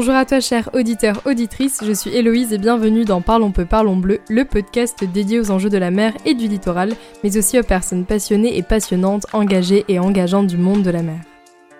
Bonjour 0.00 0.14
à 0.14 0.24
toi, 0.24 0.38
cher 0.38 0.70
auditeur, 0.74 1.22
auditrice, 1.24 1.80
je 1.84 1.92
suis 1.92 2.14
Héloïse 2.14 2.52
et 2.52 2.58
bienvenue 2.58 3.04
dans 3.04 3.20
Parlons 3.20 3.50
peu, 3.50 3.64
parlons 3.64 3.96
bleu, 3.96 4.20
le 4.28 4.44
podcast 4.44 5.02
dédié 5.02 5.40
aux 5.40 5.50
enjeux 5.50 5.70
de 5.70 5.76
la 5.76 5.90
mer 5.90 6.12
et 6.24 6.34
du 6.34 6.46
littoral, 6.46 6.92
mais 7.24 7.36
aussi 7.36 7.58
aux 7.58 7.64
personnes 7.64 8.04
passionnées 8.04 8.56
et 8.56 8.62
passionnantes, 8.62 9.26
engagées 9.32 9.84
et 9.88 9.98
engageantes 9.98 10.46
du 10.46 10.56
monde 10.56 10.84
de 10.84 10.90
la 10.90 11.02
mer. 11.02 11.18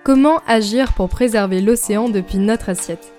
Comment 0.03 0.41
agir 0.49 0.95
pour 0.95 1.09
préserver 1.09 1.61
l'océan 1.61 2.09
depuis 2.09 2.39
notre 2.39 2.71
assiette? 2.71 3.13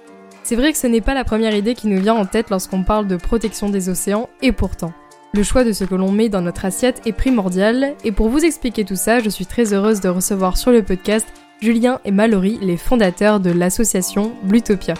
C'est 0.44 0.58
vrai 0.58 0.74
que 0.74 0.78
ce 0.78 0.88
n'est 0.88 1.00
pas 1.00 1.14
la 1.14 1.24
première 1.24 1.56
idée 1.56 1.76
qui 1.76 1.88
nous 1.88 2.02
vient 2.02 2.16
en 2.16 2.26
tête 2.26 2.50
lorsqu'on 2.50 2.84
parle 2.84 3.08
de 3.08 3.16
protection 3.16 3.70
des 3.70 3.88
océans, 3.88 4.28
et 4.42 4.52
pourtant. 4.52 4.92
Le 5.34 5.44
choix 5.44 5.64
de 5.64 5.72
ce 5.72 5.86
que 5.86 5.96
l'on 5.96 6.12
met 6.12 6.28
dans 6.28 6.42
notre 6.42 6.66
assiette 6.66 7.02
est 7.06 7.14
primordial, 7.14 7.96
et 8.04 8.12
pour 8.12 8.28
vous 8.28 8.44
expliquer 8.44 8.84
tout 8.84 8.98
ça, 8.98 9.22
je 9.22 9.30
suis 9.30 9.46
très 9.46 9.74
heureuse 9.74 10.02
de 10.02 10.10
recevoir 10.10 10.58
sur 10.58 10.72
le 10.72 10.84
podcast 10.84 11.26
Julien 11.62 12.00
et 12.06 12.12
Mallory, 12.12 12.58
les 12.62 12.78
fondateurs 12.78 13.42
de 13.42 13.52
l'association 13.52 14.32
Blutopia. 14.44 14.94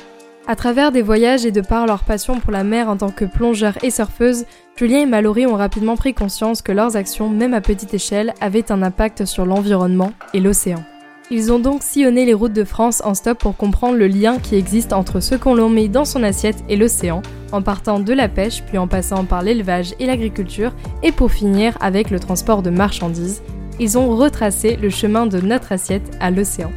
À 0.46 0.58
travers 0.58 0.92
des 0.92 1.02
voyages 1.02 1.46
et 1.46 1.52
de 1.52 1.62
par 1.62 1.88
leur 1.88 2.04
passion 2.04 2.42
pour 2.42 2.52
la 2.52 2.66
mer 2.66 2.90
en 2.90 2.98
tant 2.98 3.12
que 3.12 3.24
plongeurs 3.24 3.82
et 3.82 3.92
surfeuses, 3.92 4.46
Julien 4.76 5.00
et 5.00 5.06
Mallory 5.06 5.46
ont 5.46 5.56
rapidement 5.56 5.96
pris 5.96 6.14
conscience 6.14 6.62
que 6.62 6.74
leurs 6.74 6.98
actions, 6.98 7.30
même 7.30 7.54
à 7.54 7.62
petite 7.62 7.94
échelle, 7.94 8.34
avaient 8.42 8.74
un 8.74 8.82
impact 8.82 9.24
sur 9.24 9.46
l'environnement 9.46 10.12
et 10.34 10.42
l'océan. 10.42 10.84
Ils 11.32 11.54
ont 11.54 11.60
donc 11.60 11.82
sillonné 11.82 12.26
les 12.26 12.34
routes 12.34 12.54
de 12.54 12.66
France 12.66 13.02
en 13.06 13.14
stop 13.14 13.38
pour 13.38 13.56
comprendre 13.56 13.96
le 13.96 14.08
lien 14.08 14.38
qui 14.38 14.56
existe 14.56 14.92
entre 14.92 15.22
ce 15.22 15.36
qu'on 15.36 15.56
l'on 15.56 15.70
met 15.70 15.88
dans 15.88 16.06
son 16.06 16.24
assiette 16.24 16.64
et 16.68 16.76
l'océan, 16.76 17.22
en 17.54 17.62
partant 17.62 18.02
de 18.02 18.14
la 18.14 18.28
pêche 18.28 18.64
puis 18.64 18.78
en 18.78 18.88
passant 18.88 19.24
par 19.24 19.44
l'élevage 19.44 19.94
et 20.00 20.08
l'agriculture, 20.08 20.74
et 21.04 21.14
pour 21.14 21.32
finir 21.32 21.78
avec 21.80 22.10
le 22.10 22.20
transport 22.20 22.64
de 22.64 22.70
marchandises, 22.70 23.44
ils 23.80 23.98
ont 23.98 24.16
retracé 24.16 24.76
le 24.76 24.90
chemin 24.90 25.26
de 25.26 25.40
notre 25.40 25.72
assiette 25.72 26.18
à 26.20 26.32
l'océan. 26.32 26.72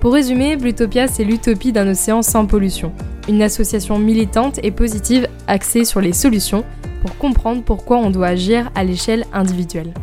Pour 0.00 0.12
résumer, 0.12 0.56
Blutopia, 0.56 1.08
c'est 1.08 1.24
l'utopie 1.24 1.72
d'un 1.72 1.88
océan 1.88 2.22
sans 2.22 2.46
pollution, 2.46 2.92
une 3.28 3.42
association 3.42 3.98
militante 3.98 4.60
et 4.62 4.70
positive 4.70 5.28
axée 5.46 5.84
sur 5.84 6.00
les 6.00 6.12
solutions 6.12 6.64
pour 7.00 7.16
comprendre 7.16 7.62
pourquoi 7.62 7.98
on 7.98 8.10
doit 8.10 8.28
agir 8.28 8.70
à 8.74 8.84
l'échelle 8.84 9.24
individuelle. 9.32 9.94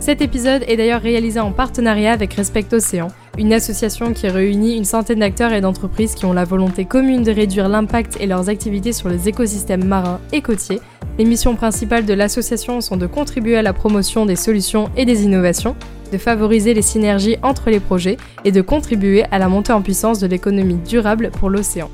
Cet 0.00 0.22
épisode 0.22 0.64
est 0.68 0.76
d'ailleurs 0.76 1.02
réalisé 1.02 1.40
en 1.40 1.52
partenariat 1.52 2.12
avec 2.12 2.32
Respect 2.34 2.72
Océan, 2.72 3.08
une 3.36 3.52
association 3.52 4.12
qui 4.12 4.28
réunit 4.28 4.76
une 4.76 4.84
centaine 4.84 5.18
d'acteurs 5.18 5.52
et 5.52 5.60
d'entreprises 5.60 6.14
qui 6.14 6.24
ont 6.24 6.32
la 6.32 6.44
volonté 6.44 6.84
commune 6.84 7.24
de 7.24 7.32
réduire 7.32 7.68
l'impact 7.68 8.16
et 8.20 8.26
leurs 8.26 8.48
activités 8.48 8.92
sur 8.92 9.08
les 9.08 9.28
écosystèmes 9.28 9.84
marins 9.84 10.20
et 10.32 10.40
côtiers. 10.40 10.80
Les 11.18 11.24
missions 11.24 11.56
principales 11.56 12.06
de 12.06 12.14
l'association 12.14 12.80
sont 12.80 12.96
de 12.96 13.06
contribuer 13.06 13.56
à 13.56 13.62
la 13.62 13.72
promotion 13.72 14.24
des 14.24 14.36
solutions 14.36 14.88
et 14.96 15.04
des 15.04 15.24
innovations, 15.24 15.76
de 16.12 16.16
favoriser 16.18 16.74
les 16.74 16.82
synergies 16.82 17.36
entre 17.42 17.68
les 17.68 17.80
projets 17.80 18.16
et 18.44 18.52
de 18.52 18.62
contribuer 18.62 19.24
à 19.30 19.38
la 19.38 19.48
montée 19.48 19.72
en 19.72 19.82
puissance 19.82 20.20
de 20.20 20.26
l'économie 20.26 20.78
durable 20.88 21.30
pour 21.32 21.50
l'océan. 21.50 21.90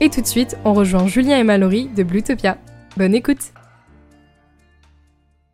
Et 0.00 0.10
tout 0.10 0.20
de 0.20 0.26
suite, 0.26 0.56
on 0.64 0.74
rejoint 0.74 1.08
Julien 1.08 1.38
et 1.38 1.44
Mallory 1.44 1.88
de 1.96 2.02
Blutopia. 2.02 2.58
Bonne 2.96 3.14
écoute 3.14 3.52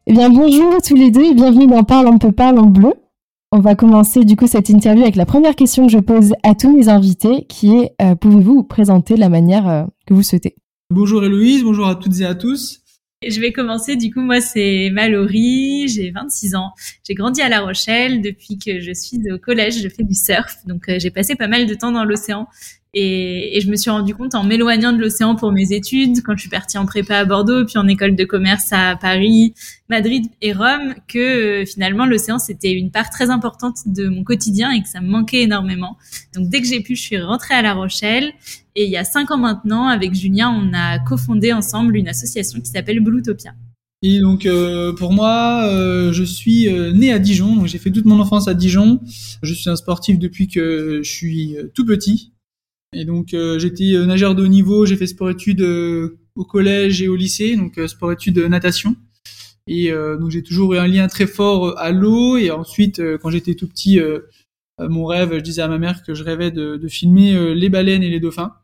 Eh 0.06 0.12
bien 0.12 0.28
bonjour 0.28 0.74
à 0.74 0.80
tous 0.82 0.96
les 0.96 1.10
deux 1.10 1.24
et 1.24 1.34
bienvenue 1.34 1.66
dans 1.66 1.82
Parle 1.82 2.08
on 2.08 2.18
peut 2.18 2.30
parle 2.30 2.58
en 2.58 2.66
bleu. 2.66 2.92
On 3.52 3.60
va 3.60 3.74
commencer 3.74 4.26
du 4.26 4.36
coup 4.36 4.46
cette 4.46 4.68
interview 4.68 5.02
avec 5.02 5.16
la 5.16 5.24
première 5.24 5.56
question 5.56 5.86
que 5.86 5.92
je 5.92 5.98
pose 5.98 6.34
à 6.42 6.54
tous 6.54 6.76
mes 6.76 6.90
invités, 6.90 7.46
qui 7.48 7.74
est 7.74 7.92
euh, 8.02 8.14
pouvez-vous 8.14 8.56
vous 8.56 8.64
présenter 8.64 9.14
de 9.14 9.20
la 9.20 9.30
manière 9.30 9.66
euh, 9.66 9.84
que 10.06 10.12
vous 10.12 10.22
souhaitez? 10.22 10.56
Bonjour 10.90 11.24
Héloïse, 11.24 11.64
bonjour 11.64 11.86
à 11.86 11.94
toutes 11.94 12.20
et 12.20 12.26
à 12.26 12.34
tous. 12.34 12.82
Je 13.26 13.40
vais 13.40 13.52
commencer, 13.52 13.96
du 13.96 14.12
coup, 14.12 14.20
moi 14.20 14.42
c'est 14.42 14.90
Mallory, 14.92 15.88
j'ai 15.88 16.10
26 16.10 16.54
ans. 16.54 16.72
J'ai 17.08 17.14
grandi 17.14 17.40
à 17.40 17.48
La 17.48 17.62
Rochelle 17.62 18.20
depuis 18.20 18.58
que 18.58 18.80
je 18.80 18.92
suis 18.92 19.32
au 19.32 19.38
collège, 19.38 19.80
je 19.80 19.88
fais 19.88 20.04
du 20.04 20.14
surf, 20.14 20.58
donc 20.66 20.90
euh, 20.90 20.98
j'ai 20.98 21.10
passé 21.10 21.34
pas 21.34 21.48
mal 21.48 21.66
de 21.66 21.72
temps 21.72 21.92
dans 21.92 22.04
l'océan 22.04 22.46
et, 22.94 23.56
et, 23.56 23.60
je 23.60 23.70
me 23.70 23.76
suis 23.76 23.90
rendu 23.90 24.14
compte 24.14 24.34
en 24.34 24.44
m'éloignant 24.44 24.92
de 24.92 24.98
l'océan 24.98 25.34
pour 25.34 25.52
mes 25.52 25.72
études, 25.72 26.22
quand 26.22 26.34
je 26.36 26.40
suis 26.42 26.50
partie 26.50 26.78
en 26.78 26.86
prépa 26.86 27.16
à 27.18 27.24
Bordeaux, 27.24 27.64
puis 27.64 27.78
en 27.78 27.88
école 27.88 28.16
de 28.16 28.24
commerce 28.24 28.72
à 28.72 28.96
Paris, 28.96 29.54
Madrid 29.90 30.24
et 30.40 30.52
Rome, 30.52 30.94
que 31.08 31.62
euh, 31.62 31.66
finalement 31.66 32.06
l'océan 32.06 32.38
c'était 32.38 32.72
une 32.72 32.90
part 32.90 33.10
très 33.10 33.30
importante 33.30 33.76
de 33.86 34.08
mon 34.08 34.24
quotidien 34.24 34.70
et 34.70 34.82
que 34.82 34.88
ça 34.88 35.00
me 35.00 35.08
manquait 35.08 35.42
énormément. 35.42 35.96
Donc 36.34 36.48
dès 36.48 36.60
que 36.60 36.66
j'ai 36.66 36.80
pu, 36.80 36.96
je 36.96 37.02
suis 37.02 37.20
rentrée 37.20 37.54
à 37.54 37.62
La 37.62 37.74
Rochelle. 37.74 38.32
Et 38.76 38.84
il 38.84 38.90
y 38.90 38.96
a 38.96 39.04
cinq 39.04 39.30
ans 39.30 39.38
maintenant, 39.38 39.86
avec 39.86 40.14
Julien, 40.14 40.50
on 40.50 40.72
a 40.74 40.98
cofondé 40.98 41.52
ensemble 41.52 41.96
une 41.96 42.08
association 42.08 42.60
qui 42.60 42.70
s'appelle 42.70 43.00
Bluetopia. 43.00 43.52
Et 44.06 44.20
donc 44.20 44.44
euh, 44.44 44.92
pour 44.92 45.14
moi, 45.14 45.64
euh, 45.64 46.12
je 46.12 46.24
suis 46.24 46.68
euh, 46.68 46.92
né 46.92 47.10
à 47.10 47.18
Dijon, 47.18 47.64
j'ai 47.64 47.78
fait 47.78 47.90
toute 47.90 48.04
mon 48.04 48.20
enfance 48.20 48.48
à 48.48 48.52
Dijon. 48.52 49.00
Je 49.42 49.54
suis 49.54 49.70
un 49.70 49.76
sportif 49.76 50.18
depuis 50.18 50.46
que 50.46 51.00
je 51.02 51.10
suis 51.10 51.56
tout 51.74 51.86
petit. 51.86 52.33
Et 52.94 53.04
donc 53.04 53.34
j'étais 53.58 53.92
nageur 54.06 54.34
de 54.34 54.42
haut 54.42 54.48
niveau, 54.48 54.86
j'ai 54.86 54.96
fait 54.96 55.06
sport-études 55.06 55.62
au 55.62 56.44
collège 56.44 57.02
et 57.02 57.08
au 57.08 57.16
lycée, 57.16 57.56
donc 57.56 57.78
sport-études 57.86 58.38
natation. 58.38 58.96
Et 59.66 59.90
donc 59.90 60.30
j'ai 60.30 60.42
toujours 60.42 60.74
eu 60.74 60.78
un 60.78 60.86
lien 60.86 61.06
très 61.08 61.26
fort 61.26 61.78
à 61.78 61.90
l'eau. 61.90 62.36
Et 62.36 62.50
ensuite, 62.50 63.02
quand 63.20 63.30
j'étais 63.30 63.54
tout 63.54 63.68
petit, 63.68 64.00
mon 64.78 65.06
rêve, 65.06 65.34
je 65.34 65.40
disais 65.40 65.62
à 65.62 65.68
ma 65.68 65.78
mère 65.78 66.02
que 66.02 66.14
je 66.14 66.22
rêvais 66.22 66.50
de, 66.50 66.76
de 66.76 66.88
filmer 66.88 67.54
les 67.54 67.68
baleines 67.68 68.02
et 68.02 68.10
les 68.10 68.20
dauphins. 68.20 68.54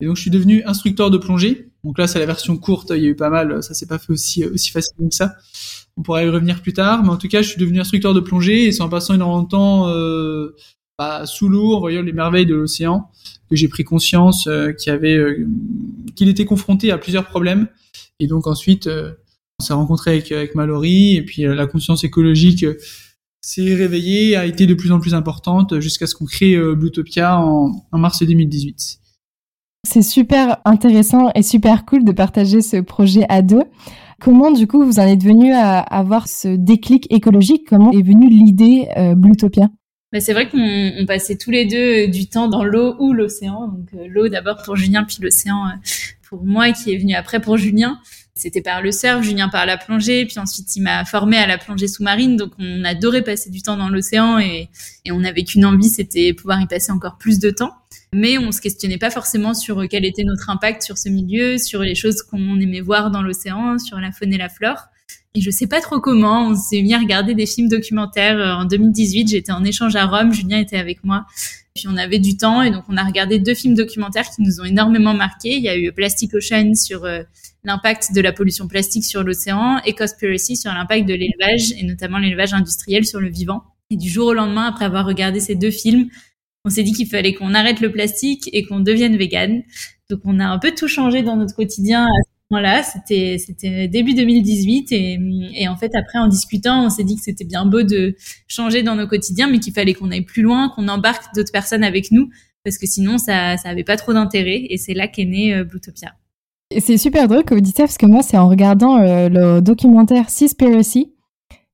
Et 0.00 0.06
donc 0.06 0.16
je 0.16 0.22
suis 0.22 0.30
devenu 0.30 0.62
instructeur 0.64 1.10
de 1.10 1.18
plongée. 1.18 1.70
Donc 1.84 1.98
là 1.98 2.06
c'est 2.06 2.18
la 2.18 2.26
version 2.26 2.56
courte, 2.56 2.92
il 2.94 3.02
y 3.02 3.06
a 3.06 3.10
eu 3.10 3.16
pas 3.16 3.30
mal, 3.30 3.62
ça 3.62 3.74
s'est 3.74 3.86
pas 3.86 3.98
fait 3.98 4.12
aussi 4.12 4.44
aussi 4.44 4.70
facilement 4.70 5.08
que 5.08 5.14
ça. 5.14 5.36
On 5.96 6.02
pourra 6.02 6.22
y 6.24 6.28
revenir 6.28 6.62
plus 6.62 6.72
tard, 6.72 7.02
mais 7.02 7.10
en 7.10 7.16
tout 7.16 7.28
cas 7.28 7.42
je 7.42 7.48
suis 7.48 7.60
devenu 7.60 7.80
instructeur 7.80 8.14
de 8.14 8.20
plongée 8.20 8.66
et 8.66 8.72
c'est 8.72 8.82
en 8.82 8.88
passant 8.88 9.14
énormément 9.14 9.42
de 9.42 9.48
temps 9.48 9.88
euh, 9.88 10.54
bah, 10.98 11.26
sous 11.26 11.48
l'eau, 11.48 11.74
en 11.74 11.80
voyant 11.80 12.02
les 12.02 12.12
merveilles 12.12 12.46
de 12.46 12.56
l'océan, 12.56 13.08
que 13.48 13.56
j'ai 13.56 13.68
pris 13.68 13.84
conscience 13.84 14.46
euh, 14.48 14.72
euh, 14.88 15.46
qu'il 16.16 16.28
était 16.28 16.44
confronté 16.44 16.90
à 16.90 16.98
plusieurs 16.98 17.26
problèmes. 17.26 17.68
Et 18.20 18.26
donc 18.26 18.46
ensuite, 18.46 18.88
euh, 18.88 19.12
on 19.60 19.64
s'est 19.64 19.74
rencontré 19.74 20.10
avec, 20.12 20.32
avec 20.32 20.54
Mallory, 20.54 21.16
et 21.16 21.22
puis 21.22 21.42
la 21.42 21.66
conscience 21.66 22.04
écologique 22.04 22.66
s'est 23.40 23.74
réveillée, 23.74 24.36
a 24.36 24.44
été 24.44 24.66
de 24.66 24.74
plus 24.74 24.92
en 24.92 25.00
plus 25.00 25.14
importante, 25.14 25.80
jusqu'à 25.80 26.06
ce 26.06 26.14
qu'on 26.14 26.26
crée 26.26 26.56
Bluetopia 26.74 27.38
en, 27.40 27.72
mars 27.92 28.22
2018. 28.22 28.98
C'est 29.86 30.02
super 30.02 30.58
intéressant 30.64 31.30
et 31.34 31.42
super 31.42 31.86
cool 31.86 32.04
de 32.04 32.12
partager 32.12 32.60
ce 32.60 32.76
projet 32.76 33.24
à 33.28 33.42
deux. 33.42 33.62
Comment 34.20 34.50
du 34.50 34.66
coup 34.66 34.84
vous 34.84 34.98
en 34.98 35.04
êtes 35.04 35.22
venu 35.22 35.52
à 35.52 35.78
avoir 35.78 36.26
ce 36.26 36.48
déclic 36.48 37.06
écologique? 37.12 37.62
Comment 37.68 37.92
est 37.92 38.02
venue 38.02 38.28
l'idée 38.28 38.88
euh, 38.96 39.14
bah, 40.12 40.20
c'est 40.20 40.32
vrai 40.32 40.48
qu'on 40.48 41.04
passait 41.06 41.36
tous 41.36 41.50
les 41.50 41.66
deux 41.66 42.06
euh, 42.06 42.08
du 42.08 42.28
temps 42.28 42.48
dans 42.48 42.64
l'eau 42.64 42.96
ou 42.98 43.12
l'océan. 43.12 43.68
Donc 43.68 43.88
euh, 43.94 44.06
l'eau 44.08 44.28
d'abord 44.28 44.62
pour 44.64 44.74
Julien, 44.74 45.04
puis 45.04 45.18
l'océan 45.20 45.66
euh, 45.66 45.72
pour 46.28 46.44
moi 46.44 46.72
qui 46.72 46.92
est 46.92 46.96
venu 46.96 47.14
après 47.14 47.40
pour 47.40 47.58
Julien. 47.58 47.98
C'était 48.34 48.62
par 48.62 48.82
le 48.82 48.92
surf, 48.92 49.22
Julien 49.22 49.48
par 49.48 49.66
la 49.66 49.76
plongée, 49.76 50.24
puis 50.24 50.38
ensuite 50.38 50.76
il 50.76 50.82
m'a 50.82 51.04
formé 51.04 51.36
à 51.36 51.46
la 51.46 51.58
plongée 51.58 51.88
sous-marine. 51.88 52.36
Donc 52.36 52.52
on 52.58 52.84
adorait 52.84 53.22
passer 53.22 53.50
du 53.50 53.60
temps 53.60 53.76
dans 53.76 53.88
l'océan 53.88 54.38
et, 54.38 54.70
et 55.04 55.12
on 55.12 55.20
n'avait 55.20 55.44
qu'une 55.44 55.66
envie, 55.66 55.88
c'était 55.88 56.32
pouvoir 56.32 56.60
y 56.62 56.66
passer 56.66 56.92
encore 56.92 57.18
plus 57.18 57.38
de 57.40 57.50
temps. 57.50 57.72
Mais 58.14 58.38
on 58.38 58.52
se 58.52 58.62
questionnait 58.62 58.96
pas 58.96 59.10
forcément 59.10 59.52
sur 59.52 59.86
quel 59.90 60.06
était 60.06 60.24
notre 60.24 60.48
impact 60.48 60.82
sur 60.82 60.96
ce 60.96 61.10
milieu, 61.10 61.58
sur 61.58 61.82
les 61.82 61.94
choses 61.94 62.22
qu'on 62.22 62.58
aimait 62.60 62.80
voir 62.80 63.10
dans 63.10 63.22
l'océan, 63.22 63.78
sur 63.78 63.98
la 63.98 64.12
faune 64.12 64.32
et 64.32 64.38
la 64.38 64.48
flore. 64.48 64.88
Et 65.34 65.40
je 65.40 65.50
sais 65.50 65.66
pas 65.66 65.80
trop 65.80 66.00
comment, 66.00 66.48
on 66.48 66.54
s'est 66.56 66.82
mis 66.82 66.94
à 66.94 66.98
regarder 66.98 67.34
des 67.34 67.46
films 67.46 67.68
documentaires. 67.68 68.58
En 68.58 68.64
2018, 68.64 69.28
j'étais 69.28 69.52
en 69.52 69.62
échange 69.64 69.94
à 69.94 70.06
Rome, 70.06 70.32
Julien 70.32 70.58
était 70.58 70.78
avec 70.78 71.04
moi. 71.04 71.26
Puis 71.74 71.86
on 71.86 71.96
avait 71.96 72.18
du 72.18 72.36
temps 72.36 72.62
et 72.62 72.70
donc 72.70 72.84
on 72.88 72.96
a 72.96 73.04
regardé 73.04 73.38
deux 73.38 73.54
films 73.54 73.74
documentaires 73.74 74.28
qui 74.28 74.42
nous 74.42 74.60
ont 74.60 74.64
énormément 74.64 75.14
marqué. 75.14 75.56
Il 75.56 75.62
y 75.62 75.68
a 75.68 75.78
eu 75.78 75.92
Plastic 75.92 76.34
Ocean 76.34 76.74
sur 76.74 77.04
euh, 77.04 77.22
l'impact 77.62 78.12
de 78.12 78.20
la 78.20 78.32
pollution 78.32 78.66
plastique 78.66 79.04
sur 79.04 79.22
l'océan 79.22 79.80
et 79.84 79.94
Conspiracy 79.94 80.56
sur 80.56 80.72
l'impact 80.72 81.06
de 81.06 81.14
l'élevage 81.14 81.72
et 81.78 81.84
notamment 81.84 82.18
l'élevage 82.18 82.52
industriel 82.52 83.06
sur 83.06 83.20
le 83.20 83.28
vivant. 83.28 83.62
Et 83.90 83.96
du 83.96 84.08
jour 84.08 84.28
au 84.28 84.34
lendemain, 84.34 84.66
après 84.66 84.86
avoir 84.86 85.06
regardé 85.06 85.40
ces 85.40 85.54
deux 85.54 85.70
films, 85.70 86.08
on 86.64 86.70
s'est 86.70 86.82
dit 86.82 86.92
qu'il 86.92 87.06
fallait 87.06 87.34
qu'on 87.34 87.54
arrête 87.54 87.80
le 87.80 87.92
plastique 87.92 88.50
et 88.52 88.64
qu'on 88.64 88.80
devienne 88.80 89.16
vegan. 89.16 89.62
Donc 90.10 90.20
on 90.24 90.40
a 90.40 90.46
un 90.46 90.58
peu 90.58 90.72
tout 90.72 90.88
changé 90.88 91.22
dans 91.22 91.36
notre 91.36 91.54
quotidien 91.54 92.06
moment-là. 92.50 92.82
C'était 92.82 93.36
c'était 93.38 93.88
début 93.88 94.14
2018 94.14 94.92
et, 94.92 95.18
et 95.54 95.68
en 95.68 95.76
fait 95.76 95.94
après 95.94 96.18
en 96.18 96.28
discutant, 96.28 96.86
on 96.86 96.90
s'est 96.90 97.04
dit 97.04 97.16
que 97.16 97.22
c'était 97.22 97.44
bien 97.44 97.66
beau 97.66 97.82
de 97.82 98.16
changer 98.46 98.82
dans 98.82 98.94
nos 98.94 99.06
quotidiens, 99.06 99.48
mais 99.48 99.58
qu'il 99.58 99.72
fallait 99.72 99.94
qu'on 99.94 100.10
aille 100.10 100.24
plus 100.24 100.42
loin, 100.42 100.70
qu'on 100.74 100.88
embarque 100.88 101.34
d'autres 101.34 101.52
personnes 101.52 101.84
avec 101.84 102.10
nous 102.10 102.28
parce 102.64 102.78
que 102.78 102.86
sinon 102.86 103.18
ça 103.18 103.56
ça 103.56 103.68
avait 103.68 103.84
pas 103.84 103.96
trop 103.96 104.12
d'intérêt 104.12 104.66
et 104.68 104.76
c'est 104.76 104.94
là 104.94 105.08
qu'est 105.08 105.24
né 105.24 105.54
euh, 105.54 105.64
Bluetopia. 105.64 106.14
C'est 106.78 106.98
super 106.98 107.28
drôle 107.28 107.44
que 107.44 107.54
vous 107.54 107.60
dites 107.60 107.76
ça 107.76 107.84
parce 107.84 107.98
que 107.98 108.06
moi 108.06 108.22
c'est 108.22 108.36
en 108.36 108.48
regardant 108.48 108.98
euh, 108.98 109.28
le 109.28 109.60
documentaire 109.60 110.28
Seaspiracy 110.28 111.12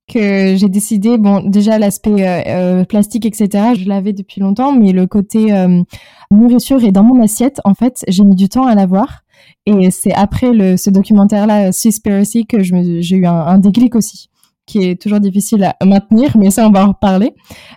que 0.06 0.55
j'ai 0.56 0.69
décidé, 0.69 1.19
bon, 1.19 1.41
déjà 1.49 1.79
l'aspect 1.79 2.26
euh, 2.26 2.43
euh, 2.47 2.85
plastique, 2.85 3.26
etc., 3.26 3.75
je 3.79 3.88
l'avais 3.88 4.12
depuis 4.12 4.41
longtemps, 4.41 4.73
mais 4.73 4.93
le 4.93 5.06
côté 5.06 5.53
euh, 5.53 5.82
nourriture 6.31 6.85
est 6.85 6.93
dans 6.93 7.05
mon 7.05 7.23
assiette, 7.23 7.61
en 7.65 7.75
fait, 7.75 8.05
j'ai 8.09 8.25
mis 8.25 8.37
du 8.37 8.49
temps 8.49 8.67
à 8.67 8.75
l'avoir. 8.75 9.24
Et 9.67 9.91
c'est 9.91 10.12
après 10.12 10.76
ce 10.76 10.91
documentaire-là, 10.91 11.73
Seaspiracy, 11.73 12.46
que 12.46 12.62
j'ai 12.62 13.17
eu 13.17 13.26
un, 13.26 13.58
déclic 13.58 13.94
aussi, 13.94 14.29
qui 14.67 14.82
est 14.82 15.00
toujours 15.00 15.20
difficile 15.20 15.64
à 15.64 15.85
maintenir, 15.85 16.37
mais 16.37 16.50
ça, 16.50 16.67
on 16.67 16.70
va 16.70 16.85
en 16.85 16.88
reparler. 16.88 17.32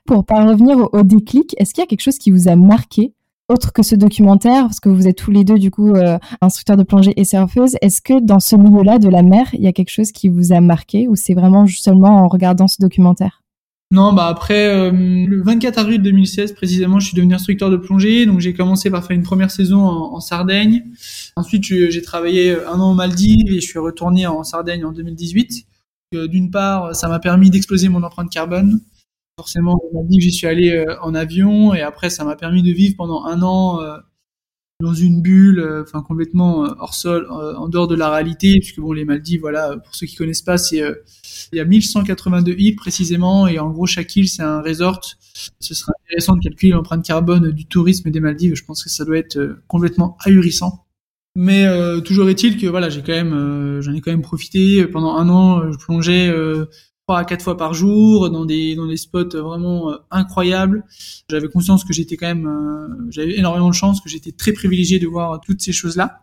Pour 0.05 0.25
pas 0.25 0.45
revenir 0.45 0.89
au, 0.91 1.03
déclic, 1.03 1.55
est-ce 1.57 1.73
qu'il 1.73 1.81
y 1.81 1.85
a 1.85 1.87
quelque 1.87 2.01
chose 2.01 2.17
qui 2.17 2.31
vous 2.31 2.47
a 2.49 2.55
marqué 2.55 3.13
autre 3.49 3.71
que 3.71 3.81
ce 3.81 3.95
documentaire, 3.95 4.63
parce 4.63 4.81
que 4.81 4.89
vous 4.89 5.07
êtes 5.07 5.15
tous 5.15 5.31
les 5.31 5.45
deux 5.45 5.57
du 5.57 5.71
coup 5.71 5.95
euh, 5.95 6.17
instructeurs 6.41 6.75
de 6.75 6.83
plongée 6.83 7.13
et 7.15 7.23
surfeuses, 7.23 7.77
est-ce 7.81 8.01
que 8.01 8.19
dans 8.19 8.41
ce 8.41 8.57
milieu-là 8.57 8.99
de 8.99 9.07
la 9.07 9.23
mer, 9.23 9.47
il 9.53 9.61
y 9.61 9.67
a 9.67 9.71
quelque 9.71 9.89
chose 9.89 10.11
qui 10.11 10.27
vous 10.27 10.51
a 10.51 10.59
marqué 10.59 11.07
ou 11.07 11.15
c'est 11.15 11.33
vraiment 11.33 11.65
seulement 11.65 12.17
en 12.17 12.27
regardant 12.27 12.67
ce 12.67 12.75
documentaire? 12.81 13.43
Non, 13.91 14.11
bah 14.11 14.27
après 14.27 14.67
euh, 14.67 14.91
le 14.91 15.41
24 15.43 15.77
avril 15.77 16.01
2016 16.01 16.53
précisément, 16.53 16.99
je 16.99 17.07
suis 17.07 17.15
devenu 17.15 17.33
instructeur 17.33 17.69
de 17.69 17.77
plongée, 17.77 18.25
donc 18.25 18.41
j'ai 18.41 18.53
commencé 18.53 18.91
par 18.91 19.05
faire 19.05 19.15
une 19.15 19.23
première 19.23 19.49
saison 19.49 19.79
en, 19.79 20.19
Sardaigne. 20.19 20.83
Ensuite, 21.37 21.63
j'ai 21.63 22.01
travaillé 22.01 22.57
un 22.65 22.79
an 22.81 22.91
aux 22.91 22.95
Maldives 22.95 23.49
et 23.49 23.61
je 23.61 23.67
suis 23.67 23.79
retourné 23.79 24.27
en 24.27 24.43
Sardaigne 24.43 24.83
en 24.83 24.91
2018. 24.91 25.67
Euh, 26.15 26.27
d'une 26.27 26.51
part, 26.51 26.95
ça 26.95 27.07
m'a 27.07 27.19
permis 27.19 27.49
d'exploser 27.49 27.89
mon 27.89 28.03
empreinte 28.03 28.29
carbone. 28.29 28.81
Forcément, 29.37 29.79
on 29.91 30.01
m'a 30.01 30.07
dit 30.07 30.17
que 30.17 30.23
j'y 30.23 30.31
suis 30.31 30.47
allé 30.47 30.71
euh, 30.71 30.99
en 31.01 31.13
avion 31.13 31.73
et 31.73 31.81
après, 31.81 32.09
ça 32.09 32.23
m'a 32.23 32.35
permis 32.35 32.63
de 32.63 32.71
vivre 32.71 32.95
pendant 32.97 33.25
un 33.25 33.41
an 33.43 33.81
euh, 33.81 33.97
dans 34.79 34.93
une 34.93 35.21
bulle, 35.21 35.65
enfin 35.81 36.01
complètement 36.01 36.59
hors 36.79 36.93
sol, 36.93 37.27
en 37.31 37.67
dehors 37.67 37.87
de 37.87 37.95
la 37.95 38.11
réalité, 38.11 38.59
puisque 38.59 38.79
bon, 38.79 38.93
les 38.93 39.05
Maldives, 39.05 39.41
voilà, 39.41 39.75
pour 39.77 39.95
ceux 39.95 40.05
qui 40.05 40.15
connaissent 40.15 40.43
pas, 40.43 40.57
c'est 40.57 40.83
il 41.51 41.57
y 41.57 41.59
a 41.59 41.65
1182 41.65 42.53
îles 42.57 42.75
précisément 42.75 43.47
et 43.47 43.57
en 43.57 43.71
gros 43.71 43.87
chaque 43.87 44.15
île 44.15 44.27
c'est 44.29 44.43
un 44.43 44.61
resort. 44.61 45.01
Ce 45.59 45.73
sera 45.73 45.93
intéressant 46.05 46.35
de 46.35 46.41
calculer 46.41 46.73
l'empreinte 46.73 47.05
carbone 47.05 47.51
du 47.51 47.65
tourisme 47.65 48.11
des 48.11 48.19
Maldives. 48.19 48.55
Je 48.55 48.65
pense 48.65 48.83
que 48.83 48.89
ça 48.89 49.03
doit 49.05 49.17
être 49.17 49.59
complètement 49.67 50.17
ahurissant. 50.23 50.87
Mais 51.39 51.67
euh, 51.67 52.01
toujours 52.01 52.29
est-il 52.29 52.57
que 52.57 52.65
voilà, 52.65 52.89
j'ai 52.89 53.03
quand 53.03 53.11
même, 53.11 53.33
euh, 53.33 53.79
j'en 53.79 53.93
ai 53.93 54.01
quand 54.01 54.09
même 54.09 54.23
profité 54.23 54.87
pendant 54.87 55.15
un 55.15 55.29
an. 55.29 55.71
Je 55.71 55.77
plongeais 55.77 56.27
euh, 56.29 56.65
trois 57.07 57.19
à 57.19 57.25
quatre 57.25 57.43
fois 57.43 57.55
par 57.55 57.73
jour 57.73 58.29
dans 58.29 58.45
des 58.45 58.75
dans 58.75 58.85
des 58.85 58.97
spots 58.97 59.29
vraiment 59.29 59.93
incroyables. 60.11 60.83
J'avais 61.29 61.47
conscience 61.47 61.83
que 61.83 61.93
j'étais 61.93 62.17
quand 62.17 62.27
même, 62.27 63.07
j'avais 63.09 63.37
énormément 63.37 63.69
de 63.69 63.73
chance, 63.73 64.01
que 64.01 64.09
j'étais 64.09 64.31
très 64.31 64.51
privilégié 64.51 64.99
de 64.99 65.07
voir 65.07 65.39
toutes 65.41 65.61
ces 65.61 65.71
choses-là. 65.71 66.21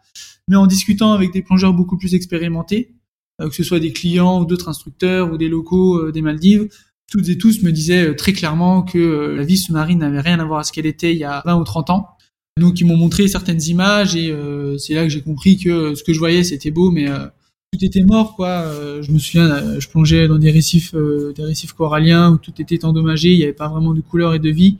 Mais 0.48 0.56
en 0.56 0.66
discutant 0.66 1.12
avec 1.12 1.32
des 1.32 1.42
plongeurs 1.42 1.72
beaucoup 1.72 1.96
plus 1.96 2.14
expérimentés, 2.14 2.94
que 3.40 3.54
ce 3.54 3.64
soit 3.64 3.80
des 3.80 3.92
clients 3.92 4.40
ou 4.40 4.44
d'autres 4.44 4.68
instructeurs 4.68 5.32
ou 5.32 5.38
des 5.38 5.48
locaux 5.48 6.12
des 6.12 6.20
Maldives, 6.20 6.68
toutes 7.10 7.28
et 7.30 7.38
tous 7.38 7.62
me 7.62 7.72
disaient 7.72 8.14
très 8.14 8.32
clairement 8.32 8.82
que 8.82 9.34
la 9.36 9.44
vie 9.44 9.56
sous-marine 9.56 9.98
n'avait 10.00 10.20
rien 10.20 10.38
à 10.38 10.44
voir 10.44 10.60
à 10.60 10.64
ce 10.64 10.72
qu'elle 10.72 10.86
était 10.86 11.12
il 11.12 11.18
y 11.18 11.24
a 11.24 11.42
20 11.46 11.56
ou 11.56 11.64
30 11.64 11.90
ans 11.90 12.14
donc 12.58 12.80
ils 12.80 12.86
m'ont 12.86 12.96
montré 12.96 13.26
certaines 13.26 13.62
images 13.62 14.14
et 14.14 14.30
euh, 14.30 14.78
c'est 14.78 14.94
là 14.94 15.02
que 15.02 15.08
j'ai 15.08 15.22
compris 15.22 15.58
que 15.58 15.94
ce 15.94 16.04
que 16.04 16.12
je 16.12 16.18
voyais 16.18 16.44
c'était 16.44 16.70
beau, 16.70 16.90
mais 16.90 17.10
euh, 17.10 17.26
tout 17.74 17.84
était 17.84 18.02
mort 18.02 18.36
quoi. 18.36 18.48
Euh, 18.48 19.02
je 19.02 19.10
me 19.12 19.18
souviens, 19.18 19.78
je 19.78 19.88
plongeais 19.88 20.28
dans 20.28 20.38
des 20.38 20.50
récifs, 20.50 20.94
des 20.94 21.42
récifs 21.42 21.72
coralliens 21.72 22.32
où 22.32 22.38
tout 22.38 22.52
était 22.60 22.84
endommagé, 22.84 23.32
il 23.32 23.38
n'y 23.38 23.44
avait 23.44 23.52
pas 23.52 23.68
vraiment 23.68 23.92
de 23.92 24.00
couleur 24.00 24.34
et 24.34 24.38
de 24.38 24.50
vie 24.50 24.78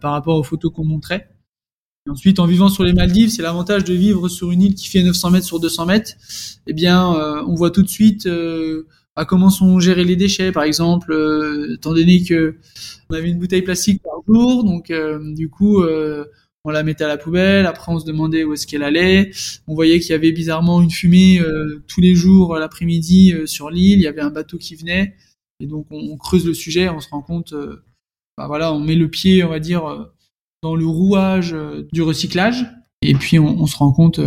par 0.00 0.12
rapport 0.12 0.36
aux 0.36 0.42
photos 0.42 0.72
qu'on 0.72 0.84
montrait. 0.84 1.30
Ensuite, 2.08 2.38
en 2.38 2.46
vivant 2.46 2.68
sur 2.68 2.84
les 2.84 2.92
Maldives, 2.92 3.30
c'est 3.30 3.42
l'avantage 3.42 3.82
de 3.84 3.94
vivre 3.94 4.28
sur 4.28 4.52
une 4.52 4.62
île 4.62 4.74
qui 4.74 4.88
fait 4.88 5.02
900 5.02 5.30
mètres 5.30 5.46
sur 5.46 5.58
200 5.58 5.86
mètres. 5.86 6.12
Eh 6.66 6.72
bien, 6.72 7.04
on 7.46 7.54
voit 7.54 7.70
tout 7.70 7.82
de 7.82 7.88
suite 7.88 8.28
à 9.16 9.24
comment 9.24 9.50
sont 9.50 9.80
gérés 9.80 10.04
les 10.04 10.14
déchets, 10.14 10.52
par 10.52 10.62
exemple, 10.64 11.16
étant 11.72 11.94
donné 11.94 12.22
que 12.22 12.56
on 13.10 13.14
avait 13.14 13.30
une 13.30 13.38
bouteille 13.38 13.62
plastique 13.62 14.02
par 14.02 14.12
jour, 14.28 14.62
donc 14.62 14.92
du 15.34 15.48
coup 15.48 15.82
on 16.66 16.70
la 16.70 16.82
mettait 16.82 17.04
à 17.04 17.08
la 17.08 17.16
poubelle, 17.16 17.64
après 17.64 17.92
on 17.92 18.00
se 18.00 18.04
demandait 18.04 18.42
où 18.42 18.52
est-ce 18.52 18.66
qu'elle 18.66 18.82
allait, 18.82 19.30
on 19.68 19.74
voyait 19.74 20.00
qu'il 20.00 20.10
y 20.10 20.14
avait 20.14 20.32
bizarrement 20.32 20.82
une 20.82 20.90
fumée 20.90 21.38
euh, 21.38 21.84
tous 21.86 22.00
les 22.00 22.16
jours 22.16 22.56
l'après-midi 22.56 23.32
euh, 23.32 23.46
sur 23.46 23.70
l'île, 23.70 24.00
il 24.00 24.02
y 24.02 24.08
avait 24.08 24.20
un 24.20 24.30
bateau 24.30 24.58
qui 24.58 24.74
venait, 24.74 25.14
et 25.60 25.66
donc 25.66 25.86
on, 25.90 26.16
creuse 26.16 26.44
le 26.44 26.54
sujet, 26.54 26.88
on 26.88 26.98
se 26.98 27.08
rend 27.08 27.22
compte, 27.22 27.52
euh, 27.52 27.84
bah 28.36 28.48
voilà, 28.48 28.72
on 28.72 28.80
met 28.80 28.96
le 28.96 29.08
pied, 29.08 29.44
on 29.44 29.48
va 29.48 29.60
dire, 29.60 30.10
dans 30.64 30.74
le 30.74 30.86
rouage 30.86 31.56
du 31.92 32.02
recyclage, 32.02 32.66
et 33.00 33.14
puis 33.14 33.38
on, 33.38 33.66
se 33.66 33.76
rend 33.76 33.92
compte 33.92 34.20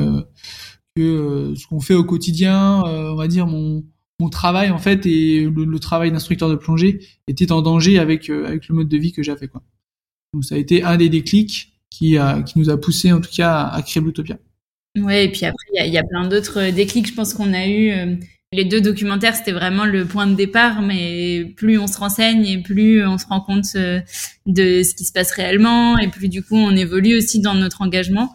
que 0.96 1.54
ce 1.58 1.68
qu'on 1.68 1.82
fait 1.82 1.94
au 1.94 2.06
quotidien, 2.06 2.84
on 2.86 3.16
va 3.16 3.28
dire 3.28 3.48
mon, 3.48 3.84
travail 4.32 4.70
en 4.70 4.78
fait 4.78 5.06
et 5.06 5.46
le, 5.46 5.80
travail 5.80 6.12
d'instructeur 6.12 6.50
de 6.50 6.56
plongée 6.56 7.00
était 7.28 7.52
en 7.52 7.62
danger 7.62 8.00
avec 8.00 8.30
avec 8.30 8.68
le 8.68 8.76
mode 8.76 8.88
de 8.88 8.98
vie 8.98 9.12
que 9.12 9.24
j'avais. 9.24 9.50
Donc 10.34 10.46
ça 10.46 10.56
a 10.56 10.58
été 10.58 10.84
un 10.84 10.98
des 10.98 11.10
déclics 11.10 11.79
qui, 11.90 12.18
nous 12.56 12.70
a 12.70 12.80
poussé 12.80 13.12
en 13.12 13.22
tout 13.22 13.32
cas 13.36 13.64
à, 13.64 13.82
créer 13.82 14.02
Bluetopia. 14.02 14.38
Ouais, 14.98 15.26
et 15.26 15.32
puis 15.32 15.46
après, 15.46 15.66
il 15.74 15.94
y, 15.94 15.98
a, 15.98 16.04
plein 16.04 16.28
d'autres 16.28 16.72
déclics, 16.72 17.08
je 17.08 17.14
pense 17.14 17.34
qu'on 17.34 17.54
a 17.54 17.68
eu. 17.68 17.92
Euh, 17.92 18.16
les 18.52 18.66
deux 18.66 18.82
documentaires, 18.82 19.36
c'était 19.36 19.52
vraiment 19.52 19.86
le 19.86 20.06
point 20.06 20.26
de 20.26 20.34
départ, 20.34 20.82
mais 20.82 21.46
plus 21.56 21.78
on 21.78 21.86
se 21.86 22.00
renseigne 22.00 22.46
et 22.48 22.58
plus 22.58 23.06
on 23.06 23.20
se 23.20 23.28
rend 23.28 23.42
compte 23.42 23.66
euh, 23.76 24.02
de 24.48 24.82
ce 24.82 24.96
qui 24.96 25.06
se 25.06 25.12
passe 25.12 25.32
réellement, 25.32 26.00
et 26.00 26.08
plus 26.08 26.30
du 26.30 26.42
coup 26.42 26.56
on 26.56 26.76
évolue 26.76 27.16
aussi 27.16 27.42
dans 27.42 27.54
notre 27.54 27.84
engagement. 27.84 28.34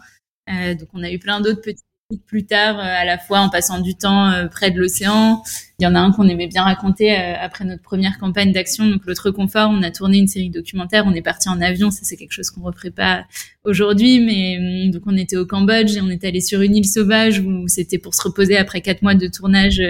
Euh, 0.49 0.73
donc 0.73 0.87
on 0.93 1.03
a 1.03 1.11
eu 1.11 1.19
plein 1.19 1.41
d'autres 1.41 1.61
petits 1.61 1.83
plus 2.27 2.45
tard, 2.45 2.77
euh, 2.77 2.83
à 2.83 3.03
la 3.03 3.17
fois 3.17 3.39
en 3.39 3.49
passant 3.49 3.79
du 3.79 3.95
temps 3.95 4.29
euh, 4.29 4.47
près 4.47 4.69
de 4.69 4.79
l'océan. 4.79 5.41
Il 5.79 5.83
y 5.83 5.87
en 5.87 5.95
a 5.95 5.99
un 5.99 6.11
qu'on 6.11 6.27
aimait 6.27 6.47
bien 6.47 6.63
raconter 6.63 7.17
euh, 7.17 7.33
après 7.41 7.65
notre 7.65 7.81
première 7.81 8.19
campagne 8.19 8.51
d'action, 8.51 8.85
donc 8.85 9.05
l'autre 9.07 9.31
confort. 9.31 9.71
On 9.71 9.81
a 9.81 9.89
tourné 9.89 10.19
une 10.19 10.27
série 10.27 10.51
documentaire. 10.51 11.05
On 11.07 11.13
est 11.13 11.23
parti 11.23 11.49
en 11.49 11.59
avion, 11.61 11.89
ça 11.89 12.01
c'est 12.03 12.15
quelque 12.15 12.31
chose 12.31 12.51
qu'on 12.51 12.61
referait 12.61 12.91
pas 12.91 13.25
aujourd'hui, 13.63 14.19
mais 14.19 14.85
hum, 14.85 14.91
donc 14.91 15.01
on 15.07 15.17
était 15.17 15.35
au 15.35 15.47
Cambodge 15.47 15.97
et 15.97 16.01
on 16.01 16.09
est 16.09 16.23
allé 16.23 16.41
sur 16.41 16.61
une 16.61 16.75
île 16.75 16.85
sauvage 16.85 17.39
où 17.39 17.67
c'était 17.67 17.97
pour 17.97 18.13
se 18.13 18.21
reposer 18.21 18.55
après 18.55 18.81
quatre 18.81 19.01
mois 19.01 19.15
de 19.15 19.27
tournage 19.27 19.81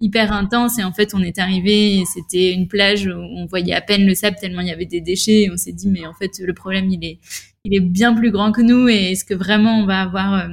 hyper 0.00 0.32
intense. 0.32 0.78
Et 0.78 0.84
en 0.84 0.92
fait, 0.92 1.12
on 1.14 1.20
est 1.22 1.38
arrivé, 1.38 2.02
c'était 2.12 2.52
une 2.52 2.66
plage 2.66 3.06
où 3.06 3.18
on 3.18 3.44
voyait 3.44 3.74
à 3.74 3.82
peine 3.82 4.06
le 4.06 4.14
sable 4.14 4.38
tellement 4.40 4.62
il 4.62 4.68
y 4.68 4.72
avait 4.72 4.86
des 4.86 5.02
déchets. 5.02 5.42
Et 5.42 5.50
on 5.52 5.58
s'est 5.58 5.72
dit, 5.72 5.88
mais 5.88 6.06
en 6.06 6.14
fait, 6.14 6.30
le 6.40 6.54
problème 6.54 6.88
il 6.90 7.04
est 7.04 7.18
il 7.64 7.74
est 7.74 7.80
bien 7.80 8.14
plus 8.14 8.30
grand 8.30 8.52
que 8.52 8.62
nous. 8.62 8.88
Et 8.88 9.12
est-ce 9.12 9.26
que 9.26 9.34
vraiment 9.34 9.80
on 9.80 9.84
va 9.84 10.00
avoir 10.00 10.48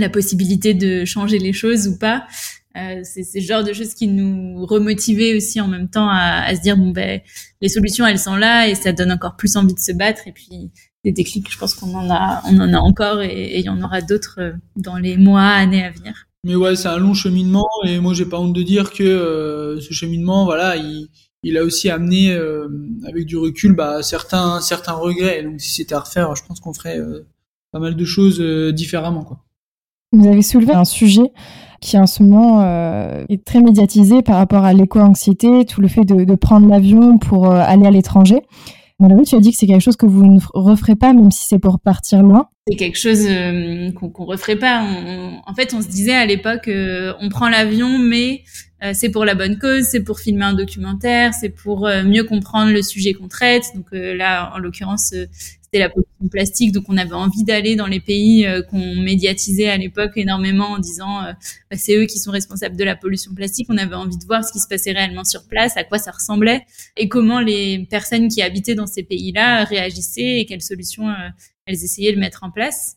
la 0.00 0.08
possibilité 0.08 0.74
de 0.74 1.04
changer 1.04 1.38
les 1.38 1.52
choses 1.52 1.88
ou 1.88 1.98
pas. 1.98 2.26
Euh, 2.76 3.00
c'est 3.04 3.22
ce 3.22 3.40
genre 3.40 3.64
de 3.64 3.72
choses 3.72 3.94
qui 3.94 4.06
nous 4.06 4.66
remotivaient 4.66 5.34
aussi 5.34 5.60
en 5.60 5.68
même 5.68 5.88
temps 5.88 6.08
à, 6.10 6.54
se 6.54 6.60
dire 6.60 6.76
bon 6.76 6.90
ben 6.90 7.20
les 7.62 7.68
solutions 7.70 8.06
elles 8.06 8.18
sont 8.18 8.36
là 8.36 8.68
et 8.68 8.74
ça 8.74 8.92
donne 8.92 9.12
encore 9.12 9.36
plus 9.36 9.56
envie 9.56 9.72
de 9.72 9.78
se 9.78 9.92
battre 9.92 10.28
et 10.28 10.32
puis 10.32 10.70
des 11.02 11.12
déclics 11.12 11.50
je 11.50 11.56
pense 11.56 11.74
qu'on 11.74 11.94
en 11.94 12.10
a 12.10 12.42
on 12.46 12.60
en 12.60 12.74
a 12.74 12.78
encore 12.78 13.22
et 13.22 13.58
il 13.58 13.64
y 13.64 13.70
en 13.70 13.80
aura 13.80 14.02
d'autres 14.02 14.36
euh, 14.40 14.52
dans 14.76 14.98
les 14.98 15.16
mois 15.16 15.48
années 15.48 15.84
à 15.84 15.90
venir. 15.90 16.26
Mais 16.44 16.54
ouais 16.54 16.76
c'est 16.76 16.88
un 16.88 16.98
long 16.98 17.14
cheminement 17.14 17.66
et 17.86 17.98
moi 17.98 18.12
j'ai 18.12 18.26
pas 18.26 18.38
honte 18.38 18.52
de 18.54 18.62
dire 18.62 18.92
que 18.92 19.02
euh, 19.02 19.80
ce 19.80 19.94
cheminement 19.94 20.44
voilà 20.44 20.76
il, 20.76 21.08
il 21.42 21.56
a 21.56 21.64
aussi 21.64 21.88
amené 21.88 22.38
avec 23.06 23.24
du 23.24 23.38
recul 23.38 23.72
bah, 23.72 24.02
certains 24.02 24.60
certains 24.60 24.92
regrets 24.92 25.42
donc 25.42 25.60
si 25.62 25.70
c'était 25.70 25.94
à 25.94 26.00
refaire 26.00 26.36
je 26.36 26.44
pense 26.44 26.60
qu'on 26.60 26.74
ferait 26.74 27.00
pas 27.72 27.78
mal 27.78 27.96
de 27.96 28.04
choses 28.04 28.40
différemment 28.74 29.24
quoi. 29.24 29.45
Vous 30.12 30.26
avez 30.26 30.42
soulevé 30.42 30.72
un 30.72 30.84
sujet 30.84 31.32
qui 31.80 31.98
en 31.98 32.06
ce 32.06 32.22
moment 32.22 32.62
euh, 32.62 33.24
est 33.28 33.44
très 33.44 33.60
médiatisé 33.60 34.22
par 34.22 34.36
rapport 34.36 34.64
à 34.64 34.72
l'éco-anxiété, 34.72 35.64
tout 35.64 35.80
le 35.80 35.88
fait 35.88 36.04
de, 36.04 36.34
prendre 36.34 36.68
l'avion 36.68 37.18
pour 37.18 37.50
euh, 37.50 37.62
aller 37.64 37.86
à 37.86 37.90
l'étranger. 37.90 38.42
Malgré 38.98 39.22
tu 39.24 39.34
as 39.34 39.40
dit 39.40 39.50
que 39.50 39.56
c'est 39.56 39.66
quelque 39.66 39.82
chose 39.82 39.96
que 39.96 40.06
vous 40.06 40.26
ne 40.26 40.40
referez 40.54 40.96
pas, 40.96 41.12
même 41.12 41.30
si 41.30 41.46
c'est 41.46 41.58
pour 41.58 41.78
partir 41.78 42.22
loin. 42.22 42.48
C'est 42.68 42.76
quelque 42.76 42.98
chose 42.98 43.24
euh, 43.28 43.92
qu'on 43.92 44.08
ne 44.08 44.26
referait 44.26 44.56
pas. 44.56 44.82
en 44.82 45.54
fait, 45.54 45.72
on 45.72 45.82
se 45.82 45.88
disait 45.88 46.14
à 46.14 46.26
l'époque, 46.26 46.68
on 46.68 47.28
prend 47.28 47.48
l'avion, 47.48 47.98
mais 47.98 48.42
c'est 48.92 49.10
pour 49.10 49.24
la 49.24 49.34
bonne 49.34 49.58
cause, 49.58 49.84
c'est 49.84 50.02
pour 50.02 50.18
filmer 50.20 50.44
un 50.44 50.52
documentaire, 50.52 51.32
c'est 51.32 51.48
pour 51.48 51.88
mieux 52.04 52.24
comprendre 52.24 52.72
le 52.72 52.82
sujet 52.82 53.14
qu'on 53.14 53.28
traite. 53.28 53.64
Donc 53.74 53.86
là, 53.92 54.52
en 54.54 54.58
l'occurrence, 54.58 55.14
c'était 55.66 55.80
la 55.80 55.88
pollution 55.88 56.28
plastique. 56.30 56.72
Donc 56.72 56.84
on 56.88 56.96
avait 56.96 57.12
envie 57.12 57.42
d'aller 57.42 57.74
dans 57.74 57.86
les 57.86 57.98
pays 57.98 58.46
euh, 58.46 58.62
qu'on 58.62 58.94
médiatisait 58.94 59.68
à 59.68 59.76
l'époque 59.76 60.12
énormément 60.14 60.70
en 60.70 60.78
disant 60.78 61.24
euh, 61.24 61.32
bah, 61.70 61.76
c'est 61.76 61.96
eux 61.96 62.06
qui 62.06 62.18
sont 62.20 62.30
responsables 62.30 62.76
de 62.76 62.84
la 62.84 62.94
pollution 62.94 63.34
plastique. 63.34 63.66
On 63.68 63.76
avait 63.76 63.96
envie 63.96 64.16
de 64.16 64.24
voir 64.24 64.44
ce 64.44 64.52
qui 64.52 64.60
se 64.60 64.68
passait 64.68 64.92
réellement 64.92 65.24
sur 65.24 65.46
place, 65.48 65.76
à 65.76 65.82
quoi 65.82 65.98
ça 65.98 66.12
ressemblait 66.12 66.64
et 66.96 67.08
comment 67.08 67.40
les 67.40 67.84
personnes 67.90 68.28
qui 68.28 68.42
habitaient 68.42 68.76
dans 68.76 68.86
ces 68.86 69.02
pays-là 69.02 69.64
réagissaient 69.64 70.40
et 70.40 70.46
quelles 70.46 70.62
solutions 70.62 71.08
euh, 71.08 71.28
elles 71.66 71.82
essayaient 71.84 72.12
de 72.12 72.20
mettre 72.20 72.44
en 72.44 72.50
place. 72.50 72.96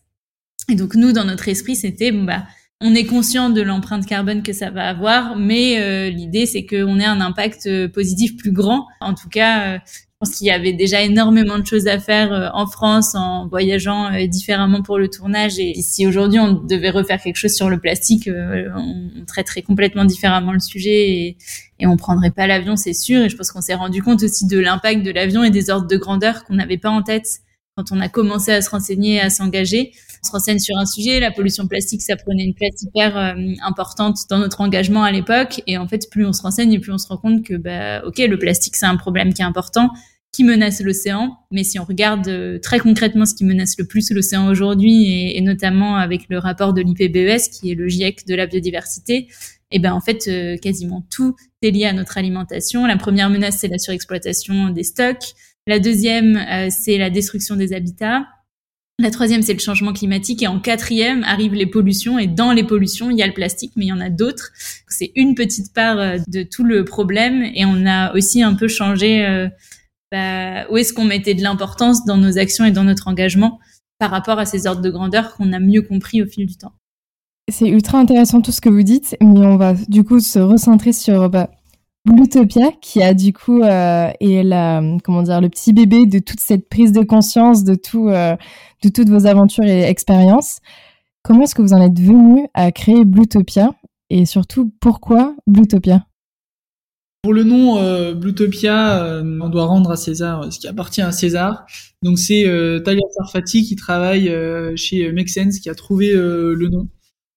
Et 0.70 0.76
donc 0.76 0.96
nous, 0.96 1.12
dans 1.12 1.26
notre 1.26 1.48
esprit, 1.48 1.76
c'était 1.76 2.12
bon 2.12 2.24
bah 2.24 2.46
on 2.82 2.96
est 2.96 3.06
conscient 3.06 3.50
de 3.50 3.62
l'empreinte 3.62 4.06
carbone 4.06 4.42
que 4.42 4.54
ça 4.54 4.70
va 4.70 4.88
avoir, 4.88 5.36
mais 5.36 6.10
l'idée 6.12 6.46
c'est 6.46 6.66
qu'on 6.66 6.98
ait 6.98 7.06
un 7.06 7.20
impact 7.20 7.88
positif 7.88 8.38
plus 8.38 8.54
grand. 8.54 8.88
En 9.02 9.14
tout 9.14 9.28
cas, 9.28 9.82
je 10.22 10.28
pense 10.28 10.38
qu'il 10.38 10.48
y 10.48 10.52
avait 10.52 10.74
déjà 10.74 11.02
énormément 11.02 11.58
de 11.58 11.66
choses 11.66 11.88
à 11.88 11.98
faire 11.98 12.34
euh, 12.34 12.50
en 12.54 12.68
France 12.68 13.16
en 13.16 13.48
voyageant 13.48 14.12
euh, 14.14 14.28
différemment 14.28 14.82
pour 14.82 14.98
le 14.98 15.08
tournage. 15.08 15.60
Et 15.60 15.76
si 15.76 16.06
aujourd'hui 16.06 16.40
on 16.40 16.52
devait 16.52 16.90
refaire 16.90 17.22
quelque 17.22 17.38
chose 17.38 17.54
sur 17.54 17.70
le 17.70 17.80
plastique, 17.80 18.28
euh, 18.28 18.68
on, 18.76 19.24
traiterait 19.26 19.62
complètement 19.62 20.04
différemment 20.04 20.52
le 20.52 20.60
sujet 20.60 21.10
et, 21.10 21.38
et 21.80 21.88
on 21.88 21.96
prendrait 21.96 22.32
pas 22.32 22.48
l'avion, 22.48 22.76
c'est 22.76 22.92
sûr. 22.92 23.22
Et 23.22 23.30
je 23.30 23.38
pense 23.38 23.50
qu'on 23.54 23.62
s'est 23.62 23.76
rendu 23.76 24.04
compte 24.04 24.22
aussi 24.22 24.46
de 24.46 24.60
l'impact 24.60 25.04
de 25.04 25.12
l'avion 25.12 25.42
et 25.46 25.52
des 25.52 25.70
ordres 25.70 25.88
de 25.88 25.96
grandeur 25.96 26.44
qu'on 26.44 26.56
n'avait 26.56 26.78
pas 26.78 26.90
en 26.90 27.02
tête 27.02 27.40
quand 27.80 27.96
on 27.96 28.00
a 28.02 28.10
commencé 28.10 28.52
à 28.52 28.62
se 28.62 28.70
renseigner, 28.70 29.22
à 29.22 29.30
s'engager. 29.30 29.92
On 30.22 30.28
se 30.28 30.32
renseigne 30.32 30.60
sur 30.60 30.78
un 30.78 30.86
sujet, 30.86 31.22
la 31.22 31.32
pollution 31.32 31.66
plastique, 31.68 32.02
ça 32.02 32.18
prenait 32.18 32.44
une 32.44 32.54
place 32.54 32.82
hyper 32.82 33.38
importante 33.66 34.18
dans 34.30 34.38
notre 34.38 34.60
engagement 34.60 35.04
à 35.04 35.12
l'époque. 35.12 35.62
Et 35.66 35.78
en 35.78 35.88
fait, 35.88 36.10
plus 36.12 36.26
on 36.26 36.34
se 36.34 36.42
renseigne 36.42 36.74
et 36.74 36.80
plus 36.80 36.92
on 36.92 36.98
se 36.98 37.08
rend 37.08 37.18
compte 37.18 37.46
que, 37.46 37.56
bah, 37.56 38.06
ok, 38.06 38.18
le 38.18 38.38
plastique, 38.38 38.76
c'est 38.76 38.86
un 38.86 38.98
problème 38.98 39.34
qui 39.34 39.42
est 39.42 39.46
important, 39.46 39.92
qui 40.34 40.44
menace 40.44 40.82
l'océan. 40.82 41.38
Mais 41.52 41.64
si 41.64 41.80
on 41.80 41.86
regarde 41.86 42.28
euh, 42.28 42.60
très 42.60 42.80
concrètement 42.80 43.26
ce 43.26 43.34
qui 43.34 43.46
menace 43.46 43.76
le 43.78 43.86
plus 43.86 44.12
l'océan 44.12 44.50
aujourd'hui, 44.50 45.36
et, 45.38 45.42
notamment 45.42 45.96
avec 45.96 46.24
le 46.30 46.38
rapport 46.38 46.74
de 46.74 46.82
l'IPBES, 46.82 47.50
qui 47.52 47.72
est 47.72 47.76
le 47.76 47.88
GIEC 47.88 48.28
de 48.28 48.36
la 48.36 48.46
biodiversité, 48.46 49.28
et 49.72 49.76
eh 49.76 49.80
ben 49.80 49.94
en 49.94 50.02
fait 50.02 50.28
euh, 50.28 50.58
quasiment 50.58 51.06
tout 51.12 51.36
est 51.62 51.70
lié 51.70 51.86
à 51.86 51.94
notre 51.94 52.18
alimentation. 52.18 52.88
La 52.88 52.98
première 52.98 53.30
menace 53.30 53.58
c'est 53.58 53.68
la 53.68 53.78
surexploitation 53.78 54.70
des 54.70 54.84
stocks. 54.84 55.34
La 55.68 55.80
deuxième 55.80 56.38
euh, 56.38 56.70
c'est 56.72 56.98
la 56.98 57.10
destruction 57.10 57.56
des 57.56 57.74
habitats. 57.74 58.26
La 59.00 59.12
troisième, 59.12 59.42
c'est 59.42 59.54
le 59.54 59.60
changement 59.60 59.94
climatique. 59.94 60.44
Et 60.44 60.48
en 60.48 60.60
quatrième, 60.60 61.24
arrivent 61.24 61.54
les 61.54 61.66
pollutions. 61.66 62.20
Et 62.20 62.28
dans 62.28 62.52
les 62.52 62.66
pollutions, 62.66 63.10
il 63.10 63.18
y 63.18 63.24
a 63.24 63.28
le 63.28 63.34
plastique, 63.34 63.72
mais 63.78 63.86
il 63.86 63.88
y 63.88 63.94
en 63.94 64.02
a 64.02 64.10
d'autres. 64.10 64.52
C'est 64.90 65.14
une 65.16 65.36
petite 65.36 65.74
part 65.74 65.98
euh, 65.98 66.18
de 66.28 66.44
tout 66.44 66.66
le 66.66 66.84
problème. 66.84 67.44
Et 67.56 67.64
on 67.66 67.86
a 67.86 68.14
aussi 68.14 68.44
un 68.44 68.56
peu 68.56 68.68
changé 68.68 69.26
euh, 69.26 69.48
bah, 70.12 70.70
où 70.70 70.76
est-ce 70.76 70.92
qu'on 70.92 71.06
mettait 71.06 71.34
de 71.34 71.42
l'importance 71.42 72.04
dans 72.06 72.18
nos 72.18 72.38
actions 72.38 72.66
et 72.66 72.72
dans 72.72 72.84
notre 72.84 73.08
engagement 73.08 73.60
par 74.00 74.12
rapport 74.12 74.38
à 74.38 74.46
ces 74.46 74.68
ordres 74.68 74.82
de 74.82 74.90
grandeur 74.90 75.34
qu'on 75.34 75.54
a 75.54 75.60
mieux 75.60 75.82
compris 75.82 76.22
au 76.22 76.26
fil 76.26 76.46
du 76.46 76.58
temps. 76.58 76.74
C'est 77.52 77.68
ultra 77.68 78.00
intéressant 78.00 78.42
tout 78.42 78.52
ce 78.52 78.62
que 78.62 78.70
vous 78.70 78.84
dites, 78.84 79.16
mais 79.22 79.46
on 79.46 79.58
va 79.58 79.74
du 79.74 80.04
coup 80.04 80.20
se 80.20 80.40
recentrer 80.40 80.94
sur 80.94 81.30
bah, 81.30 81.50
qui 82.82 83.02
a 83.04 83.14
du 83.14 83.34
coup 83.34 83.62
euh, 83.62 84.12
est 84.20 84.44
la, 84.44 84.82
comment 85.04 85.22
dire, 85.22 85.42
le 85.42 85.50
petit 85.50 85.74
bébé 85.74 86.06
de 86.06 86.20
toute 86.20 86.40
cette 86.40 86.70
prise 86.70 86.92
de 86.92 87.04
conscience 87.04 87.64
de 87.64 87.76
tout, 87.76 88.10
euh, 88.10 88.36
de 88.84 88.90
toutes 88.90 89.10
vos 89.10 89.26
aventures 89.26 89.66
et 89.66 89.82
expériences. 89.84 90.60
Comment 91.24 91.44
est-ce 91.44 91.56
que 91.56 91.62
vous 91.62 91.74
en 91.74 91.82
êtes 91.82 92.00
venu 92.00 92.48
à 92.54 92.72
créer 92.72 93.06
Bluetopia 93.06 93.74
et 94.10 94.26
surtout 94.26 94.72
pourquoi 94.80 95.36
Bluetopia 95.46 96.06
pour 97.22 97.34
le 97.34 97.44
nom 97.44 97.78
euh, 97.80 98.16
euh, 98.16 99.40
on 99.42 99.50
doit 99.50 99.66
rendre 99.66 99.92
à 99.92 99.98
César 99.98 100.42
euh, 100.42 100.52
ce 100.52 100.60
qui 100.60 100.70
appartient 100.70 101.02
à 101.02 101.12
César. 101.12 101.66
Donc 102.02 102.18
c'est 102.18 102.46
Talia 102.86 103.02
Sarfati 103.18 103.64
qui 103.64 103.76
travaille 103.76 104.34
chez 104.78 105.12
Make 105.12 105.28
Sense 105.28 105.60
qui 105.60 105.70
a 105.70 105.76
trouvé 105.76 106.14
le 106.14 106.70
nom. 106.70 106.88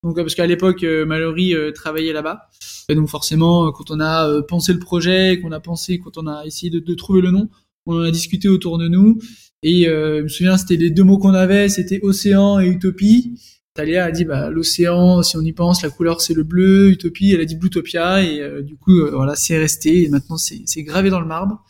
Donc 0.02 0.16
parce 0.16 0.34
qu'à 0.34 0.46
l'époque 0.46 0.82
Mallory 0.82 1.54
travaillait 1.74 2.12
là-bas. 2.12 2.48
Et 2.88 2.94
donc 2.94 3.08
forcément, 3.08 3.70
quand 3.70 3.90
on 3.90 4.00
a 4.00 4.42
pensé 4.42 4.72
le 4.72 4.80
projet, 4.80 5.38
qu'on 5.40 5.52
a 5.52 5.60
pensé, 5.60 5.98
quand 5.98 6.18
on 6.18 6.26
a 6.26 6.44
essayé 6.44 6.70
de, 6.70 6.80
de, 6.80 6.94
trouver 6.94 7.20
le 7.20 7.30
nom, 7.30 7.48
on 7.86 7.96
en 7.96 8.02
a 8.02 8.10
discuté 8.10 8.48
autour 8.48 8.78
de 8.78 8.88
nous. 8.88 9.20
Et 9.62 9.84
je 9.84 10.22
me 10.22 10.28
souviens, 10.28 10.56
c'était 10.56 10.76
les 10.76 10.90
deux 10.90 11.04
mots 11.04 11.18
qu'on 11.18 11.34
avait, 11.34 11.68
c'était 11.68 12.00
océan 12.02 12.58
et 12.58 12.66
utopie. 12.66 13.38
Talia 13.74 14.04
a 14.04 14.10
dit 14.10 14.26
bah 14.26 14.50
l'océan, 14.50 15.22
si 15.22 15.36
on 15.36 15.40
y 15.40 15.52
pense, 15.52 15.82
la 15.82 15.88
couleur 15.88 16.20
c'est 16.20 16.34
le 16.34 16.42
bleu. 16.42 16.90
Utopie, 16.90 17.32
elle 17.32 17.40
a 17.40 17.44
dit 17.44 17.56
Bluetopia 17.56 18.22
et 18.22 18.40
euh, 18.40 18.62
du 18.62 18.76
coup 18.76 19.00
euh, 19.00 19.10
voilà 19.14 19.34
c'est 19.34 19.56
resté 19.56 20.04
et 20.04 20.08
maintenant 20.08 20.36
c'est 20.36 20.82
gravé 20.82 21.08
dans 21.08 21.20
le 21.20 21.26
marbre. 21.26 21.64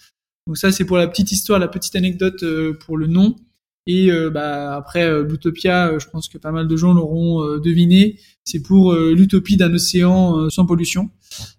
Donc 0.48 0.58
ça 0.58 0.72
c'est 0.72 0.84
pour 0.84 0.96
la 0.96 1.06
petite 1.06 1.30
histoire, 1.30 1.60
la 1.60 1.68
petite 1.68 1.94
anecdote 1.94 2.42
euh, 2.42 2.74
pour 2.74 2.96
le 2.96 3.06
nom. 3.06 3.36
Et 3.88 4.10
bah 4.32 4.76
après 4.76 5.24
Bluetopia, 5.24 5.98
je 5.98 6.06
pense 6.06 6.28
que 6.28 6.38
pas 6.38 6.52
mal 6.52 6.68
de 6.68 6.76
gens 6.76 6.92
l'auront 6.92 7.58
deviné. 7.58 8.16
C'est 8.44 8.62
pour 8.62 8.94
l'utopie 8.94 9.56
d'un 9.56 9.74
océan 9.74 10.48
sans 10.50 10.66
pollution, 10.66 11.10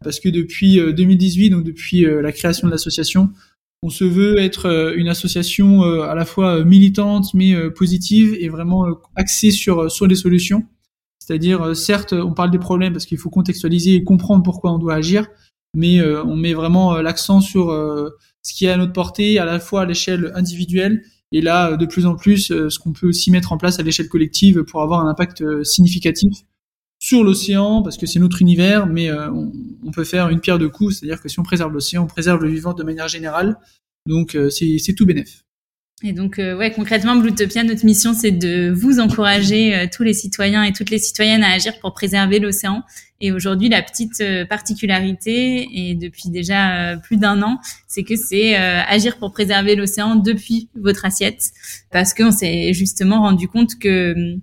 parce 0.06 0.22
que 0.22 0.30
depuis 0.30 0.78
2018, 0.78 1.50
donc 1.50 1.66
depuis 1.66 2.06
la 2.06 2.32
création 2.32 2.68
de 2.68 2.72
l'association, 2.72 3.30
on 3.84 3.90
se 3.90 4.06
veut 4.06 4.40
être 4.40 4.68
euh, 4.68 4.94
une 4.96 5.10
association 5.10 5.84
euh, 5.84 6.04
à 6.04 6.16
la 6.16 6.26
fois 6.26 6.60
euh, 6.60 6.64
militante 6.64 7.34
mais 7.34 7.54
positive 7.72 8.36
et 8.40 8.48
vraiment 8.48 8.86
axée 9.16 9.52
sur 9.52 9.92
sur 9.92 10.08
les 10.08 10.16
solutions. 10.16 10.64
C'est-à-dire, 11.20 11.74
certes, 11.74 12.12
on 12.12 12.34
parle 12.34 12.52
des 12.52 12.60
problèmes 12.60 12.92
parce 12.92 13.06
qu'il 13.06 13.18
faut 13.18 13.30
contextualiser 13.30 13.96
et 13.96 14.04
comprendre 14.04 14.44
pourquoi 14.44 14.74
on 14.74 14.78
doit 14.78 14.96
agir, 14.96 15.28
mais 15.74 16.02
on 16.04 16.36
met 16.36 16.54
vraiment 16.54 16.98
l'accent 16.98 17.40
sur 17.40 17.68
ce 18.42 18.54
qui 18.54 18.66
est 18.66 18.70
à 18.70 18.76
notre 18.76 18.92
portée, 18.92 19.40
à 19.40 19.46
la 19.46 19.62
fois 19.62 19.84
à 19.84 19.86
l'échelle 19.86 20.34
individuelle 20.36 21.02
et 21.34 21.42
là, 21.42 21.76
de 21.76 21.86
plus 21.86 22.06
en 22.06 22.16
plus, 22.16 22.48
ce 22.48 22.80
qu'on 22.80 22.94
peut 22.94 23.08
aussi 23.08 23.32
mettre 23.32 23.52
en 23.52 23.58
place 23.58 23.80
à 23.80 23.84
l'échelle 23.84 24.08
collective 24.08 24.64
pour 24.64 24.82
avoir 24.82 25.02
un 25.06 25.10
impact 25.10 25.44
significatif 25.64 26.32
sur 27.00 27.24
l'océan, 27.24 27.82
parce 27.82 27.98
que 27.98 28.06
c'est 28.06 28.20
notre 28.20 28.42
univers, 28.42 28.88
mais 28.88 29.12
on, 29.12 29.92
peut 29.92 30.06
faire 30.06 30.30
une 30.30 30.40
pierre 30.40 30.60
de 30.60 30.68
coups, 30.68 31.00
c'est-à-dire 31.00 31.22
que 31.22 31.28
si 31.28 31.40
on 31.40 31.44
préserve 31.44 31.74
l'océan, 31.74 32.04
on 32.04 32.08
préserve 32.08 32.42
le 32.42 32.50
vivant 32.50 32.74
de 32.74 32.84
manière 32.84 33.10
générale, 33.10 33.58
donc 34.06 34.36
euh, 34.36 34.50
c'est 34.50 34.94
tout 34.96 35.06
bénéf. 35.06 35.46
Et 36.06 36.12
donc, 36.12 36.38
euh, 36.38 36.58
ouais, 36.58 36.70
concrètement, 36.72 37.16
Bluetopia, 37.16 37.64
notre 37.64 37.86
mission, 37.86 38.14
c'est 38.14 38.32
de 38.32 38.70
vous 38.70 39.00
encourager, 39.00 39.74
euh, 39.74 39.88
tous 39.90 40.04
les 40.04 40.14
citoyens 40.14 40.64
et 40.64 40.74
toutes 40.74 40.90
les 40.90 41.00
citoyennes, 41.00 41.44
à 41.44 41.52
agir 41.52 41.80
pour 41.80 41.94
préserver 41.94 42.40
l'océan. 42.40 42.84
Et 43.22 43.32
aujourd'hui, 43.32 43.70
la 43.70 43.82
petite 43.82 44.22
particularité, 44.50 45.70
et 45.72 45.96
depuis 45.96 46.30
déjà 46.30 46.98
plus 46.98 47.16
d'un 47.16 47.42
an, 47.42 47.58
c'est 47.88 48.04
que 48.04 48.18
c'est 48.18 48.56
agir 48.56 49.18
pour 49.18 49.32
préserver 49.32 49.78
l'océan 49.78 50.18
depuis 50.18 50.68
votre 50.76 51.06
assiette, 51.06 51.52
parce 51.90 52.14
qu'on 52.14 52.32
s'est 52.32 52.74
justement 52.74 53.22
rendu 53.22 53.48
compte 53.48 53.80
que 53.80 54.36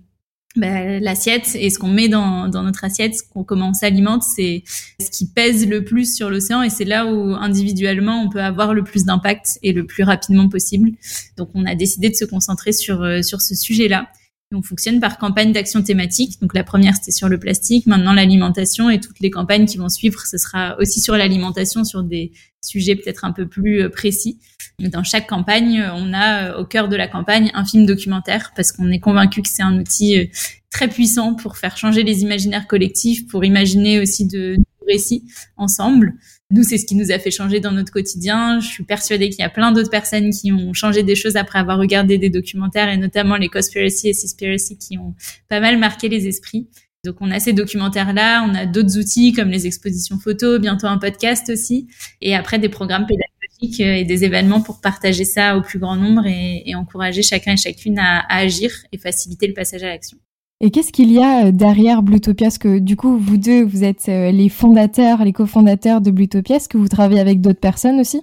bah, 0.55 0.99
l'assiette 0.99 1.55
et 1.55 1.69
ce 1.69 1.79
qu'on 1.79 1.87
met 1.87 2.09
dans, 2.09 2.49
dans 2.49 2.63
notre 2.63 2.83
assiette, 2.83 3.15
comment 3.45 3.69
on 3.69 3.73
s'alimente, 3.73 4.23
c'est 4.23 4.63
ce 4.99 5.09
qui 5.09 5.25
pèse 5.25 5.65
le 5.65 5.83
plus 5.83 6.13
sur 6.13 6.29
l'océan 6.29 6.61
et 6.61 6.69
c'est 6.69 6.85
là 6.85 7.05
où 7.05 7.33
individuellement 7.35 8.21
on 8.21 8.29
peut 8.29 8.41
avoir 8.41 8.73
le 8.73 8.83
plus 8.83 9.05
d'impact 9.05 9.59
et 9.63 9.71
le 9.71 9.85
plus 9.85 10.03
rapidement 10.03 10.49
possible. 10.49 10.91
Donc 11.37 11.49
on 11.53 11.65
a 11.65 11.75
décidé 11.75 12.09
de 12.09 12.15
se 12.15 12.25
concentrer 12.25 12.73
sur 12.73 13.01
euh, 13.01 13.21
sur 13.21 13.41
ce 13.41 13.55
sujet-là. 13.55 14.07
On 14.53 14.61
fonctionne 14.61 14.99
par 14.99 15.17
campagne 15.17 15.53
d'action 15.53 15.81
thématique. 15.81 16.41
Donc 16.41 16.53
la 16.53 16.63
première 16.63 16.95
c'était 16.95 17.11
sur 17.11 17.29
le 17.29 17.39
plastique, 17.39 17.85
maintenant 17.87 18.13
l'alimentation 18.13 18.89
et 18.89 18.99
toutes 18.99 19.19
les 19.19 19.29
campagnes 19.29 19.65
qui 19.65 19.77
vont 19.77 19.89
suivre, 19.89 20.25
ce 20.25 20.37
sera 20.37 20.77
aussi 20.79 20.99
sur 20.99 21.15
l'alimentation, 21.15 21.83
sur 21.83 22.03
des 22.03 22.33
sujets 22.61 22.95
peut-être 22.95 23.25
un 23.25 23.31
peu 23.31 23.47
plus 23.47 23.81
euh, 23.81 23.89
précis. 23.89 24.39
Dans 24.79 25.03
chaque 25.03 25.27
campagne, 25.27 25.83
on 25.95 26.13
a 26.13 26.49
euh, 26.49 26.61
au 26.61 26.65
cœur 26.65 26.89
de 26.89 26.95
la 26.95 27.07
campagne 27.07 27.51
un 27.53 27.65
film 27.65 27.85
documentaire 27.85 28.51
parce 28.55 28.71
qu'on 28.71 28.91
est 28.91 28.99
convaincu 28.99 29.41
que 29.41 29.49
c'est 29.49 29.63
un 29.63 29.79
outil 29.79 30.19
euh, 30.19 30.25
très 30.69 30.87
puissant 30.87 31.33
pour 31.33 31.57
faire 31.57 31.77
changer 31.77 32.03
les 32.03 32.21
imaginaires 32.21 32.67
collectifs, 32.67 33.27
pour 33.27 33.43
imaginer 33.45 33.99
aussi 33.99 34.25
de, 34.25 34.55
de 34.57 34.85
récits 34.87 35.23
ensemble. 35.57 36.13
Nous, 36.51 36.63
c'est 36.63 36.77
ce 36.77 36.85
qui 36.85 36.95
nous 36.95 37.11
a 37.11 37.19
fait 37.19 37.31
changer 37.31 37.61
dans 37.61 37.71
notre 37.71 37.93
quotidien. 37.93 38.59
Je 38.59 38.67
suis 38.67 38.83
persuadée 38.83 39.29
qu'il 39.29 39.39
y 39.39 39.43
a 39.43 39.49
plein 39.49 39.71
d'autres 39.71 39.89
personnes 39.89 40.31
qui 40.31 40.51
ont 40.51 40.73
changé 40.73 41.01
des 41.01 41.15
choses 41.15 41.37
après 41.37 41.59
avoir 41.59 41.79
regardé 41.79 42.17
des 42.17 42.29
documentaires 42.29 42.89
et 42.89 42.97
notamment 42.97 43.37
les 43.37 43.47
Conspiracy 43.47 44.09
et 44.09 44.13
Seaspiracy 44.13 44.77
qui 44.77 44.97
ont 44.97 45.15
pas 45.47 45.61
mal 45.61 45.77
marqué 45.77 46.09
les 46.09 46.27
esprits. 46.27 46.67
Donc 47.05 47.15
on 47.21 47.31
a 47.31 47.39
ces 47.39 47.53
documentaires-là, 47.53 48.45
on 48.47 48.53
a 48.53 48.65
d'autres 48.65 48.99
outils 48.99 49.31
comme 49.31 49.49
les 49.49 49.65
expositions 49.65 50.19
photos, 50.19 50.59
bientôt 50.59 50.87
un 50.87 50.97
podcast 50.97 51.49
aussi, 51.49 51.87
et 52.21 52.35
après 52.35 52.59
des 52.59 52.69
programmes 52.69 53.07
pédagogiques 53.07 53.79
et 53.79 54.03
des 54.03 54.23
événements 54.23 54.61
pour 54.61 54.81
partager 54.81 55.25
ça 55.25 55.57
au 55.57 55.61
plus 55.61 55.79
grand 55.79 55.95
nombre 55.95 56.27
et, 56.27 56.75
encourager 56.75 57.23
chacun 57.23 57.53
et 57.53 57.57
chacune 57.57 57.97
à 57.97 58.23
agir 58.29 58.71
et 58.91 58.97
faciliter 58.97 59.47
le 59.47 59.53
passage 59.53 59.83
à 59.83 59.87
l'action. 59.87 60.17
Et 60.63 60.69
qu'est-ce 60.69 60.91
qu'il 60.91 61.11
y 61.11 61.17
a 61.17 61.47
euh, 61.47 61.51
derrière 61.51 62.03
Blutopia? 62.03 62.45
Parce 62.45 62.59
que 62.59 62.77
du 62.77 62.95
coup, 62.95 63.17
vous 63.17 63.37
deux, 63.37 63.63
vous 63.63 63.83
êtes 63.83 64.07
euh, 64.09 64.31
les 64.31 64.47
fondateurs, 64.47 65.25
les 65.25 65.33
cofondateurs 65.33 66.01
de 66.01 66.11
Blutopia. 66.11 66.57
Est-ce 66.57 66.69
que 66.69 66.77
vous 66.77 66.87
travaillez 66.87 67.19
avec 67.19 67.41
d'autres 67.41 67.59
personnes 67.59 67.99
aussi? 67.99 68.21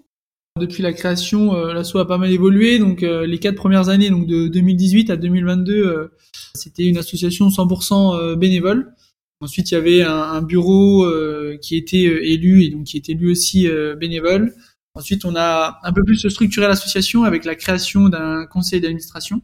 Depuis 0.56 0.84
la 0.84 0.92
création, 0.92 1.56
euh, 1.56 1.72
l'assaut 1.72 1.98
a 1.98 2.06
pas 2.06 2.16
mal 2.16 2.30
évolué. 2.30 2.78
Donc 2.78 3.00
les 3.02 3.38
quatre 3.38 3.56
premières 3.56 3.88
années, 3.88 4.10
donc 4.10 4.26
de 4.26 4.46
2018 4.46 5.10
à 5.10 5.16
2022, 5.16 6.10
c'était 6.54 6.84
une 6.84 6.98
association 6.98 7.48
100% 7.48 8.36
bénévole. 8.36 8.92
Ensuite, 9.40 9.70
il 9.70 9.74
y 9.74 9.76
avait 9.76 10.02
un, 10.02 10.42
bureau 10.42 11.06
qui 11.60 11.76
était 11.76 12.02
élu 12.02 12.64
et 12.64 12.70
donc 12.70 12.84
qui 12.84 12.96
était 12.96 13.14
lui 13.14 13.30
aussi 13.30 13.68
bénévole. 14.00 14.52
Ensuite, 14.94 15.24
on 15.24 15.36
a 15.36 15.78
un 15.84 15.92
peu 15.92 16.02
plus 16.02 16.28
structuré 16.28 16.66
l'association 16.66 17.22
avec 17.22 17.44
la 17.44 17.54
création 17.54 18.08
d'un 18.08 18.46
conseil 18.46 18.80
d'administration. 18.80 19.42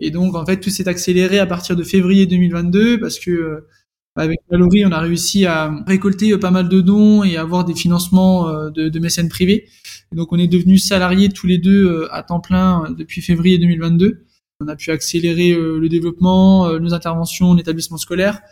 Et 0.00 0.10
donc, 0.10 0.34
en 0.34 0.44
fait, 0.44 0.60
tout 0.60 0.70
s'est 0.70 0.88
accéléré 0.88 1.38
à 1.38 1.46
partir 1.46 1.76
de 1.76 1.82
février 1.82 2.26
2022 2.26 3.00
parce 3.00 3.18
que 3.18 3.30
euh, 3.30 3.68
avec 4.16 4.40
Valorie, 4.50 4.84
on 4.84 4.92
a 4.92 5.00
réussi 5.00 5.46
à 5.46 5.72
récolter 5.86 6.32
euh, 6.32 6.38
pas 6.38 6.50
mal 6.50 6.68
de 6.68 6.80
dons 6.80 7.22
et 7.24 7.36
avoir 7.36 7.64
des 7.64 7.74
financements 7.74 8.48
euh, 8.48 8.70
de, 8.70 8.88
de 8.88 8.98
mécènes 8.98 9.28
privés. 9.28 9.68
Et 10.12 10.16
donc, 10.16 10.32
on 10.32 10.38
est 10.38 10.48
devenus 10.48 10.86
salariés 10.86 11.28
tous 11.28 11.46
les 11.46 11.58
deux 11.58 12.06
à 12.10 12.22
temps 12.22 12.40
plein 12.40 12.90
depuis 12.98 13.22
février 13.22 13.58
2022. 13.58 14.26
On 14.60 14.68
a 14.68 14.76
pu 14.76 14.90
accélérer 14.90 15.52
le 15.54 15.88
développement, 15.88 16.78
nos 16.78 16.94
interventions 16.94 17.48
en 17.48 17.56
établissement 17.56 17.96
scolaire. 17.96 18.42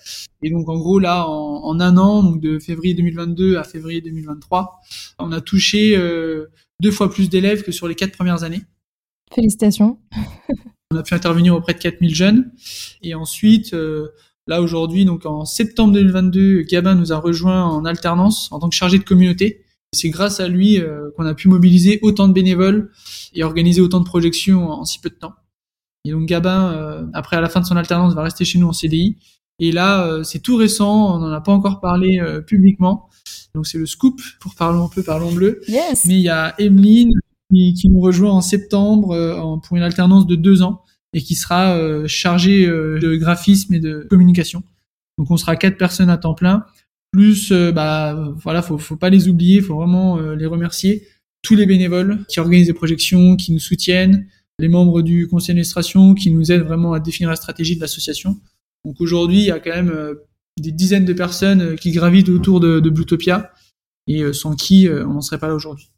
Et 0.43 0.51
donc, 0.51 0.69
en 0.69 0.77
gros, 0.77 0.99
là, 0.99 1.29
en, 1.29 1.79
un 1.79 1.97
an, 1.99 2.23
donc 2.23 2.41
de 2.41 2.59
février 2.59 2.95
2022 2.95 3.59
à 3.59 3.63
février 3.63 4.01
2023, 4.01 4.81
on 5.19 5.31
a 5.31 5.41
touché 5.41 5.97
deux 6.81 6.91
fois 6.91 7.11
plus 7.11 7.29
d'élèves 7.29 7.63
que 7.63 7.71
sur 7.71 7.87
les 7.87 7.95
quatre 7.95 8.13
premières 8.13 8.43
années. 8.43 8.63
Félicitations. 9.33 9.99
On 10.93 10.97
a 10.97 11.05
pu 11.05 11.15
intervenir 11.15 11.55
auprès 11.55 11.73
de 11.73 11.79
4000 11.79 12.15
jeunes. 12.15 12.51
Et 13.03 13.15
ensuite, 13.15 13.75
euh, 13.75 14.09
là 14.49 14.61
aujourd'hui, 14.61 15.05
donc 15.05 15.25
en 15.25 15.45
septembre 15.45 15.93
2022, 15.93 16.63
Gabin 16.63 16.97
nous 16.97 17.13
a 17.13 17.17
rejoint 17.19 17.65
en 17.65 17.85
alternance 17.85 18.51
en 18.51 18.59
tant 18.59 18.69
que 18.69 18.75
chargé 18.75 18.99
de 18.99 19.05
communauté. 19.05 19.65
C'est 19.95 20.11
grâce 20.11 20.41
à 20.41 20.49
lui 20.49 20.81
euh, 20.81 21.11
qu'on 21.17 21.27
a 21.27 21.35
pu 21.35 21.47
mobiliser 21.47 22.01
autant 22.03 22.27
de 22.27 22.33
bénévoles 22.33 22.91
et 23.35 23.45
organiser 23.45 23.81
autant 23.81 24.01
de 24.01 24.05
projections 24.05 24.69
en, 24.69 24.85
si 24.85 24.99
peu 24.99 25.11
de 25.11 25.15
temps. 25.15 25.35
Et 26.05 26.11
donc 26.11 26.27
Gabin, 26.27 26.73
euh, 26.73 27.07
après 27.15 27.37
à 27.37 27.41
la 27.41 27.49
fin 27.49 27.61
de 27.61 27.67
son 27.67 27.77
alternance, 27.77 28.15
va 28.15 28.25
rester 28.25 28.45
chez 28.45 28.59
nous 28.59 28.67
en 28.67 28.73
CDI. 28.73 29.17
Et 29.61 29.71
là, 29.71 30.25
c'est 30.25 30.39
tout 30.41 30.57
récent, 30.57 31.15
on 31.15 31.19
n'en 31.19 31.31
a 31.31 31.41
pas 31.43 31.53
encore 31.53 31.81
parlé 31.81 32.19
publiquement. 32.47 33.11
Donc 33.55 33.67
c'est 33.67 33.77
le 33.77 33.85
scoop 33.85 34.19
pour 34.41 34.55
parler 34.55 34.79
un 34.81 34.89
peu 34.89 35.03
parlons 35.03 35.33
bleu. 35.33 35.61
Yes. 35.69 36.07
Mais 36.07 36.15
il 36.15 36.23
y 36.23 36.31
a 36.31 36.55
Emeline, 36.59 37.13
qui, 37.50 37.75
qui 37.75 37.88
nous 37.88 38.00
rejoint 38.00 38.33
en 38.33 38.40
septembre 38.40 39.12
euh, 39.12 39.57
pour 39.59 39.76
une 39.76 39.83
alternance 39.83 40.26
de 40.26 40.37
deux 40.37 40.62
ans 40.62 40.83
et 41.12 41.21
qui 41.21 41.35
sera 41.35 41.75
euh, 41.76 42.07
chargé 42.07 42.66
de 42.66 43.16
graphisme 43.16 43.75
et 43.75 43.80
de 43.80 44.07
communication. 44.09 44.62
Donc 45.19 45.30
on 45.30 45.37
sera 45.37 45.57
quatre 45.57 45.76
personnes 45.76 46.11
à 46.11 46.16
temps 46.16 46.35
plein. 46.35 46.64
Plus, 47.12 47.52
bah 47.52 48.33
voilà, 48.42 48.62
faut, 48.62 48.78
faut 48.78 48.97
pas 48.97 49.11
les 49.11 49.28
oublier, 49.28 49.61
faut 49.61 49.75
vraiment 49.75 50.21
les 50.21 50.47
remercier. 50.47 51.09
Tous 51.42 51.57
les 51.57 51.66
bénévoles 51.66 52.25
qui 52.28 52.38
organisent 52.38 52.69
des 52.69 52.73
projections, 52.73 53.35
qui 53.35 53.52
nous 53.52 53.59
soutiennent, 53.59 54.28
les 54.61 54.69
membres 54.69 55.02
du 55.02 55.26
conseil 55.26 55.49
d'administration 55.49 56.14
qui 56.14 56.30
nous 56.30 56.52
aident 56.52 56.62
vraiment 56.62 56.92
à 56.92 57.00
définir 57.00 57.28
la 57.28 57.35
stratégie 57.35 57.75
de 57.75 57.80
l'association. 57.80 58.38
Donc 58.85 59.00
aujourd'hui, 59.00 59.38
il 59.38 59.47
y 59.47 59.50
a 59.50 59.59
quand 59.59 59.75
même 59.75 59.92
des 60.61 60.71
dizaines 60.71 61.04
de 61.04 61.12
personnes 61.12 61.75
qui 61.76 61.90
gravitent 61.90 62.28
autour 62.28 62.61
de, 62.61 62.78
de 62.78 62.90
Bluetopia 62.90 63.50
et 64.07 64.33
sans 64.33 64.54
qui 64.54 64.88
on 64.88 65.14
n'en 65.14 65.21
serait 65.21 65.38
pas 65.38 65.49
là 65.49 65.54
aujourd'hui. 65.54 65.90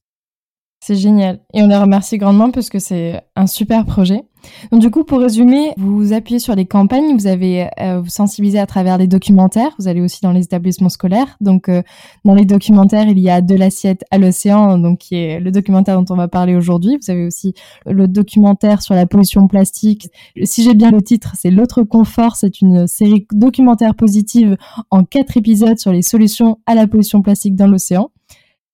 C'est 0.85 0.97
génial. 0.97 1.39
Et 1.55 1.63
on 1.63 1.69
les 1.69 1.77
remercie 1.77 2.19
grandement 2.19 2.51
parce 2.51 2.69
que 2.69 2.81
c'est 2.81 3.23
un 3.37 3.47
super 3.47 3.85
projet. 3.85 4.25
Donc 4.73 4.81
du 4.81 4.91
coup, 4.91 5.05
pour 5.05 5.21
résumer, 5.21 5.75
vous 5.77 6.13
appuyez 6.13 6.41
sur 6.41 6.57
les 6.57 6.67
campagnes, 6.67 7.15
vous 7.15 7.29
avez 7.29 7.69
euh, 7.79 8.01
vous 8.01 8.09
sensibilisé 8.09 8.59
à 8.59 8.67
travers 8.67 8.99
les 8.99 9.07
documentaires, 9.07 9.71
vous 9.79 9.87
allez 9.87 10.01
aussi 10.01 10.19
dans 10.23 10.33
les 10.33 10.43
établissements 10.43 10.89
scolaires. 10.89 11.37
Donc 11.41 11.69
euh, 11.69 11.83
dans 12.25 12.35
les 12.35 12.45
documentaires, 12.45 13.07
il 13.07 13.21
y 13.21 13.31
a 13.31 13.41
De 13.41 13.55
l'assiette 13.55 14.03
à 14.11 14.19
l'océan, 14.19 14.77
donc 14.77 14.99
qui 14.99 15.15
est 15.15 15.39
le 15.39 15.53
documentaire 15.53 16.03
dont 16.03 16.13
on 16.13 16.17
va 16.17 16.27
parler 16.27 16.57
aujourd'hui. 16.57 16.99
Vous 17.01 17.13
avez 17.13 17.27
aussi 17.27 17.55
le 17.87 18.09
documentaire 18.09 18.83
sur 18.83 18.97
la 18.97 19.07
pollution 19.07 19.47
plastique. 19.47 20.09
Si 20.43 20.65
j'ai 20.65 20.75
bien 20.75 20.91
le 20.91 21.01
titre, 21.01 21.35
c'est 21.39 21.53
L'autre 21.53 21.85
confort, 21.85 22.35
c'est 22.35 22.61
une 22.61 22.89
série 22.89 23.29
documentaire 23.31 23.95
positive 23.95 24.57
en 24.91 25.05
quatre 25.05 25.37
épisodes 25.37 25.79
sur 25.79 25.93
les 25.93 26.03
solutions 26.03 26.59
à 26.67 26.75
la 26.75 26.89
pollution 26.89 27.23
plastique 27.23 27.55
dans 27.55 27.69
l'océan. 27.69 28.11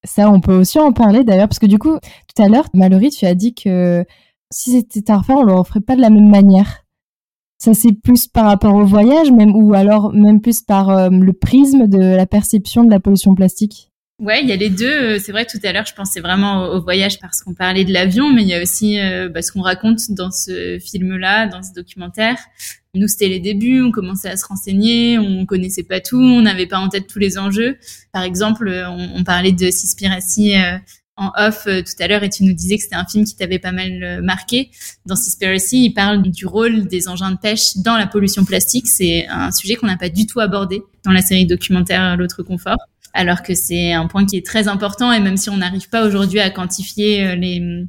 Ça, 0.08 0.30
on 0.30 0.40
peut 0.40 0.58
aussi 0.58 0.78
en 0.78 0.92
parler 0.92 1.22
d'ailleurs, 1.22 1.48
parce 1.48 1.58
que 1.58 1.66
du 1.66 1.78
coup, 1.78 1.98
tout 1.98 2.42
à 2.42 2.48
l'heure, 2.48 2.66
Mallory, 2.72 3.10
tu 3.10 3.26
as 3.26 3.34
dit 3.34 3.54
que 3.54 4.06
si 4.50 4.70
c'était 4.70 5.12
à 5.12 5.18
refaire, 5.18 5.36
on 5.36 5.42
le 5.42 5.52
referait 5.52 5.80
pas 5.80 5.96
de 5.96 6.00
la 6.00 6.08
même 6.08 6.30
manière. 6.30 6.86
Ça, 7.58 7.74
c'est 7.74 7.92
plus 7.92 8.26
par 8.26 8.46
rapport 8.46 8.74
au 8.74 8.86
voyage, 8.86 9.30
même, 9.30 9.54
ou 9.54 9.74
alors 9.74 10.12
même 10.14 10.40
plus 10.40 10.62
par 10.62 10.88
euh, 10.88 11.10
le 11.10 11.32
prisme 11.34 11.88
de 11.88 11.98
la 11.98 12.24
perception 12.24 12.84
de 12.84 12.90
la 12.90 13.00
pollution 13.00 13.34
plastique? 13.34 13.87
Ouais, 14.18 14.42
il 14.42 14.48
y 14.48 14.52
a 14.52 14.56
les 14.56 14.68
deux. 14.68 14.86
Euh, 14.86 15.18
c'est 15.20 15.30
vrai, 15.30 15.46
tout 15.46 15.60
à 15.62 15.72
l'heure, 15.72 15.86
je 15.86 15.94
pensais 15.94 16.18
vraiment 16.20 16.66
au, 16.72 16.82
voyage 16.82 17.20
parce 17.20 17.40
qu'on 17.40 17.54
parlait 17.54 17.84
de 17.84 17.92
l'avion, 17.92 18.32
mais 18.32 18.42
il 18.42 18.48
y 18.48 18.54
a 18.54 18.60
aussi 18.60 18.98
euh, 18.98 19.28
bah, 19.28 19.42
ce 19.42 19.52
qu'on 19.52 19.62
raconte 19.62 20.10
dans 20.10 20.32
ce 20.32 20.80
film-là, 20.80 21.46
dans 21.46 21.62
ce 21.62 21.72
documentaire. 21.72 22.36
Nous, 22.94 23.06
c'était 23.06 23.28
les 23.28 23.38
débuts, 23.38 23.80
on 23.80 23.92
commençait 23.92 24.28
à 24.28 24.36
se 24.36 24.44
renseigner, 24.44 25.18
on 25.18 25.46
connaissait 25.46 25.84
pas 25.84 26.00
tout, 26.00 26.18
on 26.18 26.42
n'avait 26.42 26.66
pas 26.66 26.78
en 26.78 26.88
tête 26.88 27.06
tous 27.06 27.20
les 27.20 27.38
enjeux. 27.38 27.78
Par 28.12 28.24
exemple, 28.24 28.68
on, 28.68 29.08
on 29.14 29.22
parlait 29.22 29.52
de 29.52 29.70
Cispiracy 29.70 30.56
euh, 30.56 30.78
en 31.16 31.30
off 31.36 31.64
tout 31.64 32.02
à 32.02 32.08
l'heure 32.08 32.24
et 32.24 32.28
tu 32.28 32.42
nous 32.42 32.54
disais 32.54 32.76
que 32.76 32.82
c'était 32.82 32.96
un 32.96 33.06
film 33.06 33.24
qui 33.24 33.36
t'avait 33.36 33.60
pas 33.60 33.72
mal 33.72 34.20
marqué. 34.22 34.70
Dans 35.06 35.16
Cispiracy, 35.16 35.84
il 35.84 35.94
parle 35.94 36.22
du 36.22 36.46
rôle 36.46 36.88
des 36.88 37.06
engins 37.06 37.30
de 37.30 37.38
pêche 37.38 37.76
dans 37.76 37.96
la 37.96 38.08
pollution 38.08 38.44
plastique. 38.44 38.88
C'est 38.88 39.28
un 39.28 39.52
sujet 39.52 39.76
qu'on 39.76 39.86
n'a 39.86 39.96
pas 39.96 40.08
du 40.08 40.26
tout 40.26 40.40
abordé 40.40 40.82
dans 41.04 41.12
la 41.12 41.22
série 41.22 41.46
documentaire 41.46 42.16
L'autre 42.16 42.42
confort 42.42 42.78
alors 43.14 43.42
que 43.42 43.54
c'est 43.54 43.92
un 43.92 44.06
point 44.06 44.26
qui 44.26 44.36
est 44.36 44.46
très 44.46 44.68
important 44.68 45.12
et 45.12 45.20
même 45.20 45.36
si 45.36 45.50
on 45.50 45.56
n'arrive 45.56 45.88
pas 45.88 46.06
aujourd'hui 46.06 46.40
à 46.40 46.50
quantifier 46.50 47.26
euh, 47.26 47.34
les 47.34 47.86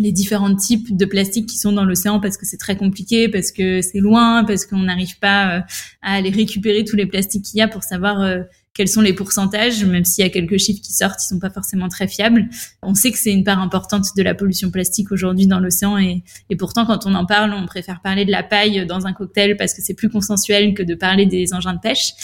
les 0.00 0.12
différents 0.12 0.54
types 0.54 0.96
de 0.96 1.04
plastique 1.04 1.46
qui 1.46 1.58
sont 1.58 1.72
dans 1.72 1.84
l'océan 1.84 2.20
parce 2.20 2.36
que 2.36 2.46
c'est 2.46 2.56
très 2.56 2.76
compliqué, 2.76 3.28
parce 3.28 3.52
que 3.52 3.82
c'est 3.82 3.98
loin, 3.98 4.44
parce 4.44 4.64
qu'on 4.64 4.78
n'arrive 4.78 5.18
pas 5.18 5.56
euh, 5.56 5.60
à 6.02 6.14
aller 6.14 6.30
récupérer 6.30 6.84
tous 6.84 6.96
les 6.96 7.06
plastiques 7.06 7.44
qu'il 7.44 7.58
y 7.58 7.62
a 7.62 7.68
pour 7.68 7.82
savoir 7.82 8.20
euh, 8.20 8.40
quels 8.72 8.88
sont 8.88 9.00
les 9.00 9.12
pourcentages, 9.12 9.84
même 9.84 10.04
s'il 10.04 10.24
y 10.24 10.26
a 10.26 10.30
quelques 10.30 10.58
chiffres 10.58 10.80
qui 10.80 10.92
sortent, 10.92 11.22
ils 11.22 11.26
sont 11.26 11.40
pas 11.40 11.50
forcément 11.50 11.88
très 11.88 12.06
fiables. 12.08 12.48
On 12.82 12.94
sait 12.94 13.10
que 13.10 13.18
c'est 13.18 13.32
une 13.32 13.44
part 13.44 13.60
importante 13.60 14.06
de 14.16 14.22
la 14.22 14.34
pollution 14.34 14.70
plastique 14.70 15.12
aujourd'hui 15.12 15.46
dans 15.46 15.60
l'océan 15.60 15.98
et, 15.98 16.22
et 16.48 16.56
pourtant 16.56 16.86
quand 16.86 17.04
on 17.04 17.14
en 17.14 17.26
parle, 17.26 17.52
on 17.52 17.66
préfère 17.66 18.00
parler 18.00 18.24
de 18.24 18.30
la 18.30 18.42
paille 18.42 18.86
dans 18.86 19.06
un 19.06 19.12
cocktail 19.12 19.56
parce 19.56 19.74
que 19.74 19.82
c'est 19.82 19.94
plus 19.94 20.08
consensuel 20.08 20.72
que 20.74 20.82
de 20.82 20.94
parler 20.94 21.26
des 21.26 21.52
engins 21.52 21.74
de 21.74 21.80
pêche 21.80 22.14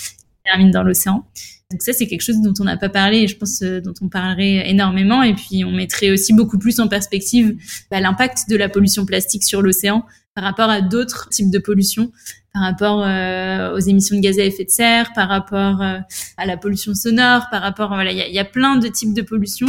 qui 0.46 0.52
terminent 0.52 0.70
dans 0.70 0.82
l'océan. 0.82 1.24
Donc 1.70 1.82
ça, 1.82 1.92
c'est 1.92 2.06
quelque 2.06 2.22
chose 2.22 2.40
dont 2.42 2.54
on 2.60 2.64
n'a 2.64 2.76
pas 2.76 2.88
parlé 2.88 3.18
et 3.18 3.28
je 3.28 3.36
pense 3.36 3.60
euh, 3.62 3.80
dont 3.80 3.94
on 4.00 4.08
parlerait 4.08 4.70
énormément. 4.70 5.22
Et 5.22 5.34
puis, 5.34 5.64
on 5.64 5.72
mettrait 5.72 6.10
aussi 6.10 6.32
beaucoup 6.32 6.58
plus 6.58 6.78
en 6.78 6.86
perspective 6.86 7.56
bah, 7.90 8.00
l'impact 8.00 8.48
de 8.48 8.56
la 8.56 8.68
pollution 8.68 9.04
plastique 9.04 9.42
sur 9.42 9.62
l'océan 9.62 10.04
par 10.34 10.44
rapport 10.44 10.70
à 10.70 10.80
d'autres 10.80 11.28
types 11.30 11.50
de 11.50 11.58
pollution, 11.58 12.12
par 12.52 12.62
rapport 12.62 13.02
euh, 13.02 13.74
aux 13.74 13.80
émissions 13.80 14.16
de 14.16 14.20
gaz 14.20 14.38
à 14.38 14.44
effet 14.44 14.64
de 14.64 14.70
serre, 14.70 15.12
par 15.14 15.28
rapport 15.28 15.82
euh, 15.82 15.98
à 16.36 16.46
la 16.46 16.56
pollution 16.56 16.94
sonore, 16.94 17.46
par 17.50 17.62
rapport 17.62 17.88
voilà, 17.88 18.12
il 18.12 18.18
y 18.18 18.34
y 18.34 18.38
a, 18.38 18.44
plein 18.44 18.76
de 18.76 18.86
types 18.86 19.14
de 19.14 19.22
pollution. 19.22 19.66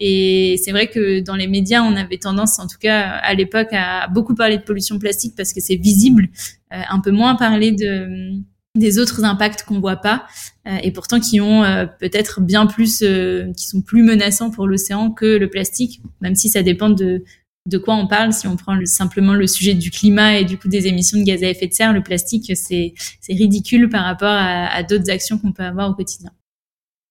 Et 0.00 0.60
c'est 0.62 0.72
vrai 0.72 0.88
que 0.88 1.20
dans 1.20 1.34
les 1.34 1.46
médias, 1.46 1.82
on 1.82 1.96
avait 1.96 2.18
tendance, 2.18 2.58
en 2.58 2.66
tout 2.66 2.78
cas 2.78 3.00
à 3.00 3.32
l'époque, 3.34 3.68
à 3.72 4.06
beaucoup 4.08 4.34
parler 4.34 4.58
de 4.58 4.62
pollution 4.62 4.98
plastique 4.98 5.34
parce 5.36 5.52
que 5.52 5.60
c'est 5.60 5.76
visible, 5.76 6.28
un 6.70 7.00
peu 7.00 7.10
moins 7.10 7.34
parler 7.34 7.72
de 7.72 8.38
des 8.74 8.98
autres 8.98 9.24
impacts 9.24 9.64
qu'on 9.64 9.80
voit 9.80 9.96
pas 9.96 10.24
euh, 10.66 10.76
et 10.82 10.90
pourtant 10.90 11.20
qui 11.20 11.40
ont 11.40 11.64
euh, 11.64 11.86
peut-être 11.86 12.40
bien 12.40 12.66
plus 12.66 13.02
euh, 13.02 13.52
qui 13.56 13.66
sont 13.66 13.80
plus 13.80 14.02
menaçants 14.02 14.50
pour 14.50 14.66
l'océan 14.66 15.10
que 15.10 15.26
le 15.26 15.48
plastique 15.48 16.00
même 16.20 16.34
si 16.34 16.48
ça 16.48 16.62
dépend 16.62 16.90
de 16.90 17.24
de 17.66 17.76
quoi 17.76 17.96
on 17.96 18.06
parle. 18.06 18.32
Si 18.32 18.46
on 18.46 18.56
prend 18.56 18.78
simplement 18.86 19.34
le 19.34 19.46
sujet 19.46 19.74
du 19.74 19.90
climat 19.90 20.38
et 20.38 20.44
du 20.46 20.56
coup 20.56 20.68
des 20.68 20.86
émissions 20.86 21.18
de 21.18 21.24
gaz 21.24 21.42
à 21.42 21.48
effet 21.48 21.66
de 21.66 21.74
serre 21.74 21.92
le 21.92 22.02
plastique 22.02 22.52
c'est 22.56 22.94
c'est 23.20 23.34
ridicule 23.34 23.88
par 23.88 24.04
rapport 24.04 24.28
à, 24.28 24.66
à 24.66 24.82
d'autres 24.82 25.10
actions 25.10 25.38
qu'on 25.38 25.52
peut 25.52 25.64
avoir 25.64 25.90
au 25.90 25.94
quotidien. 25.94 26.30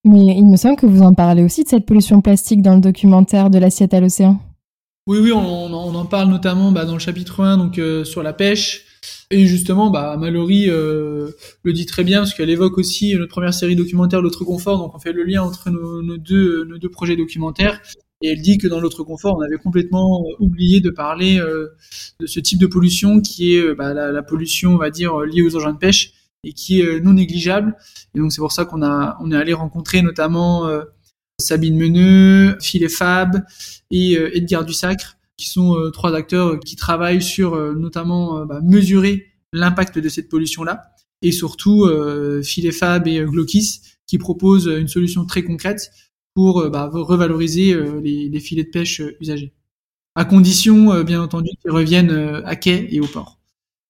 Mais 0.03 0.37
il 0.37 0.45
me 0.45 0.55
semble 0.55 0.77
que 0.77 0.85
vous 0.85 1.01
en 1.01 1.13
parlez 1.13 1.43
aussi 1.43 1.63
de 1.63 1.69
cette 1.69 1.85
pollution 1.85 2.21
plastique 2.21 2.61
dans 2.61 2.75
le 2.75 2.81
documentaire 2.81 3.49
de 3.49 3.59
l'assiette 3.59 3.93
à 3.93 3.99
l'océan. 3.99 4.39
Oui 5.05 5.19
oui 5.19 5.31
on, 5.31 5.39
on, 5.39 5.95
en 5.95 6.05
parle 6.05 6.29
notamment 6.29 6.71
bah, 6.71 6.85
dans 6.85 6.93
le 6.93 6.99
chapitre 6.99 7.43
1 7.43 7.57
donc 7.57 7.81
sur 8.05 8.23
la 8.23 8.33
pêche 8.33 8.86
et 9.29 9.45
justement, 9.45 9.89
bah, 9.89 10.15
Mallory 10.17 10.69
euh, 10.69 11.31
le 11.63 11.73
dit 11.73 11.85
très 11.85 12.03
bien 12.03 12.19
parce 12.19 12.33
qu'elle 12.33 12.49
évoque 12.49 12.77
aussi 12.77 13.13
notre 13.15 13.31
première 13.31 13.53
série 13.53 13.75
documentaire, 13.75 14.21
L'autre 14.21 14.45
confort. 14.45 14.77
Donc, 14.77 14.95
on 14.95 14.99
fait 14.99 15.11
le 15.11 15.23
lien 15.23 15.43
entre 15.43 15.69
nos, 15.69 16.17
deux, 16.17 16.89
projets 16.89 17.17
documentaires. 17.17 17.81
Et 18.21 18.29
elle 18.29 18.41
dit 18.41 18.57
que 18.57 18.67
dans 18.67 18.79
l'autre 18.79 19.03
confort, 19.03 19.37
on 19.37 19.41
avait 19.41 19.57
complètement 19.57 20.25
oublié 20.39 20.79
de 20.79 20.89
parler 20.89 21.39
euh, 21.39 21.67
de 22.19 22.25
ce 22.25 22.39
type 22.39 22.57
de 22.57 22.65
pollution 22.65 23.21
qui 23.21 23.55
est 23.55 23.61
euh, 23.61 23.75
bah, 23.75 23.93
la, 23.93 24.23
pollution, 24.23 24.73
on 24.73 24.77
va 24.77 24.89
dire, 24.89 25.19
liée 25.19 25.41
aux 25.41 25.55
engins 25.55 25.73
de 25.73 25.77
pêche 25.77 26.13
et 26.43 26.53
qui 26.53 26.79
est 26.79 27.01
non 27.01 27.13
négligeable. 27.13 27.75
Et 28.15 28.19
donc, 28.19 28.31
c'est 28.31 28.39
pour 28.41 28.53
ça 28.53 28.63
qu'on 28.63 28.81
a, 28.81 29.17
on 29.21 29.31
est 29.31 29.35
allé 29.35 29.53
rencontrer 29.53 30.01
notamment 30.01 30.69
Sabine 31.39 31.77
Meneux, 31.77 32.57
Phil 32.61 32.87
Fab 32.87 33.43
et 33.91 34.13
Edgar 34.13 34.63
Dussacre 34.63 35.16
qui 35.37 35.49
sont 35.49 35.75
euh, 35.75 35.91
trois 35.91 36.15
acteurs 36.15 36.59
qui 36.59 36.75
travaillent 36.75 37.21
sur 37.21 37.53
euh, 37.53 37.73
notamment 37.73 38.39
euh, 38.39 38.45
bah, 38.45 38.59
mesurer 38.63 39.27
l'impact 39.53 39.99
de 39.99 40.09
cette 40.09 40.29
pollution-là, 40.29 40.81
et 41.21 41.31
surtout 41.31 41.85
euh, 41.85 42.41
Fab 42.71 43.07
et 43.07 43.23
Glokis 43.23 43.81
qui 44.07 44.17
proposent 44.17 44.67
une 44.67 44.87
solution 44.87 45.25
très 45.25 45.43
concrète 45.43 45.91
pour 46.33 46.69
bah, 46.69 46.89
revaloriser 46.91 47.75
les, 48.01 48.29
les, 48.29 48.39
filets 48.39 48.63
de 48.63 48.69
pêche 48.69 49.01
usagés, 49.19 49.53
à 50.15 50.23
condition 50.23 51.03
bien 51.03 51.21
entendu 51.21 51.49
qu'ils 51.61 51.71
reviennent 51.71 52.11
à 52.45 52.55
quai 52.55 52.87
et 52.91 52.99
au 52.99 53.07
port, 53.07 53.39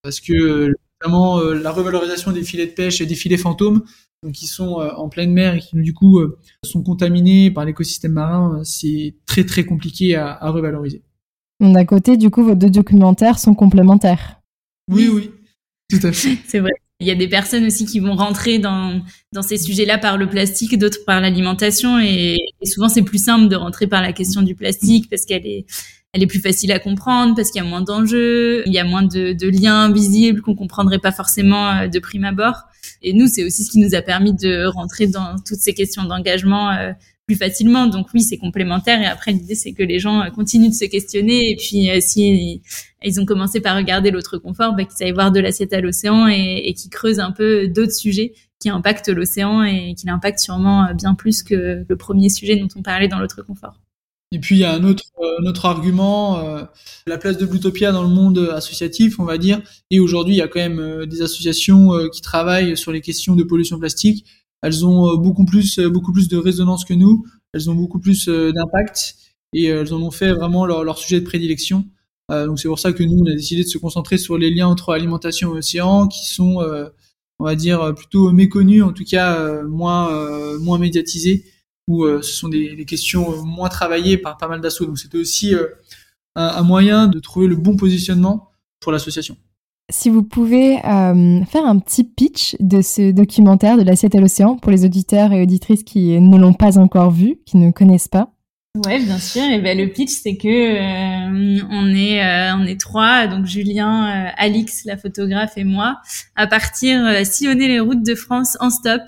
parce 0.01 0.21
que 0.21 0.71
notamment 1.01 1.41
la 1.41 1.71
revalorisation 1.71 2.31
des 2.31 2.43
filets 2.43 2.67
de 2.67 2.71
pêche 2.71 3.01
et 3.01 3.05
des 3.05 3.15
filets 3.15 3.37
fantômes 3.37 3.83
donc 4.23 4.33
qui 4.33 4.47
sont 4.47 4.75
en 4.75 5.09
pleine 5.09 5.33
mer 5.33 5.55
et 5.55 5.59
qui 5.59 5.75
du 5.75 5.93
coup 5.93 6.21
sont 6.63 6.83
contaminés 6.83 7.51
par 7.51 7.65
l'écosystème 7.65 8.13
marin, 8.13 8.63
c'est 8.63 9.15
très 9.25 9.43
très 9.43 9.65
compliqué 9.65 10.15
à, 10.15 10.31
à 10.31 10.49
revaloriser. 10.49 11.03
D'un 11.59 11.85
côté, 11.85 12.17
du 12.17 12.29
coup, 12.29 12.43
vos 12.43 12.55
deux 12.55 12.69
documentaires 12.69 13.39
sont 13.39 13.55
complémentaires. 13.55 14.41
Oui, 14.91 15.09
oui, 15.11 15.31
tout 15.89 16.05
à 16.05 16.11
fait. 16.11 16.37
C'est 16.47 16.59
vrai. 16.59 16.71
Il 16.99 17.07
y 17.07 17.11
a 17.11 17.15
des 17.15 17.27
personnes 17.27 17.65
aussi 17.65 17.85
qui 17.85 17.99
vont 17.99 18.15
rentrer 18.15 18.57
dans, 18.57 19.01
dans 19.31 19.43
ces 19.43 19.57
sujets-là 19.57 19.99
par 19.99 20.17
le 20.17 20.27
plastique, 20.27 20.77
d'autres 20.79 21.05
par 21.05 21.21
l'alimentation. 21.21 21.99
Et, 21.99 22.37
souvent, 22.63 22.89
c'est 22.89 23.03
plus 23.03 23.23
simple 23.23 23.49
de 23.49 23.55
rentrer 23.55 23.85
par 23.85 24.01
la 24.01 24.13
question 24.13 24.41
du 24.41 24.55
plastique 24.55 25.07
parce 25.07 25.25
qu'elle 25.25 25.45
est, 25.45 25.67
elle 26.13 26.23
est 26.23 26.27
plus 26.27 26.39
facile 26.39 26.71
à 26.71 26.79
comprendre, 26.79 27.35
parce 27.35 27.51
qu'il 27.51 27.61
y 27.61 27.65
a 27.65 27.69
moins 27.69 27.81
d'enjeux, 27.81 28.63
il 28.65 28.73
y 28.73 28.79
a 28.79 28.83
moins 28.83 29.03
de, 29.03 29.33
de 29.33 29.47
liens 29.47 29.91
visibles 29.91 30.41
qu'on 30.41 30.55
comprendrait 30.55 30.97
pas 30.97 31.11
forcément 31.11 31.69
euh, 31.69 31.87
de 31.87 31.99
prime 31.99 32.25
abord. 32.25 32.63
Et 33.03 33.13
nous, 33.13 33.27
c'est 33.27 33.43
aussi 33.43 33.63
ce 33.63 33.69
qui 33.69 33.77
nous 33.77 33.93
a 33.93 34.01
permis 34.01 34.33
de 34.33 34.65
rentrer 34.65 35.05
dans 35.05 35.35
toutes 35.45 35.59
ces 35.59 35.75
questions 35.75 36.03
d'engagement 36.03 36.71
euh, 36.71 36.93
plus 37.27 37.35
facilement. 37.35 37.87
Donc 37.87 38.07
oui, 38.13 38.21
c'est 38.21 38.37
complémentaire. 38.37 39.01
Et 39.01 39.05
après, 39.05 39.33
l'idée, 39.33 39.53
c'est 39.53 39.73
que 39.73 39.83
les 39.83 39.99
gens 39.99 40.21
euh, 40.21 40.29
continuent 40.29 40.69
de 40.69 40.73
se 40.73 40.85
questionner. 40.85 41.51
Et 41.51 41.55
puis, 41.57 41.91
euh, 41.91 41.99
si 41.99 42.61
ils 43.03 43.21
ont 43.21 43.25
commencé 43.25 43.59
par 43.59 43.75
regarder 43.75 44.09
l'autre 44.09 44.37
confort, 44.37 44.73
bah, 44.75 44.85
qu'ils 44.85 45.05
aillent 45.05 45.13
voir 45.13 45.31
de 45.31 45.39
l'assiette 45.39 45.73
à 45.73 45.81
l'océan 45.81 46.27
et, 46.27 46.63
et 46.65 46.73
qu'ils 46.73 46.89
creusent 46.89 47.19
un 47.19 47.31
peu 47.31 47.67
d'autres 47.67 47.93
sujets 47.93 48.33
qui 48.59 48.69
impactent 48.69 49.09
l'océan 49.09 49.63
et 49.63 49.93
qui 49.93 50.07
l'impactent 50.07 50.39
sûrement 50.39 50.85
euh, 50.85 50.93
bien 50.93 51.13
plus 51.13 51.43
que 51.43 51.85
le 51.87 51.95
premier 51.97 52.29
sujet 52.29 52.55
dont 52.55 52.69
on 52.75 52.81
parlait 52.81 53.09
dans 53.09 53.19
l'autre 53.19 53.43
confort. 53.43 53.75
Et 54.31 54.39
puis 54.39 54.55
il 54.55 54.59
y 54.59 54.65
a 54.65 54.73
un 54.73 54.83
autre, 54.83 55.03
un 55.39 55.45
autre 55.45 55.65
argument, 55.65 56.67
la 57.05 57.17
place 57.17 57.37
de 57.37 57.45
Blutopia 57.45 57.93
dans 57.93 58.03
le 58.03 58.09
monde 58.09 58.51
associatif, 58.53 59.21
on 59.21 59.23
va 59.23 59.37
dire. 59.37 59.61
Et 59.89 60.01
aujourd'hui, 60.01 60.33
il 60.33 60.37
y 60.37 60.41
a 60.41 60.49
quand 60.49 60.59
même 60.59 61.05
des 61.05 61.21
associations 61.21 61.91
qui 62.11 62.21
travaillent 62.21 62.75
sur 62.75 62.91
les 62.91 62.99
questions 62.99 63.37
de 63.37 63.43
pollution 63.43 63.79
plastique 63.79 64.25
elles 64.61 64.85
ont 64.85 65.13
euh, 65.13 65.17
beaucoup 65.17 65.45
plus, 65.45 65.79
euh, 65.79 65.89
beaucoup 65.89 66.11
plus 66.11 66.27
de 66.27 66.37
résonance 66.37 66.85
que 66.85 66.93
nous. 66.93 67.25
Elles 67.53 67.69
ont 67.69 67.75
beaucoup 67.75 67.99
plus 67.99 68.27
euh, 68.27 68.51
d'impact. 68.51 69.15
et 69.53 69.65
elles 69.65 69.93
en 69.93 70.01
ont 70.01 70.11
fait 70.11 70.33
vraiment 70.33 70.65
leur, 70.65 70.83
leur 70.83 70.97
sujet 70.97 71.19
de 71.21 71.25
prédilection. 71.25 71.85
donc 72.29 72.59
c'est 72.59 72.67
pour 72.67 72.79
ça 72.79 72.91
que 72.91 73.03
nous, 73.03 73.23
on 73.23 73.25
a 73.27 73.33
décidé 73.33 73.63
de 73.63 73.67
se 73.67 73.77
concentrer 73.77 74.17
sur 74.17 74.37
les 74.37 74.51
liens 74.51 74.67
entre 74.67 74.91
alimentation 74.93 75.55
et 75.55 75.59
océan, 75.59 76.07
qui 76.07 76.27
sont, 76.27 76.61
on 77.39 77.45
va 77.45 77.55
dire, 77.55 77.95
plutôt 77.95 78.31
méconnus, 78.33 78.83
en 78.83 78.91
tout 78.91 79.05
cas 79.05 79.63
moins 79.63 80.57
moins 80.59 80.77
médiatisés, 80.77 81.45
où 81.87 82.05
ce 82.05 82.21
sont 82.21 82.49
des, 82.49 82.75
des, 82.75 82.85
questions 82.85 83.45
moins 83.45 83.69
travaillées 83.69 84.17
par 84.17 84.37
pas 84.37 84.49
mal 84.49 84.59
d'assauts. 84.59 84.85
Donc 84.85 84.99
c'était 84.99 85.17
aussi 85.17 85.53
un, 86.35 86.47
un 86.61 86.63
moyen 86.63 87.07
de 87.07 87.19
trouver 87.21 87.47
le 87.47 87.55
bon 87.55 87.77
positionnement 87.77 88.51
pour 88.81 88.91
l'association. 88.91 89.37
Si 89.89 90.09
vous 90.09 90.21
pouvez 90.21 90.79
euh, 90.85 91.45
faire 91.45 91.65
un 91.65 91.79
petit 91.79 92.03
pitch 92.03 92.57
de 92.59 92.81
ce 92.81 93.11
documentaire 93.11 93.77
de 93.77 93.83
l'assiette 93.83 94.15
à 94.15 94.19
l'océan 94.19 94.57
pour 94.57 94.69
les 94.69 94.83
auditeurs 94.83 95.31
et 95.31 95.41
auditrices 95.41 95.83
qui 95.83 96.19
ne 96.19 96.37
l'ont 96.37 96.53
pas 96.53 96.77
encore 96.77 97.09
vu, 97.09 97.37
qui 97.45 97.55
ne 97.55 97.71
connaissent 97.71 98.09
pas. 98.09 98.33
Ouais, 98.85 98.99
bien 98.99 99.17
sûr. 99.17 99.43
Et 99.43 99.61
ben 99.61 99.77
le 99.77 99.87
pitch, 99.87 100.11
c'est 100.11 100.35
que 100.35 100.47
euh, 100.47 101.61
on 101.71 101.95
est 101.95 102.21
euh, 102.21 102.53
on 102.55 102.65
est 102.65 102.79
trois, 102.79 103.27
donc 103.27 103.45
Julien, 103.45 104.29
Alix, 104.37 104.83
la 104.83 104.97
photographe 104.97 105.53
et 105.55 105.63
moi, 105.63 105.99
à 106.35 106.47
partir 106.47 107.05
à 107.05 107.23
sillonner 107.23 107.69
les 107.69 107.79
routes 107.79 108.05
de 108.05 108.13
France 108.13 108.57
en 108.59 108.69
stop 108.69 109.01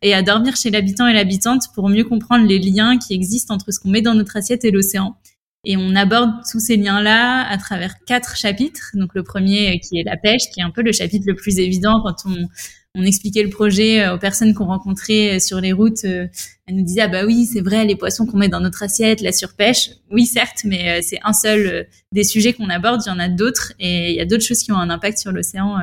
et 0.00 0.14
à 0.14 0.22
dormir 0.22 0.56
chez 0.56 0.70
l'habitant 0.70 1.08
et 1.08 1.12
l'habitante 1.12 1.64
pour 1.74 1.88
mieux 1.88 2.04
comprendre 2.04 2.46
les 2.46 2.60
liens 2.60 2.98
qui 2.98 3.14
existent 3.14 3.52
entre 3.52 3.72
ce 3.72 3.80
qu'on 3.80 3.90
met 3.90 4.02
dans 4.02 4.14
notre 4.14 4.36
assiette 4.36 4.64
et 4.64 4.70
l'océan. 4.70 5.16
Et 5.64 5.76
on 5.76 5.94
aborde 5.94 6.30
tous 6.50 6.60
ces 6.60 6.76
liens-là 6.76 7.46
à 7.46 7.58
travers 7.58 8.02
quatre 8.06 8.36
chapitres. 8.36 8.92
Donc 8.94 9.14
le 9.14 9.22
premier 9.22 9.74
euh, 9.74 9.78
qui 9.78 9.98
est 9.98 10.04
la 10.04 10.16
pêche, 10.16 10.42
qui 10.52 10.60
est 10.60 10.62
un 10.62 10.70
peu 10.70 10.82
le 10.82 10.92
chapitre 10.92 11.26
le 11.26 11.34
plus 11.34 11.58
évident 11.58 12.00
quand 12.02 12.16
on, 12.24 12.48
on 12.94 13.04
expliquait 13.04 13.42
le 13.42 13.50
projet 13.50 14.02
euh, 14.02 14.14
aux 14.14 14.18
personnes 14.18 14.54
qu'on 14.54 14.64
rencontrait 14.64 15.36
euh, 15.36 15.38
sur 15.38 15.60
les 15.60 15.72
routes. 15.72 16.04
Elles 16.04 16.30
nous 16.70 16.84
disaient 16.84 17.02
ah 17.02 17.08
bah 17.08 17.26
oui 17.26 17.44
c'est 17.44 17.60
vrai 17.60 17.84
les 17.84 17.96
poissons 17.96 18.24
qu'on 18.24 18.38
met 18.38 18.48
dans 18.48 18.60
notre 18.60 18.82
assiette, 18.82 19.20
la 19.20 19.32
surpêche. 19.32 19.90
Oui 20.10 20.24
certes, 20.24 20.62
mais 20.64 21.02
c'est 21.02 21.18
un 21.24 21.34
seul 21.34 21.86
des 22.12 22.24
sujets 22.24 22.54
qu'on 22.54 22.70
aborde. 22.70 23.02
Il 23.04 23.10
y 23.10 23.12
en 23.12 23.18
a 23.18 23.28
d'autres 23.28 23.74
et 23.78 24.12
il 24.12 24.16
y 24.16 24.20
a 24.20 24.24
d'autres 24.24 24.44
choses 24.44 24.60
qui 24.60 24.72
ont 24.72 24.78
un 24.78 24.88
impact 24.88 25.18
sur 25.18 25.30
l'océan 25.30 25.76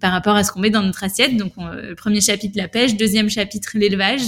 par 0.00 0.10
rapport 0.10 0.34
à 0.34 0.42
ce 0.42 0.50
qu'on 0.50 0.60
met 0.60 0.70
dans 0.70 0.82
notre 0.82 1.04
assiette. 1.04 1.36
Donc 1.36 1.52
le 1.56 1.94
premier 1.94 2.20
chapitre 2.20 2.56
la 2.56 2.68
pêche, 2.68 2.96
deuxième 2.96 3.28
chapitre 3.28 3.72
l'élevage. 3.74 4.22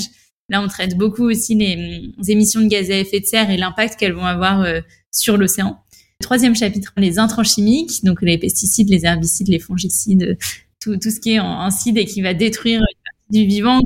Là, 0.48 0.62
on 0.62 0.68
traite 0.68 0.96
beaucoup 0.96 1.24
aussi 1.24 1.56
les, 1.56 2.12
émissions 2.28 2.60
de 2.60 2.68
gaz 2.68 2.90
à 2.90 2.98
effet 2.98 3.20
de 3.20 3.26
serre 3.26 3.50
et 3.50 3.56
l'impact 3.56 3.98
qu'elles 3.98 4.12
vont 4.12 4.24
avoir 4.24 4.60
euh, 4.60 4.80
sur 5.10 5.36
l'océan. 5.36 5.80
Troisième 6.20 6.54
chapitre, 6.54 6.92
les 6.96 7.18
intrants 7.18 7.44
chimiques, 7.44 8.04
donc 8.04 8.22
les 8.22 8.38
pesticides, 8.38 8.88
les 8.88 9.04
herbicides, 9.04 9.48
les 9.48 9.58
fongicides, 9.58 10.38
tout, 10.80 10.98
ce 11.02 11.20
qui 11.20 11.32
est 11.32 11.40
en, 11.40 11.66
en 11.66 11.68
et 11.68 12.04
qui 12.04 12.22
va 12.22 12.32
détruire 12.32 12.80
du 13.28 13.44
vivant 13.44 13.80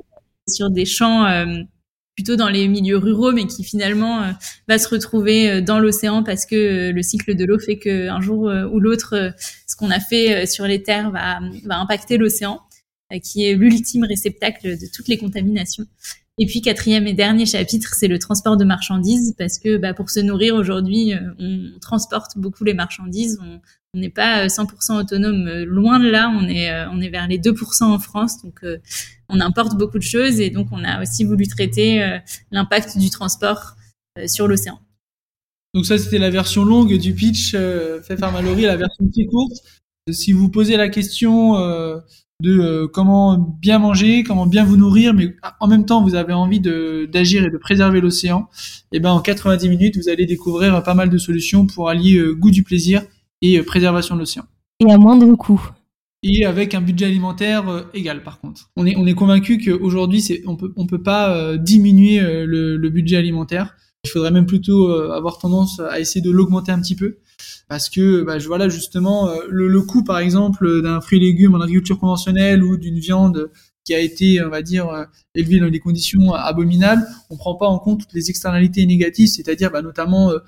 sur 0.46 0.70
des 0.70 0.84
champs 0.84 1.24
euh, 1.24 1.46
plutôt 2.14 2.36
dans 2.36 2.50
les 2.50 2.68
milieux 2.68 2.98
ruraux, 2.98 3.32
mais 3.32 3.46
qui 3.46 3.64
finalement 3.64 4.22
euh, 4.22 4.32
va 4.68 4.78
se 4.78 4.86
retrouver 4.86 5.62
dans 5.62 5.78
l'océan 5.78 6.22
parce 6.22 6.44
que 6.44 6.90
le 6.90 7.02
cycle 7.02 7.34
de 7.34 7.44
l'eau 7.46 7.58
fait 7.58 7.78
qu'un 7.78 8.20
jour 8.20 8.52
ou 8.70 8.80
l'autre, 8.80 9.32
ce 9.66 9.76
qu'on 9.76 9.90
a 9.90 9.98
fait 9.98 10.44
sur 10.44 10.66
les 10.66 10.82
terres 10.82 11.10
va 11.10 11.40
impacter 11.78 12.18
l'océan, 12.18 12.60
qui 13.22 13.46
est 13.46 13.54
l'ultime 13.54 14.04
réceptacle 14.04 14.78
de 14.78 14.86
toutes 14.94 15.08
les 15.08 15.16
contaminations. 15.16 15.86
Et 16.42 16.46
puis 16.46 16.62
quatrième 16.62 17.07
et 17.07 17.12
dernier 17.12 17.44
chapitre, 17.44 17.92
c'est 17.92 18.09
le 18.09 18.18
transport 18.18 18.57
de 18.57 18.64
marchandises 18.64 19.35
parce 19.37 19.59
que 19.59 19.76
bah, 19.76 19.92
pour 19.92 20.09
se 20.09 20.20
nourrir 20.20 20.55
aujourd'hui, 20.55 21.12
euh, 21.12 21.18
on 21.38 21.79
transporte 21.83 22.38
beaucoup 22.38 22.64
les 22.64 22.72
marchandises. 22.72 23.38
On 23.92 23.98
n'est 23.98 24.09
pas 24.09 24.46
100% 24.46 24.64
euh, 24.64 25.00
autonome, 25.03 25.46
euh, 25.46 25.66
loin 25.66 26.00
de 26.00 26.09
là. 26.09 26.33
On 26.35 26.48
est 26.48 26.72
on 26.87 26.98
est 27.03 27.11
vers 27.11 27.29
les 27.29 27.38
2% 27.38 27.85
en 27.85 27.98
France, 27.98 28.42
donc 28.42 28.64
on 29.29 29.38
importe 29.38 29.76
beaucoup 29.76 29.98
de 29.98 30.03
choses 30.03 30.40
et 30.40 30.48
donc 30.48 30.68
on 30.72 30.83
a 30.83 31.03
aussi 31.03 31.24
voulu 31.24 31.46
traiter 31.46 32.20
l'impact 32.50 32.96
du 32.96 33.11
transport 33.11 33.76
sur 34.26 34.48
l'océan. 34.48 34.81
Donc 35.74 35.85
ça, 35.85 35.98
c'était 35.98 36.18
la 36.18 36.31
version 36.31 36.64
longue 36.64 36.96
du 36.96 37.14
pitch 37.14 37.53
fait 37.53 38.16
par 38.18 38.33
Mallory, 38.33 38.62
la 38.62 38.76
version 38.76 39.07
plus 39.12 39.26
courte. 39.26 39.59
Si 40.11 40.33
vous 40.33 40.48
posez 40.48 40.79
la 40.79 40.88
question 40.88 41.55
de 42.40 42.59
euh, 42.59 42.88
comment 42.88 43.38
bien 43.38 43.79
manger, 43.79 44.22
comment 44.22 44.46
bien 44.46 44.64
vous 44.64 44.76
nourrir, 44.76 45.14
mais 45.14 45.37
en 45.61 45.68
même 45.68 45.85
temps 45.85 46.03
vous 46.03 46.14
avez 46.14 46.33
envie 46.33 46.61
d'agir 46.61 47.44
et 47.44 47.50
de 47.50 47.59
préserver 47.59 48.00
l'océan, 48.00 48.48
et 48.92 48.96
eh 48.96 49.00
ben 49.00 49.11
en 49.11 49.20
90 49.20 49.68
minutes 49.68 49.96
vous 49.96 50.09
allez 50.09 50.26
découvrir 50.26 50.83
pas 50.83 50.94
mal 50.94 51.11
de 51.11 51.18
solutions 51.18 51.66
pour 51.66 51.88
allier 51.88 52.16
euh, 52.16 52.35
goût 52.35 52.50
du 52.50 52.62
plaisir 52.62 53.03
et 53.42 53.59
euh, 53.59 53.62
préservation 53.62 54.14
de 54.14 54.20
l'océan. 54.20 54.44
Et 54.81 54.90
à 54.90 54.98
moindre 54.98 55.35
coût. 55.35 55.61
Et 56.22 56.44
avec 56.44 56.74
un 56.74 56.81
budget 56.83 57.07
alimentaire 57.07 57.87
égal 57.94 58.22
par 58.22 58.40
contre. 58.40 58.70
On 58.76 58.85
est 58.85 58.94
on 58.96 59.07
est 59.07 59.14
convaincu 59.14 59.59
qu'aujourd'hui 59.59 60.22
on 60.46 60.57
peut 60.57 60.72
on 60.76 60.87
peut 60.87 61.03
pas 61.03 61.57
diminuer 61.57 62.20
le, 62.20 62.76
le 62.76 62.90
budget 62.90 63.16
alimentaire. 63.16 63.74
Il 64.05 64.11
faudrait 64.11 64.31
même 64.31 64.44
plutôt 64.44 64.90
avoir 64.90 65.38
tendance 65.38 65.81
à 65.81 65.98
essayer 65.98 66.20
de 66.20 66.31
l'augmenter 66.31 66.72
un 66.72 66.81
petit 66.81 66.94
peu 66.94 67.16
parce 67.68 67.88
que 67.88 68.22
bah, 68.22 68.38
voilà 68.38 68.68
justement 68.68 69.29
euh, 69.29 69.40
le, 69.48 69.81
coût 69.83 70.05
par 70.05 70.18
exemple 70.18 70.83
d'un 70.83 71.00
fruit 71.00 71.18
et 71.18 71.20
légumes 71.20 71.55
en 71.55 71.61
agriculture 71.61 71.98
conventionnelle 71.98 72.62
ou 72.62 72.76
d'une 72.76 72.98
viande 72.98 73.50
qui 73.85 73.94
a 73.94 73.98
été 73.98 74.42
on 74.42 74.50
va 74.50 74.62
dire 74.62 74.88
euh, 74.88 75.05
élevée 75.35 75.61
dans 75.61 75.70
des 75.70 75.81
conditions 75.81 76.35
abominables, 76.35 77.07
on 77.31 77.37
prend 77.37 77.55
pas 77.55 77.66
en 77.66 77.79
compte 77.79 78.00
toutes 78.00 78.12
les 78.12 78.31
externalités 78.31 78.85
négatives, 78.87 79.29
c'est-à-dire 79.29 79.70
bah, 79.70 79.83
notamment 79.83 80.31
euh, 80.31 80.38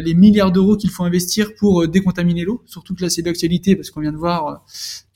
les 0.00 0.12
milliards 0.12 0.52
d'euros 0.52 0.76
qu'il 0.76 0.90
faut 0.90 1.04
investir 1.04 1.54
pour 1.54 1.88
décontaminer 1.88 2.44
l'eau, 2.44 2.62
surtout 2.66 2.94
que 2.94 3.02
là 3.02 3.08
c'est 3.08 3.22
d'actualité 3.22 3.74
parce 3.74 3.90
qu'on 3.90 4.00
vient 4.00 4.12
de 4.12 4.18
voir 4.18 4.64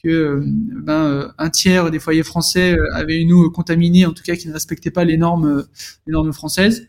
que 0.02 0.42
ben, 0.46 1.32
un 1.36 1.50
tiers 1.50 1.90
des 1.90 1.98
foyers 1.98 2.22
français 2.22 2.76
avaient 2.94 3.20
une 3.20 3.32
eau 3.32 3.50
contaminée, 3.50 4.06
en 4.06 4.12
tout 4.12 4.22
cas 4.22 4.34
qui 4.34 4.48
ne 4.48 4.52
respectait 4.52 4.90
pas 4.90 5.04
les 5.04 5.18
normes, 5.18 5.66
les 6.06 6.12
normes 6.12 6.32
françaises. 6.32 6.88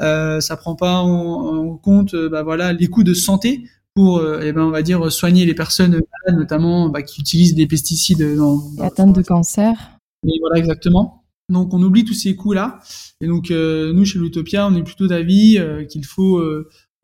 Euh, 0.00 0.40
ça 0.40 0.56
prend 0.56 0.76
pas 0.76 0.98
en, 0.98 1.76
compte, 1.76 2.14
bah, 2.14 2.44
voilà, 2.44 2.72
les 2.72 2.86
coûts 2.86 3.04
de 3.04 3.14
santé 3.14 3.64
pour, 3.94 4.18
euh, 4.18 4.40
eh 4.42 4.52
ben, 4.52 4.62
on 4.62 4.70
va 4.70 4.82
dire, 4.82 5.10
soigner 5.10 5.46
les 5.46 5.54
personnes 5.54 5.92
malades, 5.92 6.38
notamment 6.40 6.88
bah, 6.88 7.02
qui 7.02 7.20
utilisent 7.20 7.54
des 7.54 7.66
pesticides 7.66 8.36
dans, 8.36 8.56
dans 8.56 8.84
atteinte 8.84 9.14
de 9.14 9.22
cancer. 9.22 9.98
Et 10.26 10.38
voilà, 10.40 10.58
exactement. 10.58 11.24
Donc, 11.48 11.74
on 11.74 11.82
oublie 11.82 12.04
tous 12.04 12.14
ces 12.14 12.34
coûts-là. 12.34 12.80
Et 13.20 13.26
donc, 13.26 13.50
euh, 13.50 13.92
nous, 13.92 14.04
chez 14.04 14.18
l'Utopia, 14.18 14.66
on 14.66 14.74
est 14.74 14.82
plutôt 14.82 15.06
d'avis 15.06 15.58
euh, 15.58 15.84
qu'il 15.84 16.04
faut 16.04 16.42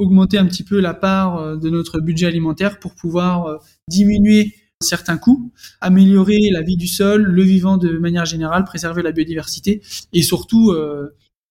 augmenter 0.01 0.39
un 0.39 0.47
petit 0.47 0.65
peu 0.65 0.81
la 0.81 0.95
part 0.95 1.57
de 1.57 1.71
notre 1.71 2.01
budget 2.01 2.27
alimentaire 2.27 2.79
pour 2.79 2.95
pouvoir 2.95 3.61
diminuer 3.89 4.55
certains 4.83 5.19
coûts, 5.19 5.53
améliorer 5.81 6.51
la 6.51 6.63
vie 6.63 6.77
du 6.77 6.89
sol, 6.89 7.23
le 7.23 7.43
vivant 7.43 7.77
de 7.77 7.99
manière 7.99 8.25
générale, 8.25 8.65
préserver 8.65 9.03
la 9.03 9.13
biodiversité 9.13 9.83
et 10.13 10.23
surtout 10.23 10.75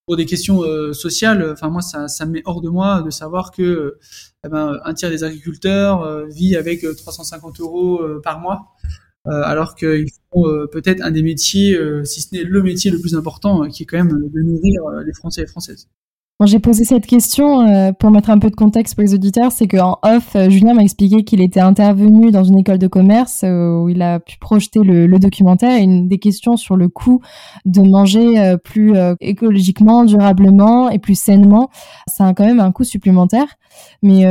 pour 0.09 0.17
des 0.17 0.25
questions 0.25 0.63
euh, 0.63 0.91
sociales, 0.91 1.51
enfin 1.51 1.69
moi 1.69 1.83
ça, 1.83 2.07
ça 2.07 2.25
me 2.25 2.31
met 2.31 2.41
hors 2.45 2.61
de 2.61 2.69
moi 2.69 3.03
de 3.03 3.11
savoir 3.11 3.51
que 3.51 3.61
euh, 3.61 3.99
eh 4.43 4.49
ben, 4.49 4.79
un 4.83 4.93
tiers 4.95 5.11
des 5.11 5.23
agriculteurs 5.23 6.01
euh, 6.01 6.25
vit 6.25 6.55
avec 6.55 6.81
350 6.81 7.59
euros 7.59 8.01
par 8.23 8.39
mois, 8.39 8.73
alors 9.25 9.75
qu'ils 9.75 10.09
font 10.33 10.45
peut-être 10.71 11.03
un 11.03 11.11
des 11.11 11.21
métiers, 11.21 11.77
si 12.05 12.21
ce 12.21 12.33
n'est 12.33 12.43
le 12.43 12.63
métier 12.63 12.89
le 12.89 12.99
plus 12.99 13.13
important, 13.13 13.69
qui 13.69 13.83
est 13.83 13.85
quand 13.85 13.97
même 13.97 14.17
de 14.33 14.41
nourrir 14.41 14.81
les 15.05 15.13
Français 15.13 15.41
et 15.41 15.43
les 15.43 15.51
Françaises 15.51 15.87
j'ai 16.45 16.59
posé 16.59 16.85
cette 16.85 17.05
question 17.05 17.67
euh, 17.67 17.91
pour 17.91 18.11
mettre 18.11 18.29
un 18.29 18.39
peu 18.39 18.49
de 18.49 18.55
contexte 18.55 18.95
pour 18.95 19.01
les 19.01 19.13
auditeurs, 19.13 19.51
c'est 19.51 19.67
qu'en 19.67 19.99
off, 20.03 20.37
euh, 20.37 20.49
Julien 20.49 20.73
m'a 20.73 20.83
expliqué 20.83 21.25
qu'il 21.25 21.41
était 21.41 21.59
intervenu 21.59 22.31
dans 22.31 22.45
une 22.45 22.57
école 22.57 22.77
de 22.77 22.87
commerce 22.87 23.41
euh, 23.43 23.81
où 23.81 23.89
il 23.89 24.01
a 24.01 24.21
pu 24.21 24.37
projeter 24.37 24.79
le, 24.79 25.05
le, 25.05 25.19
documentaire 25.19 25.83
une 25.83 26.07
des 26.07 26.17
questions 26.17 26.55
sur 26.55 26.77
le 26.77 26.87
coût 26.87 27.19
de 27.65 27.81
manger 27.81 28.55
plus 28.63 28.93
écologiquement, 29.19 30.05
durablement 30.05 30.89
et 30.89 30.97
plus 30.97 31.19
sainement, 31.19 31.69
ça 32.07 32.25
a 32.27 32.33
quand 32.33 32.45
même 32.45 32.61
un 32.61 32.71
coût 32.71 32.85
supplémentaire. 32.85 33.47
Mais 34.01 34.25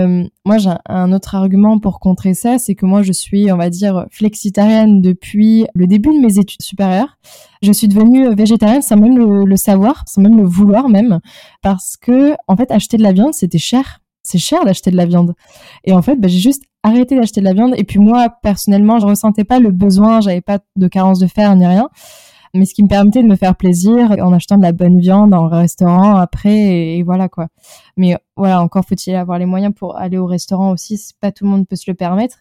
moi, 0.46 0.56
j'ai 0.58 0.70
un 0.86 1.12
autre 1.12 1.34
argument 1.34 1.78
pour 1.78 2.00
contrer 2.00 2.32
ça, 2.32 2.58
c'est 2.58 2.74
que 2.74 2.86
moi, 2.86 3.02
je 3.02 3.12
suis, 3.12 3.52
on 3.52 3.56
va 3.56 3.68
dire, 3.68 4.06
flexitarienne 4.10 5.02
depuis 5.02 5.66
le 5.74 5.86
début 5.86 6.10
de 6.10 6.24
mes 6.24 6.38
études 6.38 6.62
supérieures. 6.62 7.18
Je 7.62 7.72
suis 7.72 7.88
devenue 7.88 8.34
végétarienne 8.34 8.82
sans 8.82 8.96
même 8.96 9.18
le, 9.18 9.56
savoir, 9.56 10.04
sans 10.06 10.22
même 10.22 10.36
le 10.36 10.44
vouloir 10.44 10.88
même, 10.88 11.20
parce 11.62 11.96
que 11.96 12.34
en 12.46 12.56
fait, 12.56 12.70
acheter 12.70 12.96
de 12.96 13.02
la 13.02 13.12
viande, 13.12 13.34
c'était 13.34 13.58
cher. 13.58 14.00
C'est 14.22 14.38
cher 14.38 14.64
d'acheter 14.64 14.90
de 14.90 14.96
la 14.96 15.06
viande. 15.06 15.34
Et 15.84 15.92
en 15.92 16.02
fait, 16.02 16.16
bah, 16.16 16.28
j'ai 16.28 16.38
juste 16.38 16.64
arrêté 16.82 17.16
d'acheter 17.16 17.40
de 17.40 17.46
la 17.46 17.54
viande. 17.54 17.74
Et 17.76 17.84
puis 17.84 17.98
moi, 17.98 18.28
personnellement, 18.42 18.98
je 18.98 19.06
ressentais 19.06 19.44
pas 19.44 19.58
le 19.58 19.70
besoin, 19.70 20.20
j'avais 20.20 20.42
pas 20.42 20.58
de 20.76 20.88
carence 20.88 21.18
de 21.18 21.26
fer 21.26 21.54
ni 21.56 21.66
rien 21.66 21.88
mais 22.54 22.64
ce 22.64 22.74
qui 22.74 22.82
me 22.82 22.88
permettait 22.88 23.22
de 23.22 23.28
me 23.28 23.36
faire 23.36 23.56
plaisir 23.56 24.10
en 24.20 24.32
achetant 24.32 24.56
de 24.56 24.62
la 24.62 24.72
bonne 24.72 24.98
viande 24.98 25.34
en 25.34 25.48
restaurant 25.48 26.16
après 26.16 26.96
et, 26.96 27.02
voilà 27.02 27.28
quoi. 27.28 27.48
Mais 27.96 28.16
voilà, 28.36 28.62
encore 28.62 28.84
faut-il 28.84 29.14
avoir 29.14 29.38
les 29.38 29.46
moyens 29.46 29.74
pour 29.74 29.96
aller 29.96 30.18
au 30.18 30.26
restaurant 30.26 30.70
aussi, 30.70 31.00
pas 31.20 31.32
tout 31.32 31.44
le 31.44 31.50
monde 31.50 31.66
peut 31.66 31.76
se 31.76 31.90
le 31.90 31.94
permettre. 31.94 32.38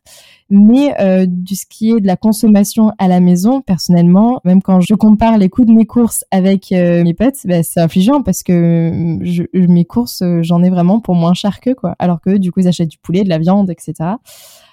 Mais 0.50 0.94
euh, 1.02 1.26
du 1.28 1.56
ce 1.56 1.66
qui 1.66 1.92
est 1.92 2.00
de 2.00 2.08
la 2.08 2.16
consommation 2.16 2.92
à 3.00 3.08
la 3.08 3.20
maison, 3.20 3.62
personnellement, 3.62 4.40
même 4.46 4.62
quand 4.62 4.80
je 4.80 4.94
compare 4.94 5.38
les 5.38 5.50
coûts 5.50 5.66
de 5.66 5.74
mes 5.74 5.86
courses 5.86 6.24
avec 6.32 6.72
euh, 6.72 7.04
mes 7.04 7.14
potes, 7.14 7.46
bah, 7.46 7.64
c'est 7.64 7.80
affligeant 7.80 8.22
parce 8.22 8.44
que 8.44 9.18
je, 9.22 9.44
mes 9.54 9.86
courses, 9.86 10.24
j'en 10.42 10.64
ai 10.64 10.70
vraiment 10.70 11.00
pour 11.00 11.16
moins 11.16 11.34
cher 11.34 11.60
que 11.60 11.74
quoi. 11.74 11.96
Alors 12.00 12.22
que 12.22 12.38
du 12.38 12.52
coup, 12.52 12.60
ils 12.60 12.68
achètent 12.68 12.92
du 12.92 12.98
poulet, 12.98 13.24
de 13.24 13.30
la 13.30 13.40
viande, 13.40 13.70
etc. 13.70 14.16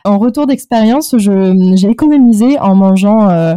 En 0.05 0.19
retour 0.19 0.47
d'expérience, 0.47 1.15
j'ai 1.19 1.89
économisé 1.89 2.59
en 2.59 2.75
mangeant 2.75 3.31
euh, 3.31 3.55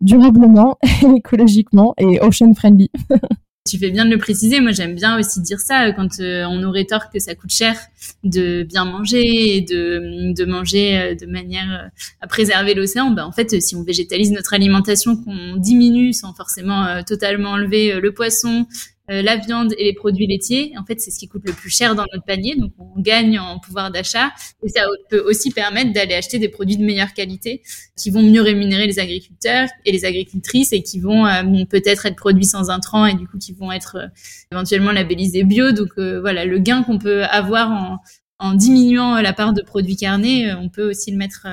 durablement, 0.00 0.78
écologiquement 1.16 1.94
et 1.98 2.20
ocean 2.20 2.54
friendly. 2.54 2.90
tu 3.70 3.78
fais 3.78 3.90
bien 3.90 4.04
de 4.04 4.10
le 4.10 4.18
préciser. 4.18 4.60
Moi, 4.60 4.72
j'aime 4.72 4.94
bien 4.94 5.18
aussi 5.18 5.40
dire 5.40 5.60
ça 5.60 5.92
quand 5.92 6.20
euh, 6.20 6.44
on 6.48 6.62
aurait 6.64 6.86
tort 6.86 7.10
que 7.10 7.18
ça 7.18 7.34
coûte 7.34 7.52
cher 7.52 7.76
de 8.24 8.62
bien 8.62 8.84
manger 8.84 9.56
et 9.56 9.60
de, 9.60 10.44
manger 10.44 10.98
euh, 10.98 11.14
de 11.14 11.26
manière 11.26 11.70
euh, 11.70 11.88
à 12.20 12.26
préserver 12.26 12.74
l'océan. 12.74 13.10
Ben, 13.10 13.24
en 13.24 13.32
fait, 13.32 13.60
si 13.60 13.76
on 13.76 13.84
végétalise 13.84 14.32
notre 14.32 14.54
alimentation, 14.54 15.16
qu'on 15.16 15.56
diminue 15.56 16.12
sans 16.12 16.32
forcément 16.34 17.02
totalement 17.04 17.50
enlever 17.50 18.00
le 18.00 18.12
poisson, 18.12 18.66
euh, 19.10 19.22
la 19.22 19.36
viande 19.36 19.74
et 19.76 19.84
les 19.84 19.92
produits 19.92 20.26
laitiers. 20.26 20.72
En 20.78 20.84
fait, 20.84 21.00
c'est 21.00 21.10
ce 21.10 21.18
qui 21.18 21.26
coûte 21.26 21.42
le 21.44 21.52
plus 21.52 21.70
cher 21.70 21.96
dans 21.96 22.04
notre 22.12 22.24
panier, 22.24 22.54
donc 22.54 22.72
on 22.78 23.00
gagne 23.00 23.38
en 23.40 23.58
pouvoir 23.58 23.90
d'achat. 23.90 24.30
Et 24.62 24.68
ça 24.68 24.82
peut 25.08 25.20
aussi 25.20 25.50
permettre 25.50 25.92
d'aller 25.92 26.14
acheter 26.14 26.38
des 26.38 26.48
produits 26.48 26.76
de 26.76 26.84
meilleure 26.84 27.12
qualité 27.12 27.62
qui 27.96 28.10
vont 28.10 28.22
mieux 28.22 28.40
rémunérer 28.40 28.86
les 28.86 29.00
agriculteurs 29.00 29.68
et 29.84 29.90
les 29.90 30.04
agricultrices 30.04 30.72
et 30.72 30.82
qui 30.82 31.00
vont 31.00 31.26
euh, 31.26 31.64
peut-être 31.68 32.06
être 32.06 32.16
produits 32.16 32.44
sans 32.44 32.70
intrants 32.70 33.04
et 33.04 33.14
du 33.14 33.26
coup 33.26 33.38
qui 33.38 33.52
vont 33.52 33.72
être 33.72 33.96
euh, 33.96 34.06
éventuellement 34.52 34.92
labellisés 34.92 35.42
bio. 35.42 35.72
Donc 35.72 35.88
voilà, 35.96 36.44
le 36.44 36.58
gain 36.58 36.82
qu'on 36.84 36.98
peut 36.98 37.24
avoir 37.24 37.70
en, 37.70 37.98
en 38.38 38.54
diminuant 38.54 39.20
la 39.20 39.32
part 39.32 39.52
de 39.52 39.62
produits 39.62 39.96
carnés, 39.96 40.52
on 40.54 40.68
peut 40.68 40.88
aussi 40.88 41.10
le 41.10 41.16
mettre 41.16 41.46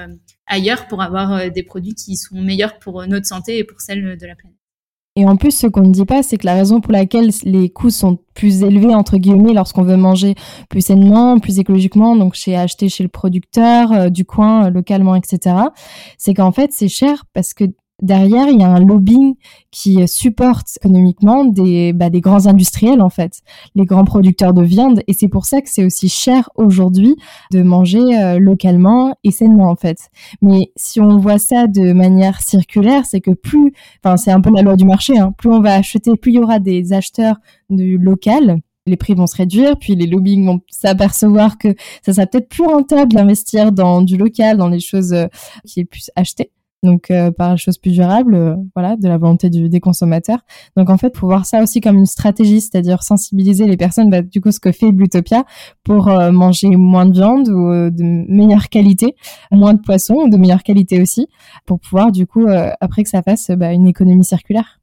ailleurs 0.46 0.88
pour 0.88 1.02
avoir 1.02 1.52
des 1.52 1.64
produits 1.64 1.96
qui 1.96 2.18
sont 2.18 2.40
meilleurs 2.40 2.78
pour 2.80 3.06
notre 3.08 3.26
santé 3.26 3.58
et 3.58 3.64
pour 3.64 3.82
celle 3.82 4.18
de 4.18 4.26
la 4.26 4.36
planète. 4.36 4.57
Et 5.18 5.26
en 5.26 5.36
plus, 5.36 5.50
ce 5.50 5.66
qu'on 5.66 5.82
ne 5.82 5.92
dit 5.92 6.06
pas, 6.06 6.22
c'est 6.22 6.38
que 6.38 6.46
la 6.46 6.54
raison 6.54 6.80
pour 6.80 6.92
laquelle 6.92 7.32
les 7.44 7.70
coûts 7.70 7.90
sont 7.90 8.20
plus 8.36 8.62
élevés, 8.62 8.94
entre 8.94 9.18
guillemets, 9.18 9.52
lorsqu'on 9.52 9.82
veut 9.82 9.98
manger 9.98 10.36
plus 10.70 10.82
sainement, 10.82 11.40
plus 11.40 11.58
écologiquement, 11.58 12.16
donc 12.16 12.36
chez 12.36 12.56
acheter 12.56 12.88
chez 12.88 13.02
le 13.02 13.10
producteur, 13.10 13.92
euh, 13.92 14.10
du 14.10 14.26
coin, 14.26 14.68
euh, 14.68 14.70
localement, 14.70 15.16
etc., 15.16 15.56
c'est 16.20 16.36
qu'en 16.36 16.52
fait, 16.52 16.72
c'est 16.72 16.88
cher 16.88 17.26
parce 17.34 17.56
que 17.56 17.64
derrière, 18.02 18.48
il 18.48 18.60
y 18.60 18.64
a 18.64 18.70
un 18.70 18.80
lobbying 18.80 19.36
qui 19.72 20.08
supporte 20.08 20.68
économiquement 20.78 21.46
des, 21.46 21.94
bah, 21.94 22.10
des 22.10 22.22
grands 22.22 22.48
industriels, 22.48 23.02
en 23.02 23.10
fait, 23.10 23.42
les 23.76 23.86
grands 23.86 24.06
producteurs 24.06 24.54
de 24.54 24.64
viande. 24.64 25.02
Et 25.08 25.14
c'est 25.14 25.28
pour 25.28 25.46
ça 25.46 25.62
que 25.62 25.70
c'est 25.70 25.86
aussi 25.86 26.10
cher 26.10 26.50
aujourd'hui 26.56 27.16
de 27.52 27.62
manger 27.64 28.18
euh, 28.18 28.40
localement 28.40 29.16
et 29.24 29.32
sainement, 29.32 29.70
en 29.70 29.76
fait. 29.76 30.10
Mais 30.42 30.72
si 30.76 31.02
on 31.02 31.18
voit 31.18 31.40
ça 31.40 31.68
de 31.68 31.94
manière 31.94 32.42
circulaire, 32.42 33.06
c'est 33.06 33.22
que 33.22 33.32
plus, 33.32 33.74
enfin, 34.04 34.18
c'est 34.18 34.32
un 34.32 34.42
peu 34.42 34.52
la 34.52 34.62
loi 34.62 34.76
du 34.76 34.86
marché, 34.86 35.18
hein, 35.18 35.34
plus 35.38 35.50
on 35.50 35.62
va 35.62 35.74
acheter, 35.74 36.16
plus 36.16 36.32
il 36.32 36.36
y 36.36 36.40
aura 36.40 36.60
des 36.60 36.94
acheteurs 36.94 37.38
du 37.70 37.98
local, 37.98 38.60
les 38.86 38.98
prix 38.98 39.14
vont 39.14 39.28
se 39.28 39.36
réduire, 39.36 39.78
puis 39.78 39.96
les 39.96 40.08
lobbying 40.08 40.46
vont 40.46 40.62
s'apercevoir 40.70 41.58
que 41.58 41.76
ça 42.06 42.14
sera 42.14 42.26
peut-être 42.26 42.50
plus 42.50 42.66
rentable 42.66 43.14
d'investir 43.14 43.72
dans 43.72 44.02
du 44.02 44.18
local, 44.18 44.58
dans 44.58 44.70
les 44.70 44.80
choses 44.80 45.14
euh, 45.14 45.28
qui 45.66 45.82
est 45.82 45.86
plus 45.86 46.10
acheté 46.16 46.52
donc 46.84 47.10
euh, 47.10 47.32
par 47.32 47.52
les 47.52 47.58
choses 47.58 47.78
plus 47.78 47.92
durables, 47.92 48.36
euh, 48.36 48.56
voilà, 48.76 48.96
de 48.96 49.08
la 49.08 49.18
volonté 49.18 49.50
des 49.50 49.80
consommateurs. 49.80 50.40
Donc 50.76 50.90
en 50.90 50.98
fait, 50.98 51.16
faut 51.18 51.28
voir 51.28 51.46
ça 51.46 51.64
aussi 51.64 51.82
comme 51.82 51.98
une 51.98 52.06
stratégie, 52.06 52.62
c'est-à-dire 52.62 53.04
sensibiliser 53.04 53.66
les 53.66 53.78
personnes, 53.78 54.10
bah, 54.10 54.22
du 54.22 54.42
coup, 54.42 54.52
ce 54.52 54.60
que 54.60 54.72
fait 54.72 54.92
Blutopia 54.92 55.46
pour 55.84 56.08
euh, 56.08 56.32
manger 56.32 56.70
moins 56.70 57.06
de 57.06 57.14
viande 57.14 57.50
ou 57.50 57.90
de 57.90 58.04
meilleure 58.32 58.70
qualité, 58.70 59.16
moins 59.52 59.74
de 59.74 59.82
poissons 59.82 60.16
ou 60.26 60.30
de 60.30 60.38
meilleure 60.38 60.64
qualité 60.64 61.02
aussi, 61.02 61.28
pour 61.66 61.80
pouvoir 61.80 62.12
du 62.12 62.28
coup, 62.28 62.46
après 62.80 63.04
que 63.04 63.10
ça 63.10 63.22
fasse 63.22 63.50
bah, 63.52 63.74
une 63.74 63.88
économie 63.88 64.24
circulaire. 64.24 64.80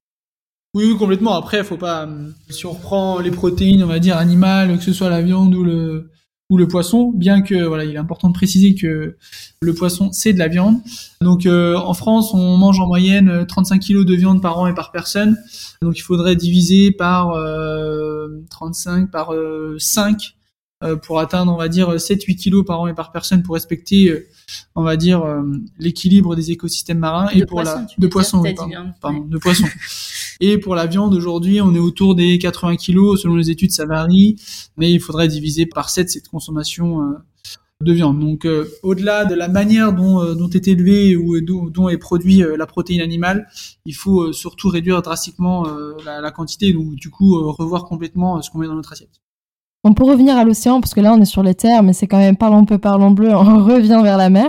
Oui, 0.74 0.86
oui, 0.88 0.98
complètement. 0.98 1.34
Après, 1.34 1.62
faut 1.62 1.76
pas. 1.76 2.08
Si 2.50 2.66
on 2.66 2.72
reprend 2.72 3.20
les 3.20 3.30
protéines, 3.30 3.84
on 3.84 3.86
va 3.86 4.00
dire 4.00 4.16
animales, 4.16 4.76
que 4.76 4.82
ce 4.82 4.92
soit 4.92 5.08
la 5.08 5.22
viande 5.22 5.54
ou 5.54 5.62
le 5.62 6.10
ou 6.54 6.56
le 6.56 6.68
poisson, 6.68 7.10
bien 7.12 7.42
que 7.42 7.64
voilà, 7.64 7.84
il 7.84 7.96
est 7.96 7.98
important 7.98 8.28
de 8.28 8.32
préciser 8.32 8.76
que 8.76 9.16
le 9.60 9.74
poisson 9.74 10.12
c'est 10.12 10.32
de 10.32 10.38
la 10.38 10.46
viande. 10.46 10.76
Donc 11.20 11.46
euh, 11.46 11.74
en 11.74 11.94
France, 11.94 12.32
on 12.32 12.56
mange 12.56 12.78
en 12.78 12.86
moyenne 12.86 13.44
35 13.44 13.80
kg 13.80 14.04
de 14.04 14.14
viande 14.14 14.40
par 14.40 14.56
an 14.60 14.68
et 14.68 14.74
par 14.74 14.92
personne. 14.92 15.36
Donc 15.82 15.98
il 15.98 16.02
faudrait 16.02 16.36
diviser 16.36 16.92
par 16.92 17.32
35 18.50 19.02
euh, 19.02 19.06
par 19.06 19.32
5 19.78 20.36
euh, 20.84 20.94
pour 20.94 21.18
atteindre 21.18 21.52
on 21.52 21.56
va 21.56 21.68
dire 21.68 21.92
7-8 21.96 22.36
kg 22.36 22.64
par 22.64 22.82
an 22.82 22.86
et 22.86 22.94
par 22.94 23.10
personne 23.10 23.42
pour 23.42 23.54
respecter 23.54 24.26
on 24.76 24.84
va 24.84 24.96
dire 24.96 25.24
l'équilibre 25.80 26.36
des 26.36 26.52
écosystèmes 26.52 26.98
marins 26.98 27.30
et 27.32 27.46
pour 27.46 27.62
la 27.62 27.84
de 27.98 28.06
poissons 28.06 28.44
pardon, 29.00 29.20
de 29.20 29.38
poissons 29.38 29.66
et 30.40 30.58
pour 30.58 30.74
la 30.74 30.86
viande, 30.86 31.14
aujourd'hui, 31.14 31.60
on 31.60 31.74
est 31.74 31.78
autour 31.78 32.14
des 32.14 32.38
80 32.38 32.76
kilos. 32.76 33.22
Selon 33.22 33.36
les 33.36 33.50
études, 33.50 33.72
ça 33.72 33.86
varie, 33.86 34.36
mais 34.76 34.90
il 34.90 35.00
faudrait 35.00 35.28
diviser 35.28 35.66
par 35.66 35.90
7 35.90 36.10
cette 36.10 36.28
consommation 36.28 37.02
euh, 37.02 37.14
de 37.82 37.92
viande. 37.92 38.20
Donc, 38.20 38.44
euh, 38.44 38.66
au-delà 38.82 39.24
de 39.24 39.34
la 39.34 39.48
manière 39.48 39.92
dont, 39.92 40.20
euh, 40.20 40.48
est 40.54 40.68
élevée 40.68 41.16
ou 41.16 41.40
dont, 41.40 41.88
est 41.88 41.98
produit 41.98 42.42
la 42.56 42.66
protéine 42.66 43.00
animale, 43.00 43.46
il 43.84 43.94
faut 43.94 44.32
surtout 44.32 44.68
réduire 44.68 45.02
drastiquement 45.02 45.66
la, 46.04 46.20
la, 46.20 46.30
quantité, 46.30 46.72
donc 46.72 46.94
du 46.94 47.10
coup 47.10 47.34
revoir 47.52 47.84
complètement 47.84 48.40
ce 48.42 48.50
qu'on 48.50 48.58
met 48.58 48.66
dans 48.66 48.74
notre 48.74 48.92
assiette. 48.92 49.20
On 49.86 49.92
peut 49.92 50.04
revenir 50.04 50.38
à 50.38 50.44
l'océan 50.44 50.80
parce 50.80 50.94
que 50.94 51.00
là 51.00 51.12
on 51.12 51.20
est 51.20 51.26
sur 51.26 51.42
les 51.42 51.54
terres, 51.54 51.82
mais 51.82 51.92
c'est 51.92 52.06
quand 52.06 52.16
même 52.16 52.38
parlons 52.38 52.64
peu, 52.64 52.78
parlons 52.78 53.10
bleu, 53.10 53.28
on 53.34 53.62
revient 53.62 54.00
vers 54.02 54.16
la 54.16 54.30
mer. 54.30 54.48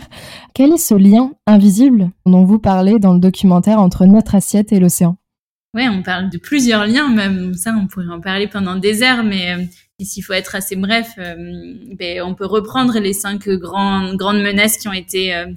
Quel 0.53 0.71
est 0.71 0.77
ce 0.77 0.95
lien 0.95 1.31
invisible 1.45 2.11
dont 2.25 2.45
vous 2.45 2.57
parlez 2.57 2.99
dans 2.99 3.13
le 3.13 3.19
documentaire 3.19 3.79
entre 3.79 4.05
notre 4.05 4.35
assiette 4.35 4.71
et 4.71 4.79
l'océan? 4.79 5.17
Ouais, 5.75 5.89
on 5.89 6.03
parle 6.03 6.29
de 6.29 6.37
plusieurs 6.37 6.87
liens, 6.87 7.09
même 7.09 7.53
ça, 7.53 7.75
on 7.77 7.87
pourrait 7.87 8.07
en 8.07 8.21
parler 8.21 8.47
pendant 8.47 8.77
des 8.77 9.03
heures, 9.03 9.25
mais 9.25 9.51
euh, 9.51 9.65
s'il 10.01 10.23
faut 10.23 10.31
être 10.31 10.55
assez 10.55 10.77
bref, 10.77 11.09
euh, 11.17 11.35
ben, 11.99 12.21
on 12.21 12.33
peut 12.33 12.45
reprendre 12.45 12.97
les 12.97 13.11
cinq 13.11 13.49
grandes, 13.49 14.15
grandes 14.15 14.41
menaces 14.41 14.77
qui 14.77 14.87
ont 14.87 14.93
été 14.93 15.35
euh, 15.35 15.47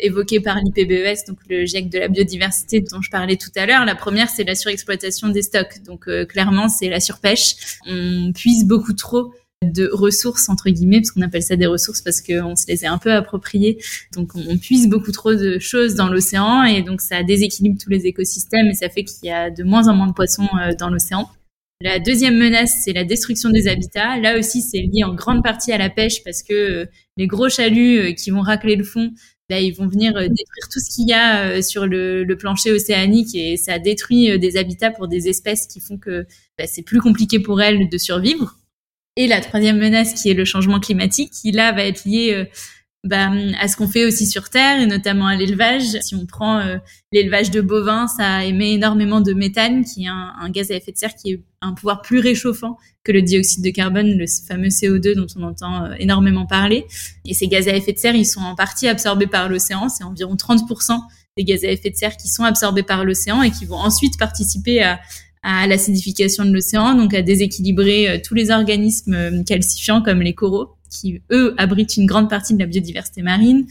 évoquées 0.00 0.40
par 0.40 0.56
l'IPBES, 0.56 1.28
donc 1.28 1.38
le 1.48 1.64
GIEC 1.64 1.90
de 1.90 2.00
la 2.00 2.08
biodiversité 2.08 2.80
dont 2.80 3.00
je 3.00 3.08
parlais 3.08 3.36
tout 3.36 3.52
à 3.54 3.66
l'heure. 3.66 3.84
La 3.84 3.94
première, 3.94 4.28
c'est 4.28 4.42
la 4.42 4.56
surexploitation 4.56 5.28
des 5.28 5.42
stocks. 5.42 5.80
Donc 5.84 6.08
clairement, 6.26 6.68
c'est 6.68 6.88
la 6.88 6.98
surpêche. 6.98 7.78
On 7.86 8.32
puise 8.32 8.66
beaucoup 8.66 8.94
trop 8.94 9.32
de 9.62 9.90
ressources 9.92 10.48
entre 10.48 10.70
guillemets 10.70 11.00
parce 11.00 11.10
qu'on 11.10 11.22
appelle 11.22 11.42
ça 11.42 11.56
des 11.56 11.66
ressources 11.66 12.00
parce 12.00 12.20
qu'on 12.20 12.54
se 12.54 12.66
les 12.68 12.84
est 12.84 12.88
un 12.88 12.98
peu 12.98 13.12
appropriées 13.12 13.82
donc 14.14 14.36
on, 14.36 14.56
puise 14.56 14.88
beaucoup 14.88 15.10
trop 15.10 15.34
de 15.34 15.58
choses 15.58 15.94
dans 15.96 16.08
l'océan 16.08 16.62
et 16.62 16.82
donc 16.82 17.00
ça 17.00 17.24
déséquilibre 17.24 17.76
tous 17.82 17.90
les 17.90 18.06
écosystèmes 18.06 18.68
et 18.68 18.74
ça 18.74 18.88
fait 18.88 19.02
qu'il 19.02 19.28
y 19.28 19.32
a 19.32 19.50
de 19.50 19.64
moins 19.64 19.88
en 19.88 19.96
moins 19.96 20.06
de 20.06 20.12
poissons 20.12 20.48
euh, 20.62 20.74
dans 20.78 20.90
l'océan 20.90 21.28
la 21.80 22.00
deuxième 22.00 22.36
menace, 22.36 22.82
c'est 22.84 22.92
la 22.92 23.04
destruction 23.04 23.50
des 23.50 23.68
habitats. 23.68 24.18
Là 24.18 24.36
aussi, 24.36 24.62
c'est 24.62 24.78
lié 24.78 25.04
en 25.04 25.14
grande 25.14 25.44
partie 25.44 25.70
à 25.70 25.78
la 25.78 25.88
pêche 25.88 26.24
parce 26.24 26.42
que 26.42 26.52
euh, 26.52 26.86
les 27.16 27.28
gros 27.28 27.48
chaluts 27.48 27.98
euh, 27.98 28.12
qui 28.14 28.32
vont 28.32 28.40
racler 28.40 28.74
le 28.74 28.82
fond, 28.82 29.12
bah, 29.48 29.60
ils 29.60 29.70
vont 29.70 29.86
venir 29.86 30.12
détruire 30.14 30.68
tout 30.72 30.80
ce 30.80 30.92
qu'il 30.92 31.08
y 31.08 31.12
a 31.12 31.62
sur 31.62 31.86
le, 31.86 32.26
plancher 32.36 32.72
océanique 32.72 33.32
et 33.36 33.56
ça 33.56 33.78
détruit 33.78 34.36
des 34.40 34.56
habitats 34.56 34.90
pour 34.90 35.06
des 35.06 35.28
espèces 35.28 35.68
qui 35.68 35.78
font 35.78 35.98
que 35.98 36.26
bah, 36.58 36.66
c'est 36.66 36.82
plus 36.82 37.00
compliqué 37.00 37.38
pour 37.38 37.62
elles 37.62 37.88
de 37.88 37.96
survivre. 37.96 38.57
Et 39.18 39.26
la 39.26 39.40
troisième 39.40 39.78
menace 39.78 40.14
qui 40.14 40.30
est 40.30 40.34
le 40.34 40.44
changement 40.44 40.78
climatique, 40.78 41.32
qui 41.32 41.50
là 41.50 41.72
va 41.72 41.82
être 41.82 42.04
lié 42.04 42.34
euh, 42.34 42.44
bah, 43.02 43.32
à 43.58 43.66
ce 43.66 43.76
qu'on 43.76 43.88
fait 43.88 44.04
aussi 44.04 44.28
sur 44.28 44.48
Terre 44.48 44.80
et 44.80 44.86
notamment 44.86 45.26
à 45.26 45.34
l'élevage. 45.34 45.82
Si 46.02 46.14
on 46.14 46.24
prend 46.24 46.60
euh, 46.60 46.76
l'élevage 47.10 47.50
de 47.50 47.60
bovins, 47.60 48.06
ça 48.06 48.44
émet 48.44 48.74
énormément 48.74 49.20
de 49.20 49.32
méthane, 49.32 49.84
qui 49.84 50.04
est 50.04 50.08
un, 50.08 50.48
gaz 50.50 50.70
à 50.70 50.76
effet 50.76 50.92
de 50.92 50.96
serre 50.98 51.16
qui 51.16 51.32
est 51.32 51.42
un 51.60 51.72
pouvoir 51.72 52.00
plus 52.00 52.20
réchauffant 52.20 52.78
que 53.02 53.10
le 53.10 53.20
dioxyde 53.20 53.64
de 53.64 53.70
carbone, 53.70 54.16
le 54.16 54.26
fameux 54.46 54.68
CO2 54.68 55.16
dont 55.16 55.26
on 55.34 55.42
entend 55.42 55.86
euh, 55.86 55.94
énormément 55.98 56.46
parler. 56.46 56.84
Et 57.24 57.34
ces 57.34 57.48
gaz 57.48 57.66
à 57.66 57.74
effet 57.74 57.92
de 57.92 57.98
serre, 57.98 58.14
ils 58.14 58.24
sont 58.24 58.42
en 58.42 58.54
partie 58.54 58.86
absorbés 58.86 59.26
par 59.26 59.48
l'océan. 59.48 59.88
C'est 59.88 60.04
environ 60.04 60.36
30% 60.36 60.96
des 61.36 61.42
gaz 61.42 61.64
à 61.64 61.72
effet 61.72 61.90
de 61.90 61.96
serre 61.96 62.16
qui 62.16 62.28
sont 62.28 62.44
absorbés 62.44 62.84
par 62.84 63.04
l'océan 63.04 63.42
et 63.42 63.50
qui 63.50 63.64
vont 63.64 63.78
ensuite 63.78 64.16
participer 64.16 64.80
à 64.80 65.00
à 65.42 65.66
l'acidification 65.66 66.44
de 66.44 66.52
l'océan, 66.52 66.94
donc 66.94 67.14
à 67.14 67.22
déséquilibrer 67.22 68.08
euh, 68.08 68.18
tous 68.22 68.34
les 68.34 68.50
organismes 68.50 69.14
euh, 69.14 69.42
calcifiants 69.44 70.02
comme 70.02 70.22
les 70.22 70.34
coraux 70.34 70.74
qui, 70.90 71.20
eux, 71.30 71.54
abritent 71.58 71.98
une 71.98 72.06
grande 72.06 72.30
partie 72.30 72.54
de 72.54 72.58
la 72.58 72.64
biodiversité 72.64 73.20
marine. 73.20 73.66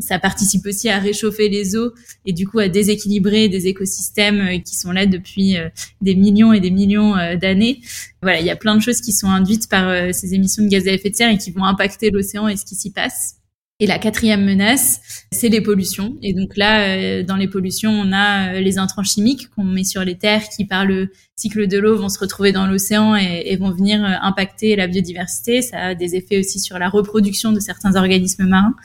Ça 0.00 0.18
participe 0.18 0.64
aussi 0.64 0.88
à 0.88 0.98
réchauffer 0.98 1.50
les 1.50 1.76
eaux 1.76 1.92
et 2.24 2.32
du 2.32 2.48
coup 2.48 2.60
à 2.60 2.68
déséquilibrer 2.68 3.50
des 3.50 3.66
écosystèmes 3.66 4.40
euh, 4.40 4.58
qui 4.58 4.74
sont 4.74 4.90
là 4.90 5.04
depuis 5.04 5.56
des 6.00 6.14
millions 6.14 6.52
et 6.52 6.60
des 6.60 6.70
millions 6.70 7.14
d'années. 7.36 7.82
Voilà, 8.22 8.40
il 8.40 8.46
y 8.46 8.50
a 8.50 8.56
plein 8.56 8.74
de 8.74 8.80
choses 8.80 9.02
qui 9.02 9.12
sont 9.12 9.28
induites 9.28 9.68
par 9.68 10.14
ces 10.14 10.34
émissions 10.34 10.64
de 10.64 10.68
gaz 10.68 10.88
à 10.88 10.92
effet 10.92 11.10
de 11.10 11.16
serre 11.16 11.30
et 11.30 11.38
qui 11.38 11.50
vont 11.50 11.64
impacter 11.64 12.10
l'océan 12.10 12.48
et 12.48 12.56
ce 12.56 12.64
qui 12.64 12.74
s'y 12.74 12.90
passe. 12.90 13.41
Et 13.82 13.86
la 13.86 13.98
quatrième 13.98 14.44
menace, 14.44 15.00
c'est 15.32 15.48
les 15.48 15.60
pollutions. 15.60 16.16
Et 16.22 16.34
donc 16.34 16.56
là, 16.56 16.86
euh, 16.86 17.24
dans 17.24 17.34
les 17.34 17.48
pollutions, 17.48 17.90
on 17.90 18.12
a 18.12 18.54
euh, 18.54 18.60
les 18.60 18.78
intrants 18.78 19.02
chimiques 19.02 19.50
qu'on 19.50 19.64
met 19.64 19.82
sur 19.82 20.04
les 20.04 20.16
terres 20.16 20.48
qui, 20.50 20.66
par 20.66 20.84
le 20.84 21.10
cycle 21.34 21.66
de 21.66 21.78
l'eau, 21.78 21.98
vont 21.98 22.08
se 22.08 22.20
retrouver 22.20 22.52
dans 22.52 22.68
l'océan 22.68 23.16
et, 23.16 23.56
vont 23.56 23.72
venir 23.72 24.04
euh, 24.04 24.14
impacter 24.22 24.76
la 24.76 24.86
biodiversité. 24.86 25.62
Ça 25.62 25.78
a 25.78 25.94
des 25.96 26.14
effets 26.14 26.38
aussi 26.38 26.60
sur 26.60 26.78
la 26.78 26.88
reproduction 26.88 27.50
de 27.50 27.58
certains 27.58 27.96
organismes 27.96 28.46
marins. 28.46 28.76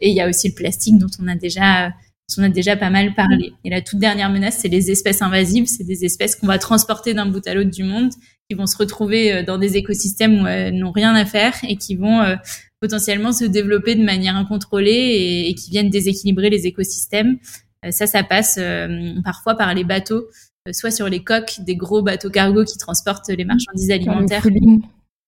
Et 0.00 0.08
il 0.08 0.16
y 0.16 0.20
a 0.20 0.28
aussi 0.28 0.48
le 0.48 0.54
plastique 0.54 0.98
dont 0.98 1.10
on 1.22 1.28
a 1.28 1.36
déjà 1.36 1.92
on 2.38 2.42
a 2.42 2.48
déjà 2.48 2.76
pas 2.76 2.90
mal 2.90 3.14
parlé. 3.14 3.52
Et 3.64 3.70
la 3.70 3.82
toute 3.82 4.00
dernière 4.00 4.30
menace, 4.30 4.58
c'est 4.58 4.68
les 4.68 4.90
espèces 4.90 5.22
invasives. 5.22 5.66
C'est 5.66 5.84
des 5.84 6.04
espèces 6.04 6.34
qu'on 6.34 6.48
va 6.48 6.58
transporter 6.58 7.14
d'un 7.14 7.26
bout 7.26 7.46
à 7.46 7.54
l'autre 7.54 7.70
du 7.70 7.84
monde, 7.84 8.10
qui 8.48 8.56
vont 8.56 8.66
se 8.66 8.76
retrouver 8.76 9.42
dans 9.42 9.58
des 9.58 9.76
écosystèmes 9.76 10.42
où 10.42 10.46
elles 10.46 10.76
n'ont 10.76 10.92
rien 10.92 11.14
à 11.16 11.24
faire 11.24 11.54
et 11.64 11.76
qui 11.76 11.96
vont 11.96 12.20
potentiellement 12.80 13.32
se 13.32 13.44
développer 13.44 13.94
de 13.94 14.02
manière 14.02 14.36
incontrôlée 14.36 15.46
et, 15.48 15.54
qui 15.54 15.70
viennent 15.70 15.90
déséquilibrer 15.90 16.50
les 16.50 16.66
écosystèmes. 16.66 17.38
Euh, 17.84 17.90
ça, 17.90 18.06
ça 18.06 18.22
passe 18.22 18.56
euh, 18.58 19.14
parfois 19.24 19.54
par 19.54 19.74
les 19.74 19.84
bateaux 19.84 20.26
soit 20.72 20.90
sur 20.90 21.08
les 21.08 21.22
coques 21.24 21.60
des 21.60 21.76
gros 21.76 22.02
bateaux 22.02 22.30
cargo 22.30 22.64
qui 22.64 22.78
transportent 22.78 23.28
les 23.28 23.44
marchandises 23.44 23.90
alimentaires 23.90 24.46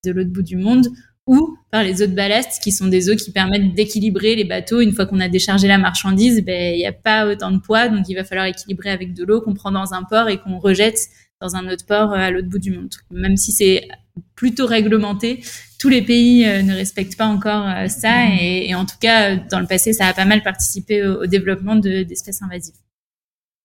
de 0.04 0.10
l'autre 0.10 0.30
bout 0.30 0.42
du 0.42 0.56
monde, 0.56 0.88
ou 1.26 1.56
par 1.70 1.84
les 1.84 2.02
eaux 2.02 2.06
de 2.06 2.14
ballast, 2.14 2.60
qui 2.62 2.72
sont 2.72 2.88
des 2.88 3.08
eaux 3.08 3.16
qui 3.16 3.30
permettent 3.30 3.74
d'équilibrer 3.74 4.34
les 4.34 4.44
bateaux. 4.44 4.80
Une 4.80 4.92
fois 4.92 5.06
qu'on 5.06 5.20
a 5.20 5.28
déchargé 5.28 5.68
la 5.68 5.78
marchandise, 5.78 6.44
ben 6.44 6.74
il 6.74 6.78
n'y 6.78 6.86
a 6.86 6.92
pas 6.92 7.26
autant 7.26 7.52
de 7.52 7.58
poids, 7.58 7.88
donc 7.88 8.08
il 8.08 8.14
va 8.14 8.24
falloir 8.24 8.46
équilibrer 8.46 8.90
avec 8.90 9.14
de 9.14 9.24
l'eau 9.24 9.40
qu'on 9.40 9.54
prend 9.54 9.70
dans 9.70 9.94
un 9.94 10.02
port 10.02 10.28
et 10.28 10.38
qu'on 10.38 10.58
rejette 10.58 10.98
dans 11.40 11.54
un 11.54 11.68
autre 11.68 11.86
port 11.86 12.12
à 12.12 12.30
l'autre 12.30 12.48
bout 12.48 12.58
du 12.58 12.72
monde. 12.72 12.92
Même 13.10 13.36
si 13.36 13.52
c'est 13.52 13.88
plutôt 14.34 14.66
réglementé, 14.66 15.42
tous 15.78 15.88
les 15.88 16.02
pays 16.02 16.46
euh, 16.46 16.62
ne 16.62 16.74
respectent 16.74 17.16
pas 17.16 17.26
encore 17.26 17.66
euh, 17.66 17.88
ça, 17.88 18.26
et, 18.28 18.74
en 18.74 18.84
tout 18.84 18.96
cas, 19.00 19.36
dans 19.36 19.60
le 19.60 19.66
passé, 19.66 19.92
ça 19.92 20.06
a 20.06 20.14
pas 20.14 20.24
mal 20.24 20.42
participé 20.42 21.04
au, 21.04 21.26
développement 21.26 21.76
d'espèces 21.76 22.42
invasives. 22.42 22.74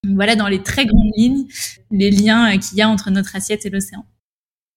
Donc 0.04 0.16
voilà, 0.16 0.36
dans 0.36 0.48
les 0.48 0.64
très 0.64 0.86
grandes 0.86 1.12
lignes, 1.16 1.48
les 1.92 2.12
liens 2.12 2.54
euh, 2.54 2.58
qu'il 2.58 2.78
y 2.78 2.82
a 2.82 2.90
entre 2.90 3.12
notre 3.12 3.36
assiette 3.36 3.66
et 3.66 3.70
l'océan. 3.70 4.06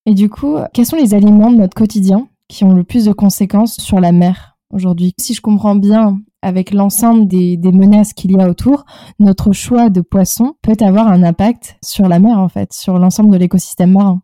Et 0.06 0.14
du 0.14 0.28
coup, 0.28 0.56
quels 0.72 0.86
sont 0.86 0.96
les 0.96 1.14
aliments 1.14 1.50
de 1.50 1.56
notre 1.56 1.74
quotidien 1.74 2.28
qui 2.48 2.64
ont 2.64 2.72
le 2.72 2.84
plus 2.84 3.04
de 3.04 3.12
conséquences 3.12 3.76
sur 3.76 4.00
la 4.00 4.12
mer 4.12 4.58
aujourd'hui? 4.70 5.12
Si 5.18 5.34
je 5.34 5.40
comprends 5.40 5.76
bien, 5.76 6.20
avec 6.42 6.72
l'ensemble 6.72 7.26
des, 7.26 7.58
menaces 7.58 8.12
qu'il 8.12 8.32
y 8.32 8.40
a 8.40 8.48
autour, 8.48 8.84
notre 9.18 9.52
choix 9.52 9.90
de 9.90 10.00
poisson 10.00 10.54
peut 10.62 10.76
avoir 10.80 11.08
un 11.08 11.22
impact 11.22 11.76
sur 11.84 12.08
la 12.08 12.18
mer, 12.18 12.38
en 12.38 12.48
fait, 12.48 12.72
sur 12.72 12.98
l'ensemble 12.98 13.30
de 13.30 13.36
l'écosystème 13.36 13.92
marin. 13.92 14.22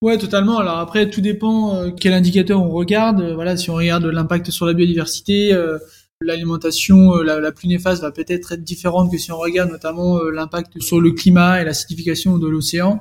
Ouais, 0.00 0.16
totalement. 0.16 0.58
Alors 0.58 0.78
après, 0.78 1.10
tout 1.10 1.20
dépend 1.20 1.74
euh, 1.74 1.90
quel 1.90 2.12
indicateur 2.12 2.62
on 2.62 2.70
regarde. 2.70 3.20
Euh, 3.20 3.34
voilà, 3.34 3.56
si 3.56 3.68
on 3.70 3.74
regarde 3.74 4.04
l'impact 4.04 4.50
sur 4.50 4.64
la 4.64 4.72
biodiversité, 4.72 5.52
euh, 5.52 5.78
l'alimentation 6.20 7.16
la, 7.16 7.52
plus 7.52 7.68
néfaste 7.68 8.02
va 8.02 8.12
peut-être 8.12 8.52
être 8.52 8.62
différente 8.62 9.10
que 9.10 9.18
si 9.18 9.32
on 9.32 9.38
regarde 9.38 9.70
notamment 9.70 10.20
l'impact 10.20 10.80
sur 10.80 11.00
le 11.00 11.12
climat 11.12 11.60
et 11.62 11.64
l'acidification 11.64 12.38
de 12.38 12.48
l'océan. 12.48 13.00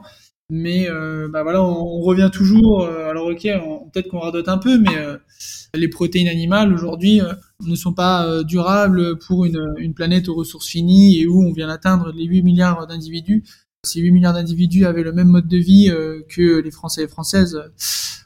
Mais 0.50 0.90
euh, 0.90 1.28
bah 1.28 1.44
voilà, 1.44 1.62
on, 1.62 2.00
revient 2.00 2.30
toujours. 2.32 2.84
Euh, 2.84 3.10
alors 3.10 3.28
ok, 3.28 3.42
peut-être 3.42 4.08
qu'on 4.08 4.20
radote 4.20 4.48
un 4.48 4.58
peu, 4.58 4.78
mais 4.78 4.96
euh, 4.96 5.18
les 5.74 5.90
protéines 5.90 6.30
animales 6.30 6.74
aujourd'hui 6.74 7.20
ne 7.66 7.76
sont 7.76 7.94
pas 7.94 8.44
durables 8.44 9.20
pour 9.20 9.44
une, 9.46 9.74
une, 9.78 9.94
planète 9.94 10.30
aux 10.30 10.36
ressources 10.36 10.68
finies 10.68 11.20
et 11.20 11.28
où 11.28 11.44
on 11.44 11.52
vient 11.52 11.68
d'atteindre 11.68 12.14
les 12.16 12.24
8 12.24 12.44
milliards 12.44 12.88
d'individus. 12.88 13.44
Si 13.86 14.02
8 14.02 14.12
milliards 14.12 14.34
d'individus 14.34 14.86
avaient 14.86 15.04
le 15.04 15.14
même 15.14 15.30
mode 15.30 15.48
de 15.48 15.58
vie 15.58 15.90
que 16.30 16.60
les 16.60 16.72
Français 16.72 17.04
et 17.04 17.08
Françaises, 17.08 17.62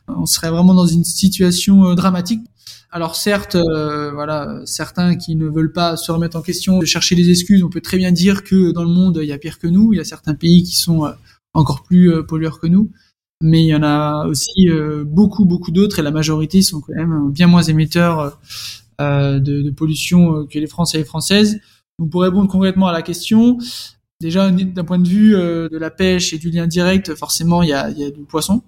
on 0.07 0.25
serait 0.25 0.49
vraiment 0.49 0.73
dans 0.73 0.87
une 0.87 1.03
situation 1.03 1.93
dramatique. 1.93 2.41
Alors 2.89 3.15
certes, 3.15 3.55
voilà, 3.55 4.61
certains 4.65 5.15
qui 5.15 5.35
ne 5.35 5.47
veulent 5.47 5.71
pas 5.71 5.97
se 5.97 6.11
remettre 6.11 6.37
en 6.37 6.41
question, 6.41 6.79
de 6.79 6.85
chercher 6.85 7.15
des 7.15 7.29
excuses, 7.29 7.63
on 7.63 7.69
peut 7.69 7.81
très 7.81 7.97
bien 7.97 8.11
dire 8.11 8.43
que 8.43 8.71
dans 8.71 8.83
le 8.83 8.89
monde 8.89 9.19
il 9.21 9.27
y 9.27 9.33
a 9.33 9.37
pire 9.37 9.59
que 9.59 9.67
nous. 9.67 9.93
Il 9.93 9.97
y 9.97 9.99
a 9.99 10.05
certains 10.05 10.33
pays 10.33 10.63
qui 10.63 10.75
sont 10.75 11.05
encore 11.53 11.83
plus 11.83 12.11
euh, 12.11 12.23
pollueurs 12.23 12.59
que 12.59 12.67
nous. 12.67 12.91
Mais 13.41 13.63
il 13.63 13.67
y 13.67 13.75
en 13.75 13.83
a 13.83 14.27
aussi 14.27 14.69
euh, 14.69 15.03
beaucoup, 15.03 15.45
beaucoup 15.45 15.71
d'autres 15.71 15.97
et 15.99 16.03
la 16.03 16.11
majorité 16.11 16.61
sont 16.61 16.79
quand 16.79 16.93
même 16.93 17.31
bien 17.31 17.47
moins 17.47 17.63
émetteurs 17.63 18.39
euh, 18.99 19.39
de, 19.39 19.63
de, 19.63 19.71
pollution 19.71 20.45
que 20.45 20.59
les 20.59 20.67
Français 20.67 20.97
et 20.97 21.01
les 21.01 21.05
Françaises. 21.05 21.59
Donc 21.97 22.11
pour 22.11 22.21
répondre 22.21 22.49
concrètement 22.51 22.87
à 22.87 22.91
la 22.91 23.01
question, 23.01 23.57
déjà 24.21 24.49
d'un 24.49 24.84
point 24.84 24.99
de 24.99 25.07
vue 25.07 25.31
de 25.31 25.77
la 25.77 25.89
pêche 25.89 26.34
et 26.34 26.38
du 26.38 26.49
lien 26.49 26.67
direct, 26.67 27.15
forcément 27.15 27.63
il 27.63 27.69
y 27.69 27.73
a, 27.73 27.89
y 27.89 28.03
a 28.03 28.12
du 28.12 28.23
poisson. 28.23 28.63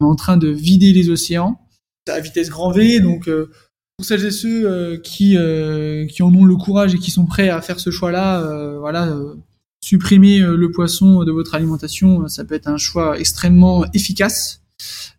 On 0.00 0.06
est 0.06 0.10
en 0.10 0.16
train 0.16 0.36
de 0.36 0.48
vider 0.48 0.92
les 0.92 1.10
océans 1.10 1.60
à 2.06 2.20
vitesse 2.20 2.50
grand 2.50 2.70
V. 2.70 3.00
Donc 3.00 3.28
pour 3.28 4.06
celles 4.06 4.24
et 4.24 4.30
ceux 4.30 4.96
qui 4.98 5.36
qui 6.10 6.22
en 6.22 6.34
ont 6.34 6.44
le 6.44 6.56
courage 6.56 6.94
et 6.94 6.98
qui 6.98 7.10
sont 7.10 7.26
prêts 7.26 7.48
à 7.48 7.60
faire 7.60 7.80
ce 7.80 7.90
choix-là, 7.90 8.78
voilà, 8.78 9.12
supprimer 9.80 10.40
euh, 10.40 10.56
le 10.56 10.70
poisson 10.70 11.24
de 11.24 11.32
votre 11.32 11.54
alimentation, 11.54 12.22
euh, 12.22 12.28
ça 12.28 12.44
peut 12.44 12.54
être 12.54 12.68
un 12.68 12.76
choix 12.76 13.18
extrêmement 13.18 13.84
efficace. 13.92 14.62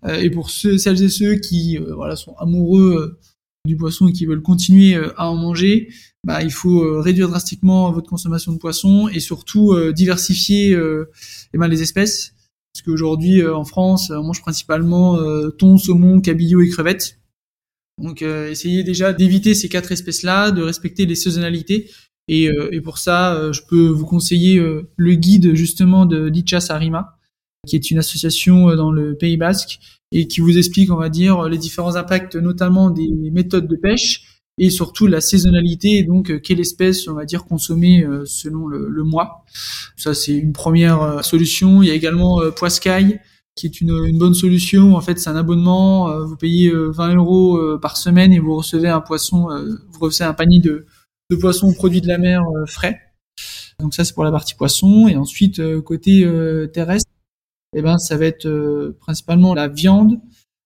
Euh, 0.05 0.15
et 0.15 0.29
pour 0.29 0.49
ceux, 0.49 0.77
celles 0.77 1.01
et 1.03 1.09
ceux 1.09 1.35
qui 1.35 1.77
voilà, 1.77 2.15
sont 2.15 2.35
amoureux 2.37 3.19
du 3.65 3.75
poisson 3.75 4.07
et 4.07 4.13
qui 4.13 4.25
veulent 4.25 4.41
continuer 4.41 4.95
à 5.17 5.29
en 5.29 5.35
manger, 5.35 5.89
bah, 6.25 6.43
il 6.43 6.51
faut 6.51 7.01
réduire 7.01 7.29
drastiquement 7.29 7.91
votre 7.91 8.09
consommation 8.09 8.51
de 8.51 8.57
poisson 8.57 9.07
et 9.07 9.19
surtout 9.19 9.75
diversifier 9.93 10.71
eh 10.71 11.57
ben, 11.57 11.67
les 11.67 11.81
espèces. 11.81 12.33
Parce 12.73 12.83
qu'aujourd'hui, 12.85 13.45
en 13.45 13.63
France, 13.63 14.11
on 14.11 14.23
mange 14.23 14.41
principalement 14.41 15.17
thon, 15.57 15.77
saumon, 15.77 16.21
cabillaud 16.21 16.61
et 16.61 16.69
crevettes. 16.69 17.19
Donc, 18.01 18.21
essayez 18.21 18.83
déjà 18.83 19.13
d'éviter 19.13 19.55
ces 19.55 19.69
quatre 19.69 19.91
espèces-là, 19.91 20.51
de 20.51 20.61
respecter 20.61 21.05
les 21.05 21.15
saisonnalités 21.15 21.89
euh, 22.29 22.69
et, 22.71 22.81
pour 22.81 22.97
ça, 22.97 23.35
euh, 23.35 23.53
je 23.53 23.61
peux 23.67 23.87
vous 23.87 24.05
conseiller 24.05 24.59
euh, 24.59 24.89
le 24.97 25.15
guide 25.15 25.55
justement 25.55 26.05
de 26.05 26.29
Dichas 26.29 26.67
Arima, 26.69 27.17
qui 27.67 27.75
est 27.75 27.91
une 27.91 27.97
association 27.97 28.75
dans 28.75 28.91
le 28.91 29.15
Pays 29.15 29.37
Basque 29.37 29.79
et 30.11 30.27
qui 30.27 30.39
vous 30.39 30.57
explique, 30.57 30.91
on 30.91 30.95
va 30.95 31.09
dire, 31.09 31.49
les 31.49 31.57
différents 31.57 31.95
impacts, 31.95 32.35
notamment 32.35 32.89
des 32.89 33.09
méthodes 33.31 33.67
de 33.67 33.75
pêche 33.75 34.38
et 34.59 34.69
surtout 34.69 35.07
la 35.07 35.21
saisonnalité 35.21 35.97
et 35.97 36.03
donc 36.03 36.41
quelle 36.41 36.59
espèce, 36.59 37.07
on 37.07 37.13
va 37.13 37.25
dire, 37.25 37.45
consommer 37.45 38.05
selon 38.25 38.67
le, 38.67 39.03
mois. 39.03 39.45
Ça, 39.95 40.13
c'est 40.13 40.33
une 40.33 40.53
première 40.53 41.23
solution. 41.23 41.81
Il 41.81 41.87
y 41.87 41.91
a 41.91 41.95
également 41.95 42.41
Poiscaille, 42.51 43.19
qui 43.55 43.65
est 43.65 43.81
une, 43.81 44.05
une, 44.05 44.19
bonne 44.19 44.35
solution. 44.35 44.95
En 44.95 45.01
fait, 45.01 45.17
c'est 45.17 45.29
un 45.29 45.35
abonnement. 45.35 46.25
vous 46.25 46.35
payez 46.35 46.71
20 46.71 47.15
euros 47.15 47.79
par 47.79 47.97
semaine 47.97 48.33
et 48.33 48.39
vous 48.39 48.55
recevez 48.55 48.89
un 48.89 49.01
poisson, 49.01 49.47
vous 49.91 49.99
recevez 49.99 50.29
un 50.29 50.33
panier 50.33 50.59
de 50.59 50.85
de 51.29 51.35
poissons 51.35 51.73
produits 51.73 52.01
de 52.01 52.07
la 52.07 52.17
mer 52.17 52.41
euh, 52.41 52.65
frais. 52.65 52.99
Donc 53.79 53.93
ça 53.93 54.03
c'est 54.03 54.13
pour 54.13 54.23
la 54.23 54.31
partie 54.31 54.55
poisson 54.55 55.07
et 55.07 55.15
ensuite 55.15 55.59
euh, 55.59 55.81
côté 55.81 56.23
euh, 56.25 56.67
terrestre, 56.67 57.09
eh 57.75 57.81
ben 57.81 57.97
ça 57.97 58.17
va 58.17 58.25
être 58.25 58.49
principalement 58.99 59.53
la 59.53 59.67
viande. 59.67 60.19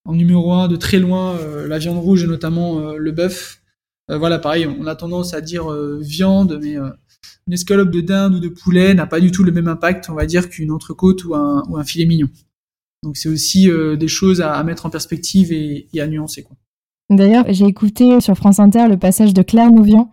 En 0.06 0.13
numéro 0.13 0.51
un 0.51 0.67
de 0.67 0.75
très 0.75 0.99
loin 0.99 1.38
la 1.65 1.77
viande 1.77 1.97
rouge 1.97 2.23
et 2.23 2.27
notamment 2.27 2.93
le 2.93 3.12
bœuf. 3.12 3.62
Voilà 4.09 4.39
pareil, 4.39 4.67
on 4.67 4.85
a 4.85 4.95
tendance 4.95 5.33
à 5.33 5.41
dire 5.41 5.71
viande, 5.99 6.59
mais 6.61 6.75
une 6.75 7.53
escalope 7.53 7.89
de 7.89 8.01
dinde 8.01 8.35
ou 8.35 8.39
de 8.39 8.49
poulet 8.49 8.93
n'a 8.93 9.07
pas 9.07 9.19
du 9.19 9.31
tout 9.31 9.43
le 9.43 9.51
même 9.51 9.67
impact, 9.67 10.09
on 10.09 10.13
va 10.13 10.25
dire, 10.25 10.49
qu'une 10.49 10.71
entrecôte 10.71 11.23
ou 11.25 11.35
un, 11.35 11.83
filet 11.83 12.05
mignon. 12.05 12.27
Donc 13.03 13.17
c'est 13.17 13.29
aussi 13.29 13.69
des 13.97 14.07
choses 14.07 14.41
à, 14.41 14.61
mettre 14.63 14.85
en 14.85 14.89
perspective 14.89 15.51
et, 15.51 15.87
à 15.99 16.07
nuancer. 16.07 16.45
D'ailleurs, 17.09 17.45
j'ai 17.49 17.65
écouté 17.65 18.19
sur 18.21 18.35
France 18.35 18.59
Inter 18.59 18.87
le 18.89 18.97
passage 18.97 19.33
de 19.33 19.41
Claire 19.41 19.71
Nouvian 19.71 20.11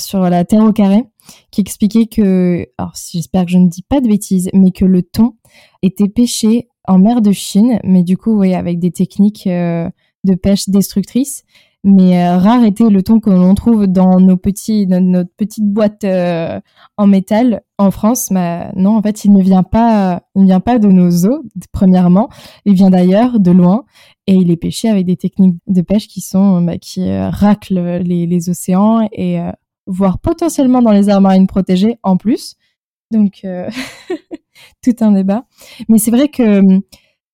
sur 0.00 0.20
la 0.20 0.44
Terre 0.44 0.64
au 0.64 0.72
carré, 0.72 1.04
qui 1.50 1.60
expliquait 1.60 2.06
que, 2.06 2.66
alors 2.78 2.92
j'espère 3.10 3.44
que 3.44 3.50
je 3.50 3.58
ne 3.58 3.68
dis 3.68 3.82
pas 3.82 4.00
de 4.00 4.08
bêtises, 4.08 4.48
mais 4.52 4.70
que 4.70 4.84
le 4.84 5.02
thon 5.02 5.36
était 5.82 6.08
pêché 6.08 6.68
en 6.86 6.98
mer 6.98 7.22
de 7.22 7.32
Chine, 7.32 7.78
mais 7.84 8.02
du 8.02 8.16
coup, 8.16 8.38
oui, 8.38 8.54
avec 8.54 8.78
des 8.78 8.90
techniques 8.90 9.46
euh, 9.46 9.88
de 10.24 10.34
pêche 10.34 10.68
destructrices. 10.68 11.44
Mais 11.84 12.24
euh, 12.24 12.38
rare 12.38 12.62
était 12.64 12.88
le 12.88 13.02
thon 13.02 13.18
que 13.18 13.30
l'on 13.30 13.54
trouve 13.56 13.86
dans 13.88 14.20
nos 14.20 14.36
petits, 14.36 14.86
dans 14.86 15.04
notre 15.04 15.32
petite 15.36 15.64
boîte 15.64 16.04
euh, 16.04 16.60
en 16.96 17.06
métal 17.08 17.62
en 17.76 17.90
France. 17.90 18.30
Mais 18.30 18.70
non, 18.76 18.96
en 18.96 19.02
fait, 19.02 19.24
il 19.24 19.32
ne 19.32 19.42
vient 19.42 19.64
pas, 19.64 20.22
ne 20.36 20.44
vient 20.44 20.60
pas 20.60 20.78
de 20.78 20.88
nos 20.88 21.26
eaux, 21.26 21.42
premièrement. 21.72 22.28
Il 22.64 22.74
vient 22.74 22.90
d'ailleurs, 22.90 23.40
de 23.40 23.50
loin, 23.50 23.84
et 24.28 24.34
il 24.34 24.50
est 24.50 24.56
pêché 24.56 24.88
avec 24.88 25.06
des 25.06 25.16
techniques 25.16 25.56
de 25.66 25.82
pêche 25.82 26.06
qui 26.06 26.20
sont, 26.20 26.62
bah, 26.62 26.78
qui 26.78 27.10
raclent 27.18 27.98
les, 28.04 28.26
les 28.26 28.48
océans 28.48 29.08
et 29.10 29.40
voire 29.86 30.18
potentiellement 30.18 30.82
dans 30.82 30.92
les 30.92 31.08
aires 31.10 31.20
marines 31.20 31.46
protégées 31.46 31.98
en 32.02 32.16
plus. 32.16 32.56
Donc, 33.10 33.40
euh, 33.44 33.68
tout 34.82 34.96
un 35.00 35.12
débat. 35.12 35.44
Mais 35.88 35.98
c'est 35.98 36.10
vrai 36.10 36.28
que 36.28 36.60
hum, 36.60 36.80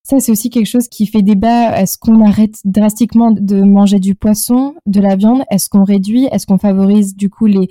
ça, 0.08 0.20
c'est 0.20 0.32
aussi 0.32 0.48
quelque 0.48 0.66
chose 0.66 0.88
qui 0.88 1.06
fait 1.06 1.20
débat. 1.20 1.78
Est-ce 1.78 1.98
qu'on 1.98 2.24
arrête 2.24 2.54
drastiquement 2.64 3.30
de 3.30 3.60
manger 3.60 3.98
du 3.98 4.14
poisson, 4.14 4.74
de 4.86 5.02
la 5.02 5.16
viande? 5.16 5.42
Est-ce 5.50 5.68
qu'on 5.68 5.84
réduit? 5.84 6.26
Est-ce 6.32 6.46
qu'on 6.46 6.56
favorise 6.56 7.14
du 7.14 7.28
coup 7.28 7.44
les, 7.44 7.68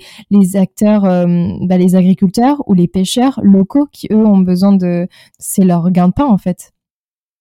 acteurs, 0.56 1.02
hum, 1.02 1.66
bah, 1.66 1.78
les 1.78 1.96
agriculteurs 1.96 2.62
ou 2.68 2.74
les 2.74 2.86
pêcheurs 2.86 3.40
locaux 3.42 3.88
qui, 3.90 4.06
eux, 4.12 4.24
ont 4.24 4.38
besoin 4.38 4.72
de... 4.72 5.08
C'est 5.40 5.64
leur 5.64 5.90
gain 5.90 6.08
de 6.08 6.12
pain, 6.12 6.26
en 6.26 6.38
fait? 6.38 6.72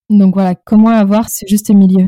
Donc 0.10 0.34
voilà, 0.34 0.56
comment 0.56 0.90
avoir 0.90 1.30
ce 1.30 1.46
juste 1.48 1.70
milieu 1.70 2.08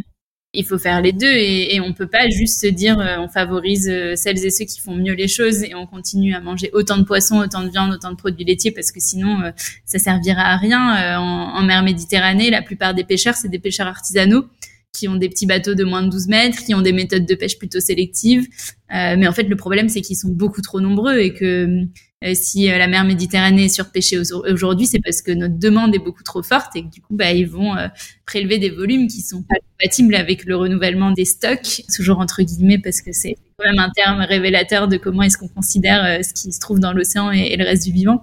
il 0.53 0.65
faut 0.65 0.79
faire 0.79 1.01
les 1.01 1.11
deux 1.11 1.31
et, 1.31 1.75
et 1.75 1.81
on 1.81 1.93
peut 1.93 2.07
pas 2.07 2.27
juste 2.29 2.59
se 2.59 2.67
dire 2.67 2.99
euh, 2.99 3.17
on 3.19 3.27
favorise 3.27 3.87
euh, 3.87 4.15
celles 4.15 4.43
et 4.43 4.49
ceux 4.49 4.65
qui 4.65 4.79
font 4.79 4.95
mieux 4.95 5.13
les 5.13 5.27
choses 5.27 5.63
et 5.63 5.75
on 5.75 5.85
continue 5.85 6.33
à 6.33 6.41
manger 6.41 6.71
autant 6.73 6.97
de 6.97 7.03
poissons, 7.03 7.39
autant 7.39 7.63
de 7.63 7.69
viande, 7.69 7.91
autant 7.91 8.11
de 8.11 8.15
produits 8.15 8.45
laitiers 8.45 8.71
parce 8.71 8.91
que 8.91 8.99
sinon 8.99 9.41
euh, 9.41 9.51
ça 9.85 9.99
servira 9.99 10.41
à 10.41 10.57
rien. 10.57 11.19
En, 11.19 11.55
en, 11.55 11.63
mer 11.63 11.83
Méditerranée, 11.83 12.49
la 12.49 12.63
plupart 12.63 12.95
des 12.95 13.03
pêcheurs 13.03 13.35
c'est 13.35 13.49
des 13.49 13.59
pêcheurs 13.59 13.87
artisanaux 13.87 14.45
qui 14.91 15.07
ont 15.07 15.15
des 15.15 15.29
petits 15.29 15.45
bateaux 15.45 15.75
de 15.75 15.83
moins 15.83 16.01
de 16.01 16.09
12 16.09 16.27
mètres, 16.27 16.65
qui 16.65 16.73
ont 16.73 16.81
des 16.81 16.93
méthodes 16.93 17.27
de 17.27 17.35
pêche 17.35 17.59
plutôt 17.59 17.79
sélectives. 17.79 18.47
mais 18.89 19.27
en 19.27 19.31
fait 19.31 19.43
le 19.43 19.55
problème 19.55 19.87
c'est 19.87 20.01
qu'ils 20.01 20.17
sont 20.17 20.29
beaucoup 20.29 20.61
trop 20.61 20.81
nombreux 20.81 21.19
et 21.19 21.33
que 21.33 21.85
euh, 22.25 22.33
si 22.33 22.69
euh, 22.69 22.77
la 22.77 22.87
mer 22.87 23.05
Méditerranée 23.05 23.65
est 23.65 23.69
surpêchée 23.69 24.19
aujourd'hui, 24.19 24.87
c'est 24.87 24.99
parce 24.99 25.21
que 25.21 25.31
notre 25.31 25.57
demande 25.57 25.95
est 25.95 25.99
beaucoup 25.99 26.23
trop 26.23 26.43
forte 26.43 26.75
et 26.75 26.83
que 26.83 26.89
du 26.89 27.01
coup, 27.01 27.15
bah, 27.15 27.31
ils 27.31 27.47
vont 27.47 27.77
euh, 27.77 27.87
prélever 28.25 28.57
des 28.57 28.69
volumes 28.69 29.07
qui 29.07 29.21
sont 29.21 29.41
pas 29.41 29.55
compatibles 29.71 30.15
avec 30.15 30.43
le 30.43 30.57
renouvellement 30.57 31.11
des 31.11 31.23
stocks, 31.23 31.83
toujours 31.95 32.19
entre 32.19 32.43
guillemets, 32.43 32.77
parce 32.77 33.01
que 33.01 33.13
c'est 33.13 33.37
quand 33.57 33.65
même 33.65 33.79
un 33.79 33.89
terme 33.89 34.19
révélateur 34.19 34.89
de 34.89 34.97
comment 34.97 35.23
est-ce 35.23 35.37
qu'on 35.37 35.47
considère 35.47 36.23
ce 36.23 36.33
qui 36.33 36.51
se 36.51 36.59
trouve 36.59 36.79
dans 36.79 36.91
l'océan 36.91 37.31
et, 37.31 37.55
le 37.55 37.63
reste 37.63 37.85
du 37.85 37.93
vivant. 37.93 38.21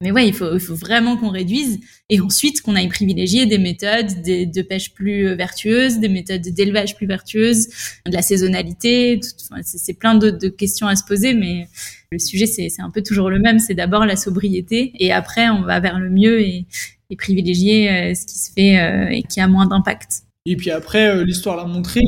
Mais 0.00 0.10
ouais, 0.10 0.26
il 0.26 0.34
faut, 0.34 0.54
il 0.54 0.60
faut 0.60 0.74
vraiment 0.74 1.16
qu'on 1.16 1.30
réduise 1.30 1.78
et 2.08 2.20
ensuite 2.20 2.60
qu'on 2.60 2.74
aille 2.74 2.88
privilégier 2.88 3.46
des 3.46 3.58
méthodes 3.58 4.22
de 4.24 4.62
pêche 4.62 4.94
plus 4.94 5.34
vertueuses, 5.34 5.98
des 5.98 6.08
méthodes 6.08 6.42
d'élevage 6.42 6.96
plus 6.96 7.06
vertueuses, 7.06 7.68
de 8.06 8.12
la 8.12 8.22
saisonnalité. 8.22 9.20
c'est 9.62 9.94
plein 9.94 10.16
de, 10.16 10.30
de 10.30 10.48
questions 10.48 10.88
à 10.88 10.96
se 10.96 11.04
poser, 11.04 11.34
mais 11.34 11.68
le 12.12 12.18
sujet, 12.18 12.46
c'est 12.46 12.68
un 12.80 12.90
peu 12.90 13.02
toujours 13.02 13.30
le 13.30 13.38
même. 13.38 13.58
C'est 13.58 13.74
d'abord 13.74 14.06
la 14.06 14.16
sobriété 14.16 14.92
et 14.98 15.12
après, 15.12 15.48
on 15.48 15.62
va 15.62 15.80
vers 15.80 15.98
le 15.98 16.10
mieux 16.10 16.40
et, 16.40 16.66
privilégier 17.18 17.90
euh, 17.90 18.14
ce 18.14 18.24
qui 18.24 18.38
se 18.38 18.50
fait 18.50 18.78
euh, 18.78 19.10
et 19.10 19.22
qui 19.22 19.38
a 19.38 19.46
moins 19.46 19.66
d'impact. 19.66 20.22
Et 20.46 20.56
puis 20.56 20.70
après, 20.70 21.14
euh, 21.14 21.24
l'histoire 21.24 21.58
l'a 21.58 21.66
montré, 21.66 22.00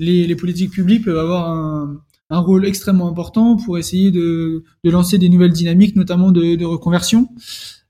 les, 0.00 0.34
politiques 0.34 0.72
publiques 0.72 1.04
peuvent 1.04 1.18
avoir 1.18 1.48
un, 1.50 2.00
rôle 2.30 2.66
extrêmement 2.66 3.08
important 3.08 3.56
pour 3.56 3.78
essayer 3.78 4.10
de, 4.10 4.64
lancer 4.82 5.18
des 5.18 5.28
nouvelles 5.28 5.52
dynamiques, 5.52 5.94
notamment 5.94 6.32
de, 6.32 6.64
reconversion. 6.64 7.28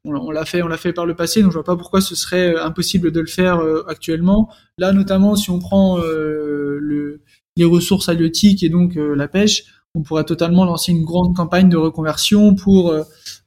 On, 0.05 0.30
l'a 0.30 0.45
fait, 0.45 0.61
on 0.61 0.68
l'a 0.68 0.76
fait 0.76 0.92
par 0.92 1.07
le 1.07 1.16
passé, 1.16 1.40
donc 1.40 1.51
je 1.51 1.55
vois 1.55 1.64
pas 1.64 1.76
pourquoi 1.76 2.03
ce 2.03 2.14
serait 2.14 2.55
impossible 2.61 3.11
de 3.11 3.20
le 3.20 3.26
faire 3.26 3.62
actuellement. 3.88 4.51
Là, 4.76 4.92
notamment, 4.92 5.34
si 5.34 5.49
on 5.49 5.59
prend 5.59 5.97
le, 5.97 7.22
les 7.57 7.64
ressources 7.64 8.11
halieutiques 8.11 8.62
et 8.62 8.68
donc 8.68 8.97
la 8.97 9.28
pêche, 9.28 9.64
on 9.95 10.03
pourrait 10.03 10.24
totalement 10.24 10.64
lancer 10.64 10.92
une 10.92 11.05
grande 11.05 11.34
campagne 11.36 11.68
de 11.68 11.76
reconversion 11.76 12.55
pour, 12.55 12.95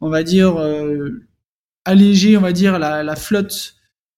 on 0.02 0.10
va 0.10 0.24
dire, 0.24 0.58
alléger, 1.88 2.38
on 2.38 2.42
va 2.42 2.52
dire, 2.52 2.78
la, 2.80 3.16
flotte 3.16 3.76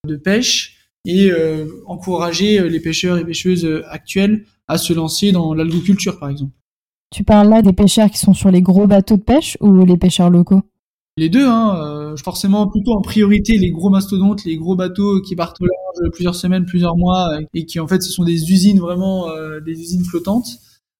de 0.07 0.15
pêche 0.15 0.79
et 1.05 1.31
euh, 1.31 1.65
encourager 1.85 2.59
euh, 2.59 2.67
les 2.67 2.79
pêcheurs 2.79 3.17
et 3.17 3.25
pêcheuses 3.25 3.65
euh, 3.65 3.83
actuels 3.89 4.45
à 4.67 4.77
se 4.77 4.93
lancer 4.93 5.31
dans 5.31 5.53
l'algoculture, 5.53 6.19
par 6.19 6.29
exemple. 6.29 6.51
Tu 7.11 7.23
parles 7.23 7.49
là 7.49 7.61
des 7.61 7.73
pêcheurs 7.73 8.09
qui 8.09 8.17
sont 8.17 8.33
sur 8.33 8.51
les 8.51 8.61
gros 8.61 8.85
bateaux 8.85 9.17
de 9.17 9.23
pêche 9.23 9.57
ou 9.61 9.85
les 9.85 9.97
pêcheurs 9.97 10.29
locaux? 10.29 10.61
Les 11.17 11.29
deux, 11.29 11.45
hein, 11.45 12.15
forcément 12.23 12.67
plutôt 12.67 12.93
en 12.93 13.01
priorité 13.01 13.57
les 13.57 13.71
gros 13.71 13.89
mastodontes, 13.89 14.45
les 14.45 14.57
gros 14.57 14.75
bateaux 14.75 15.19
qui 15.21 15.35
partent 15.35 15.59
au 15.59 15.65
large 15.65 16.11
plusieurs 16.13 16.35
semaines, 16.35 16.65
plusieurs 16.65 16.95
mois, 16.95 17.39
et 17.53 17.65
qui 17.65 17.79
en 17.79 17.87
fait 17.87 18.01
ce 18.01 18.11
sont 18.11 18.23
des 18.23 18.51
usines 18.51 18.79
vraiment, 18.79 19.27
des 19.65 19.73
usines 19.73 20.05
flottantes, 20.05 20.47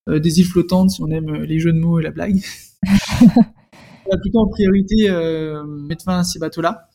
des 0.08 0.40
îles 0.40 0.46
flottantes 0.46 0.90
si 0.90 1.02
on 1.02 1.08
aime 1.08 1.32
les 1.34 1.58
jeux 1.58 1.72
de 1.72 1.78
mots 1.78 1.98
et 1.98 2.02
la 2.02 2.10
blague. 2.10 2.42
va 4.10 4.18
plutôt 4.18 4.40
en 4.40 4.48
priorité 4.48 5.08
euh, 5.08 5.64
mettre 5.64 6.04
fin 6.04 6.18
à 6.18 6.24
ces 6.24 6.38
bateaux-là. 6.38 6.88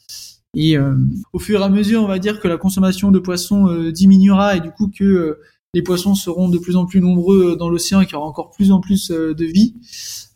Et 0.56 0.78
euh, 0.78 0.96
au 1.34 1.40
fur 1.40 1.60
et 1.60 1.64
à 1.64 1.70
mesure, 1.70 2.04
on 2.04 2.08
va 2.08 2.20
dire 2.20 2.40
que 2.40 2.48
la 2.48 2.58
consommation 2.58 3.12
de 3.12 3.20
poissons 3.20 3.68
euh, 3.68 3.92
diminuera 3.92 4.56
et 4.56 4.62
du 4.62 4.72
coup 4.72 4.90
que 4.90 5.40
les 5.74 5.82
poissons 5.82 6.16
seront 6.16 6.48
de 6.48 6.58
plus 6.58 6.78
en 6.78 6.86
plus 6.86 7.02
nombreux 7.02 7.58
dans 7.58 7.70
l'océan 7.70 8.00
et 8.00 8.06
qu'il 8.06 8.14
y 8.14 8.16
aura 8.16 8.28
encore 8.28 8.52
plus 8.52 8.72
en 8.72 8.80
plus 8.80 9.12
de 9.12 9.44
vie, 9.44 9.76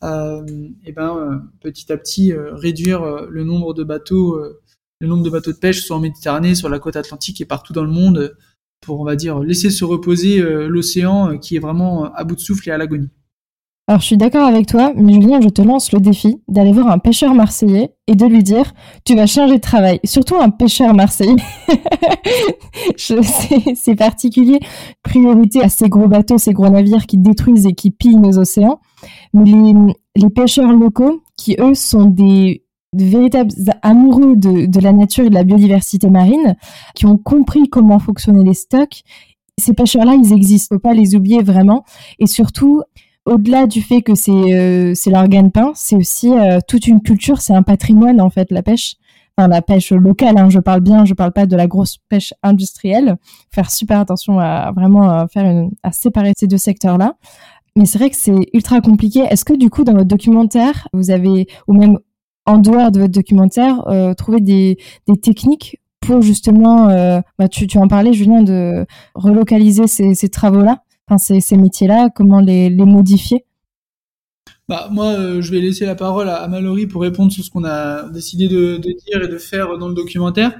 et 0.04 0.92
ben 0.92 1.50
petit 1.62 1.94
à 1.94 1.98
petit 1.98 2.34
réduire 2.36 3.26
le 3.30 3.46
nombre 3.46 3.74
de 3.74 3.86
bateaux, 3.86 4.38
le 5.00 5.08
nombre 5.08 5.24
de 5.24 5.30
bateaux 5.30 5.54
de 5.54 5.58
pêche, 5.58 5.86
soit 5.86 5.96
en 5.96 6.02
Méditerranée, 6.02 6.56
sur 6.56 6.68
la 6.68 6.78
côte 6.78 6.98
atlantique 6.98 7.40
et 7.40 7.46
partout 7.46 7.72
dans 7.72 7.86
le 7.86 7.90
monde, 7.90 8.36
pour 8.82 9.00
on 9.00 9.04
va 9.04 9.16
dire 9.16 9.40
laisser 9.40 9.70
se 9.70 9.84
reposer 9.84 10.40
l'océan 10.68 11.38
qui 11.38 11.56
est 11.56 11.60
vraiment 11.60 12.12
à 12.14 12.24
bout 12.24 12.36
de 12.36 12.40
souffle 12.40 12.70
et 12.70 12.72
à 12.72 12.78
l'agonie. 12.78 13.10
Alors 13.90 14.02
je 14.02 14.06
suis 14.06 14.18
d'accord 14.18 14.46
avec 14.46 14.68
toi, 14.68 14.94
mais 14.96 15.14
Julien, 15.14 15.42
je 15.42 15.50
te 15.50 15.64
lance 15.64 15.92
le 15.94 16.00
défi 16.00 16.44
d'aller 16.48 16.72
voir 16.72 16.90
un 16.92 17.00
pêcheur 17.00 17.34
marseillais 17.34 17.96
et 18.06 18.14
de 18.14 18.24
lui 18.24 18.44
dire 18.44 18.72
tu 19.04 19.16
vas 19.16 19.26
changer 19.26 19.56
de 19.56 19.62
travail. 19.62 20.00
Surtout 20.04 20.36
un 20.36 20.52
pêcheur 20.52 20.94
marseillais. 20.94 21.34
c'est 22.98 23.96
particulier. 23.96 24.60
Priorité 25.02 25.64
à 25.64 25.70
ces 25.70 25.90
gros 25.90 26.08
bateaux, 26.08 26.38
ces 26.38 26.54
gros 26.54 26.70
navires 26.70 27.08
qui 27.08 27.18
détruisent 27.18 27.66
et 27.66 27.74
qui 27.74 27.90
pillent 27.90 28.18
nos 28.18 28.38
océans. 28.38 28.80
Mais 29.34 29.74
les, 30.16 30.30
pêcheurs 30.30 30.72
locaux, 30.72 31.24
qui 31.36 31.56
eux 31.60 31.74
sont 31.74 32.06
des, 32.06 32.64
véritables 32.94 33.52
amoureux 33.82 34.36
de, 34.36 34.66
de 34.66 34.80
la 34.80 34.94
nature 34.94 35.26
et 35.26 35.30
de 35.30 35.36
la 35.36 35.44
biodiversité 35.44 36.10
marine, 36.10 36.56
qui 36.96 37.06
ont 37.06 37.18
compris 37.18 37.70
comment 37.70 38.00
fonctionnaient 38.00 38.44
les 38.44 38.54
stocks, 38.54 39.04
ces 39.60 39.74
pêcheurs-là, 39.74 40.16
ils 40.16 40.34
existent. 40.34 40.76
Faut 40.76 40.80
pas 40.80 40.94
les 40.94 41.16
oublier 41.16 41.44
vraiment. 41.44 41.84
Et 42.18 42.26
surtout, 42.26 42.82
au-delà 43.26 43.68
du 43.68 43.82
fait 43.82 44.02
que 44.02 44.16
c'est 44.16 44.32
euh, 44.32 44.94
c'est 44.96 45.12
leur 45.12 45.28
gagne-pain, 45.28 45.72
c'est 45.76 45.96
aussi 45.96 46.32
euh, 46.32 46.60
toute 46.68 46.88
une 46.88 47.02
culture, 47.02 47.42
c'est 47.42 47.54
un 47.54 47.64
patrimoine 47.64 48.22
en 48.22 48.30
fait 48.30 48.50
la 48.52 48.64
pêche. 48.64 48.96
Enfin 49.38 49.48
la 49.48 49.62
pêche 49.62 49.92
locale, 49.92 50.38
hein, 50.38 50.50
je 50.50 50.60
parle 50.60 50.82
bien, 50.82 51.06
je 51.06 51.14
parle 51.14 51.32
pas 51.32 51.46
de 51.46 51.56
la 51.56 51.68
grosse 51.68 51.98
pêche 52.10 52.34
industrielle. 52.44 53.18
Faire 53.52 53.72
super 53.72 54.00
attention 54.00 54.40
à 54.40 54.72
vraiment 54.76 55.28
faire 55.28 55.46
une, 55.46 55.72
à 55.84 55.92
séparer 55.92 56.34
ces 56.36 56.48
deux 56.48 56.58
secteurs-là. 56.58 57.16
Mais 57.78 57.86
c'est 57.86 58.00
vrai 58.00 58.10
que 58.10 58.18
c'est 58.18 58.36
ultra 58.54 58.82
compliqué. 58.82 59.22
Est-ce 59.30 59.46
que 59.46 59.54
du 59.54 59.70
coup 59.70 59.86
dans 59.86 59.94
votre 59.94 60.08
documentaire, 60.08 60.88
vous 60.92 61.12
avez 61.12 61.48
ou 61.68 61.74
même 61.74 62.00
en 62.46 62.58
dehors 62.58 62.92
de 62.92 63.00
votre 63.00 63.14
documentaire, 63.14 63.88
euh, 63.88 64.14
trouvé 64.14 64.42
des, 64.42 64.78
techniques 65.22 65.80
pour 66.00 66.22
justement, 66.22 66.90
euh, 66.90 67.20
bah, 67.38 67.48
tu, 67.48 67.68
en 67.78 67.88
parlais 67.88 68.14
Julien, 68.14 68.42
de 68.42 68.86
relocaliser 69.14 69.88
ces, 69.88 70.30
travaux-là 70.30 70.84
ces, 71.18 71.58
métiers-là, 71.58 72.10
comment 72.14 72.40
les, 72.40 72.70
modifier? 72.70 73.46
Bah, 74.68 74.88
moi, 74.92 75.08
euh, 75.08 75.42
je 75.42 75.52
vais 75.52 75.60
laisser 75.60 75.86
la 75.86 75.96
parole 75.96 76.30
à, 76.30 76.48
Mallory 76.48 76.86
pour 76.86 77.02
répondre 77.02 77.32
sur 77.32 77.44
ce 77.44 77.50
qu'on 77.50 77.66
a 77.66 78.08
décidé 78.10 78.48
de, 78.48 78.78
dire 78.78 79.24
et 79.24 79.28
de 79.28 79.38
faire 79.38 79.78
dans 79.78 79.88
le 79.88 79.96
documentaire. 79.96 80.56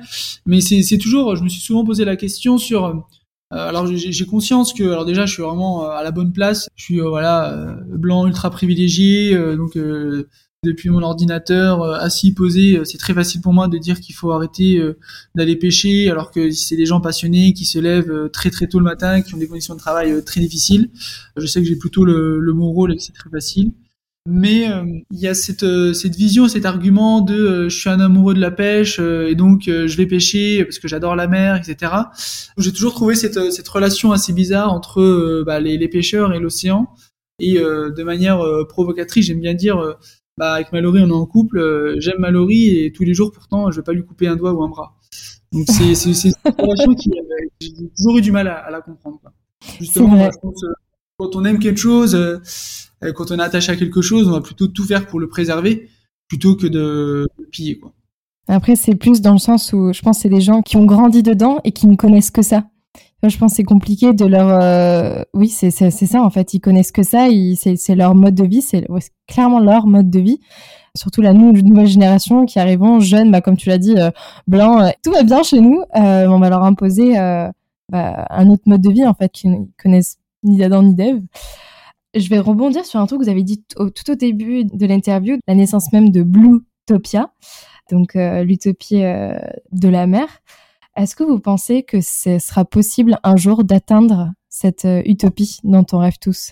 Mais 0.46 0.62
c'est 0.62 0.98
toujours, 0.98 1.36
je 1.36 1.44
me 1.44 1.50
suis 1.50 1.62
souvent 1.62 1.84
posé 1.84 2.06
la 2.06 2.16
question 2.16 2.58
sur. 2.58 3.06
Alors 3.52 3.88
j'ai 3.88 4.26
conscience 4.28 4.74
que, 4.74 4.84
alors 4.84 5.06
déjà, 5.06 5.26
je 5.26 5.34
suis 5.34 5.42
vraiment 5.42 5.90
à 5.90 6.04
la 6.04 6.12
bonne 6.12 6.34
place. 6.34 6.70
Je 6.76 6.84
suis 6.84 7.00
voilà 7.00 7.78
blanc 7.88 8.28
ultra 8.28 8.52
privilégié, 8.52 9.36
donc 9.56 9.76
depuis 10.64 10.90
mon 10.90 11.02
ordinateur, 11.04 11.82
euh, 11.82 11.98
assis, 12.00 12.34
posé, 12.34 12.78
euh, 12.78 12.84
c'est 12.84 12.98
très 12.98 13.14
facile 13.14 13.42
pour 13.42 13.54
moi 13.54 13.68
de 13.68 13.78
dire 13.78 14.00
qu'il 14.02 14.14
faut 14.14 14.32
arrêter 14.32 14.78
euh, 14.78 14.98
d'aller 15.34 15.56
pêcher, 15.56 16.10
alors 16.10 16.32
que 16.32 16.52
c'est 16.52 16.76
des 16.76 16.86
gens 16.86 17.00
passionnés 17.00 17.54
qui 17.54 17.66
se 17.66 17.80
lèvent 17.80 18.30
très 18.32 18.50
très 18.50 18.68
tôt 18.68 18.80
le 18.80 18.84
matin, 18.84 19.22
qui 19.22 19.34
ont 19.34 19.38
des 19.38 19.48
conditions 19.48 19.74
de 19.74 19.80
travail 19.80 20.24
très 20.26 20.42
difficiles. 20.42 20.90
Je 21.38 21.46
sais 21.46 21.62
que 21.62 21.68
j'ai 21.68 21.78
plutôt 21.78 22.04
le, 22.04 22.40
le, 22.40 22.54
bon 22.54 22.72
rôle 22.72 22.92
et 22.92 22.98
que 22.98 23.02
c'est 23.02 23.14
très 23.14 23.30
facile. 23.30 23.72
Mais 24.28 24.68
il 25.12 25.20
y 25.20 25.28
a 25.28 25.34
cette, 25.34 25.66
cette 25.94 26.16
vision, 26.16 26.48
cet 26.48 26.66
argument 26.66 27.22
de 27.22 27.68
je 27.68 27.76
suis 27.76 27.90
un 27.90 28.00
amoureux 28.00 28.34
de 28.36 28.42
la 28.42 28.52
pêche 28.52 29.00
et 29.00 29.34
donc 29.34 29.64
je 29.66 29.98
vais 29.98 30.06
pêcher 30.06 30.64
parce 30.66 30.78
que 30.78 30.88
j'adore 30.88 31.16
la 31.16 31.28
mer, 31.28 31.56
etc. 31.56 31.94
J'ai 32.58 32.72
toujours 32.72 32.94
trouvé 32.94 33.16
cette, 33.16 33.52
cette 33.52 33.68
relation 33.68 34.12
assez 34.12 34.34
bizarre 34.34 34.72
entre 34.72 35.44
bah, 35.46 35.60
les, 35.60 35.78
les, 35.78 35.88
pêcheurs 35.88 36.34
et 36.34 36.40
l'océan. 36.40 36.90
Et 37.40 37.56
de 37.56 38.04
manière 38.04 38.44
provocatrice, 38.68 39.26
j'aime 39.26 39.40
bien 39.40 39.56
dire 39.56 39.98
bah, 40.40 40.54
avec 40.54 40.72
Mallory, 40.72 41.02
on 41.04 41.10
est 41.10 41.12
en 41.12 41.26
couple, 41.26 41.60
euh, 41.60 41.96
j'aime 42.00 42.20
Mallory 42.20 42.80
et 42.80 42.94
tous 42.94 43.04
les 43.04 43.14
jours, 43.14 43.34
pourtant, 43.34 43.72
je 43.72 43.76
vais 43.76 43.84
pas 43.84 43.92
lui 43.92 44.06
couper 44.06 44.26
un 44.26 44.38
doigt 44.38 44.54
ou 44.54 44.64
un 44.64 44.70
bras. 44.70 44.96
Donc, 45.52 45.66
c'est, 45.68 45.96
c'est, 45.96 46.14
c'est 46.14 46.30
une 46.30 46.54
relation 46.58 46.96
qui, 46.96 47.10
euh, 47.10 47.48
j'ai 47.60 47.74
toujours 47.98 48.18
eu 48.18 48.22
du 48.22 48.32
mal 48.32 48.48
à, 48.48 48.72
la 48.72 48.80
comprendre. 48.80 49.20
Justement, 49.82 50.32
je 50.32 50.38
pense, 50.40 50.64
euh, 50.64 50.74
quand 51.18 51.36
on 51.36 51.44
aime 51.44 51.60
quelque 51.60 51.80
chose, 51.80 52.18
quand 53.02 53.32
on 53.32 53.38
est 53.38 53.44
attaché 53.44 53.74
à 53.74 53.76
quelque 53.76 54.02
chose, 54.02 54.30
on 54.30 54.32
va 54.32 54.40
plutôt 54.40 54.68
tout 54.68 54.86
faire 54.86 55.08
pour 55.08 55.20
le 55.20 55.28
préserver 55.28 55.90
plutôt 56.30 56.56
que 56.56 56.68
de 56.68 57.28
le 57.38 57.46
piller, 57.48 57.78
quoi. 57.78 57.92
Après, 58.48 58.78
c'est 58.78 58.96
plus 58.96 59.20
dans 59.22 59.34
le 59.34 59.40
sens 59.40 59.74
où 59.74 59.92
je 59.92 60.02
pense 60.02 60.18
que 60.18 60.22
c'est 60.24 60.30
des 60.30 60.42
gens 60.42 60.62
qui 60.62 60.78
ont 60.78 60.86
grandi 60.86 61.22
dedans 61.22 61.60
et 61.66 61.72
qui 61.74 61.86
ne 61.86 61.96
connaissent 61.96 62.32
que 62.32 62.42
ça 62.42 62.64
je 63.28 63.38
pense 63.38 63.54
c'est 63.54 63.64
compliqué 63.64 64.14
de 64.14 64.26
leur. 64.26 64.48
Euh, 64.48 65.24
oui, 65.34 65.50
c'est 65.50 65.72
ça 65.72 66.24
en 66.24 66.30
fait. 66.30 66.54
Ils 66.54 66.62
connaissent 66.62 66.94
que 66.94 67.04
ça. 67.04 67.28
C'est 67.76 67.96
leur 67.96 68.16
mode 68.16 68.36
de 68.36 68.46
vie. 68.46 68.62
C'est 68.62 68.86
clairement 69.28 69.60
leur 69.60 69.88
mode 69.88 70.10
de 70.10 70.20
vie. 70.20 70.40
Surtout 70.96 71.22
la 71.22 71.34
nouvelle 71.34 71.88
génération 71.88 72.46
qui 72.46 72.60
arrivent 72.60 73.00
jeunes, 73.00 73.32
bah, 73.32 73.42
comme 73.42 73.58
tu 73.58 73.70
l'as 73.70 73.78
dit, 73.78 73.96
euh, 73.98 74.10
blancs. 74.48 74.82
Euh, 74.82 74.90
tout 75.04 75.12
va 75.12 75.24
bien 75.24 75.44
chez 75.44 75.60
nous. 75.60 75.84
on 75.94 76.40
va 76.40 76.50
leur 76.50 76.64
imposer 76.64 77.16
bah, 77.90 78.26
un 78.30 78.50
autre 78.50 78.64
mode 78.68 78.82
de 78.82 78.92
vie 78.92 79.06
en 79.06 79.14
fait 79.14 79.32
qu'ils 79.32 79.68
connaissent 79.82 80.18
ni 80.44 80.58
d'Adam 80.58 80.84
ni 80.84 80.96
d'Ève. 80.96 81.22
Je 82.16 82.28
vais 82.30 82.40
rebondir 82.40 82.86
sur 82.86 83.00
un 83.00 83.06
truc 83.06 83.20
que 83.20 83.26
vous 83.26 83.30
avez 83.30 83.44
dit 83.44 83.64
tout 83.68 84.12
au 84.12 84.16
début 84.16 84.64
de 84.64 84.86
l'interview, 84.86 85.38
la 85.48 85.56
naissance 85.56 85.92
même 85.94 86.10
de 86.10 86.24
Bluetopia, 86.24 87.32
donc 87.92 88.16
l'utopie 88.16 89.02
de 89.02 89.90
la 89.90 90.08
mer. 90.08 90.28
Est-ce 91.00 91.16
que 91.16 91.24
vous 91.24 91.40
pensez 91.40 91.84
que 91.84 92.02
ce 92.02 92.40
sera 92.40 92.66
possible 92.66 93.20
un 93.24 93.38
jour 93.38 93.64
d'atteindre 93.64 94.34
cette 94.50 94.84
euh, 94.84 95.02
utopie 95.06 95.60
dont 95.64 95.86
on 95.94 96.00
rêve 96.00 96.18
tous? 96.20 96.52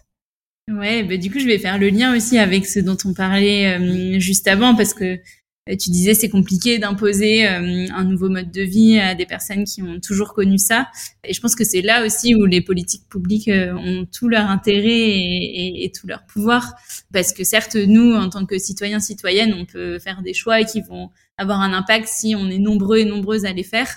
Ouais, 0.71 1.03
bah 1.03 1.17
du 1.17 1.29
coup, 1.29 1.39
je 1.39 1.45
vais 1.45 1.59
faire 1.59 1.77
le 1.77 1.89
lien 1.89 2.15
aussi 2.15 2.37
avec 2.37 2.65
ce 2.65 2.79
dont 2.79 2.95
on 3.03 3.13
parlait 3.13 3.77
euh, 3.77 4.19
juste 4.19 4.47
avant, 4.47 4.73
parce 4.73 4.93
que 4.93 5.03
euh, 5.03 5.75
tu 5.77 5.89
disais 5.89 6.13
c'est 6.13 6.29
compliqué 6.29 6.79
d'imposer 6.79 7.45
un 7.45 8.05
nouveau 8.05 8.29
mode 8.29 8.49
de 8.49 8.61
vie 8.61 8.97
à 8.97 9.15
des 9.15 9.25
personnes 9.25 9.65
qui 9.65 9.81
ont 9.81 9.99
toujours 9.99 10.33
connu 10.33 10.57
ça. 10.57 10.87
Et 11.25 11.33
je 11.33 11.41
pense 11.41 11.53
que 11.53 11.65
c'est 11.65 11.81
là 11.81 12.05
aussi 12.05 12.33
où 12.33 12.45
les 12.45 12.61
politiques 12.61 13.09
publiques 13.09 13.51
ont 13.51 14.05
tout 14.05 14.29
leur 14.29 14.49
intérêt 14.49 14.87
et, 14.87 15.83
et, 15.83 15.91
tout 15.91 16.07
leur 16.07 16.25
pouvoir, 16.25 16.73
parce 17.11 17.33
que 17.33 17.43
certes, 17.43 17.75
nous, 17.75 18.15
en 18.15 18.29
tant 18.29 18.45
que 18.45 18.57
citoyens, 18.57 19.01
citoyennes, 19.01 19.53
on 19.53 19.65
peut 19.65 19.99
faire 19.99 20.21
des 20.21 20.33
choix 20.33 20.63
qui 20.63 20.79
vont 20.79 21.09
avoir 21.37 21.59
un 21.59 21.73
impact 21.73 22.07
si 22.07 22.33
on 22.33 22.49
est 22.49 22.59
nombreux 22.59 22.99
et 22.99 23.05
nombreuses 23.05 23.43
à 23.43 23.51
les 23.51 23.63
faire 23.63 23.89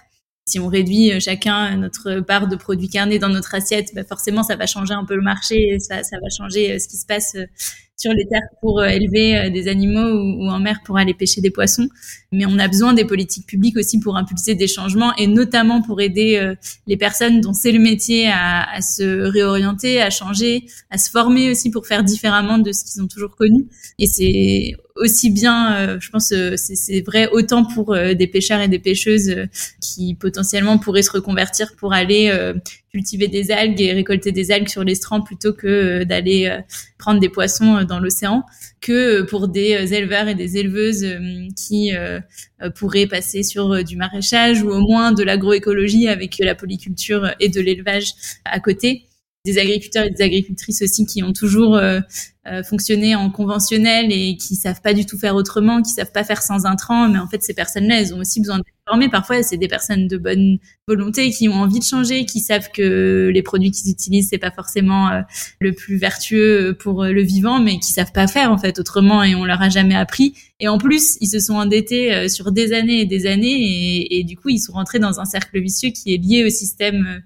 si 0.50 0.58
on 0.58 0.68
réduit 0.68 1.12
euh, 1.12 1.20
chacun 1.20 1.76
notre 1.76 2.20
part 2.20 2.48
de 2.48 2.56
produits 2.56 2.88
carnés 2.88 3.18
dans 3.18 3.28
notre 3.28 3.54
assiette, 3.54 3.90
bah 3.94 4.02
forcément 4.04 4.42
ça 4.42 4.56
va 4.56 4.66
changer 4.66 4.94
un 4.94 5.04
peu 5.04 5.14
le 5.14 5.22
marché, 5.22 5.78
ça, 5.78 6.02
ça 6.02 6.16
va 6.20 6.28
changer 6.28 6.72
euh, 6.72 6.78
ce 6.78 6.88
qui 6.88 6.96
se 6.96 7.06
passe 7.06 7.36
euh, 7.36 7.46
sur 7.96 8.12
les 8.12 8.26
terres 8.26 8.48
pour 8.62 8.82
élever 8.82 9.50
des 9.50 9.68
animaux 9.68 10.08
ou, 10.08 10.48
en 10.48 10.58
mer 10.58 10.78
pour 10.86 10.96
aller 10.96 11.12
pêcher 11.12 11.42
des 11.42 11.50
poissons. 11.50 11.86
Mais 12.32 12.46
on 12.46 12.58
a 12.58 12.66
besoin 12.66 12.94
des 12.94 13.04
politiques 13.04 13.46
publiques 13.46 13.76
aussi 13.76 14.00
pour 14.00 14.16
impulser 14.16 14.54
des 14.54 14.68
changements 14.68 15.14
et 15.16 15.26
notamment 15.26 15.82
pour 15.82 16.00
aider 16.00 16.54
les 16.86 16.96
personnes 16.96 17.42
dont 17.42 17.52
c'est 17.52 17.72
le 17.72 17.78
métier 17.78 18.28
à, 18.28 18.62
à, 18.72 18.80
se 18.80 19.02
réorienter, 19.02 20.00
à 20.00 20.08
changer, 20.08 20.64
à 20.88 20.96
se 20.96 21.10
former 21.10 21.50
aussi 21.50 21.70
pour 21.70 21.86
faire 21.86 22.02
différemment 22.02 22.56
de 22.56 22.72
ce 22.72 22.90
qu'ils 22.90 23.02
ont 23.02 23.06
toujours 23.06 23.36
connu. 23.36 23.66
Et 23.98 24.06
c'est 24.06 24.76
aussi 25.00 25.30
bien, 25.30 25.74
euh, 25.74 26.00
je 26.00 26.10
pense, 26.10 26.30
euh, 26.32 26.54
c'est 26.56 27.00
vrai 27.00 27.28
autant 27.32 27.64
pour 27.64 27.94
euh, 27.94 28.14
des 28.14 28.26
pêcheurs 28.26 28.60
et 28.60 28.68
des 28.68 28.78
pêcheuses 28.78 29.34
qui 29.80 30.14
potentiellement 30.14 30.78
pourraient 30.78 31.02
se 31.02 31.10
reconvertir 31.10 31.74
pour 31.76 31.92
aller 31.92 32.30
cultiver 32.92 33.28
des 33.28 33.50
algues 33.50 33.80
et 33.80 33.92
récolter 33.92 34.32
des 34.32 34.50
algues 34.50 34.68
sur 34.68 34.84
l'estran 34.84 35.22
plutôt 35.22 35.52
que 35.52 36.04
d'aller 36.04 36.58
prendre 36.98 37.20
des 37.20 37.28
poissons 37.28 37.84
dans 37.84 37.98
l'océan, 37.98 38.42
que 38.80 39.22
pour 39.22 39.48
des 39.48 39.94
éleveurs 39.94 40.28
et 40.28 40.34
des 40.34 40.58
éleveuses 40.58 41.06
qui 41.56 41.92
pourraient 42.74 43.06
passer 43.06 43.42
sur 43.42 43.82
du 43.84 43.96
maraîchage 43.96 44.62
ou 44.62 44.70
au 44.70 44.80
moins 44.80 45.12
de 45.12 45.22
l'agroécologie 45.22 46.08
avec 46.08 46.38
la 46.38 46.54
polyculture 46.54 47.30
et 47.40 47.48
de 47.48 47.60
l'élevage 47.60 48.12
à 48.44 48.60
côté. 48.60 49.06
Des 49.46 49.58
agriculteurs 49.58 50.04
et 50.04 50.10
des 50.10 50.22
agricultrices 50.22 50.82
aussi 50.82 51.06
qui 51.06 51.22
ont 51.22 51.32
toujours 51.32 51.80
euh, 52.50 52.60
euh, 52.60 52.62
fonctionné 52.62 53.14
en 53.14 53.30
conventionnel 53.30 54.12
et 54.12 54.36
qui 54.36 54.56
savent 54.56 54.80
pas 54.80 54.94
du 54.94 55.06
tout 55.06 55.18
faire 55.18 55.34
autrement, 55.34 55.82
qui 55.82 55.92
savent 55.92 56.12
pas 56.12 56.24
faire 56.24 56.42
sans 56.42 56.66
intrants. 56.66 57.08
Mais 57.08 57.18
en 57.18 57.26
fait, 57.26 57.42
ces 57.42 57.54
personnes-là, 57.54 58.00
elles 58.00 58.14
ont 58.14 58.18
aussi 58.18 58.40
besoin 58.40 58.58
de 58.58 58.64
former. 58.86 59.08
Parfois, 59.08 59.42
c'est 59.42 59.56
des 59.56 59.68
personnes 59.68 60.08
de 60.08 60.16
bonne 60.16 60.58
volonté 60.86 61.30
qui 61.30 61.48
ont 61.48 61.54
envie 61.54 61.78
de 61.78 61.84
changer, 61.84 62.24
qui 62.24 62.40
savent 62.40 62.70
que 62.72 63.30
les 63.32 63.42
produits 63.42 63.70
qu'ils 63.70 63.90
utilisent 63.90 64.28
c'est 64.30 64.38
pas 64.38 64.50
forcément 64.50 65.10
euh, 65.10 65.20
le 65.60 65.72
plus 65.72 65.96
vertueux 65.96 66.76
pour 66.78 67.04
le 67.04 67.22
vivant, 67.22 67.60
mais 67.60 67.78
qui 67.78 67.92
savent 67.92 68.12
pas 68.12 68.26
faire 68.26 68.50
en 68.52 68.58
fait 68.58 68.78
autrement 68.78 69.22
et 69.22 69.34
on 69.34 69.44
leur 69.44 69.62
a 69.62 69.68
jamais 69.68 69.94
appris. 69.94 70.34
Et 70.58 70.68
en 70.68 70.78
plus, 70.78 71.16
ils 71.20 71.28
se 71.28 71.38
sont 71.38 71.54
endettés 71.54 72.28
sur 72.28 72.52
des 72.52 72.72
années 72.72 73.00
et 73.00 73.06
des 73.06 73.26
années 73.26 73.56
et, 73.60 74.18
et, 74.18 74.24
du 74.24 74.36
coup, 74.36 74.50
ils 74.50 74.58
sont 74.58 74.72
rentrés 74.72 74.98
dans 74.98 75.20
un 75.20 75.24
cercle 75.24 75.58
vicieux 75.60 75.90
qui 75.90 76.12
est 76.12 76.18
lié 76.18 76.44
au 76.44 76.50
système 76.50 77.22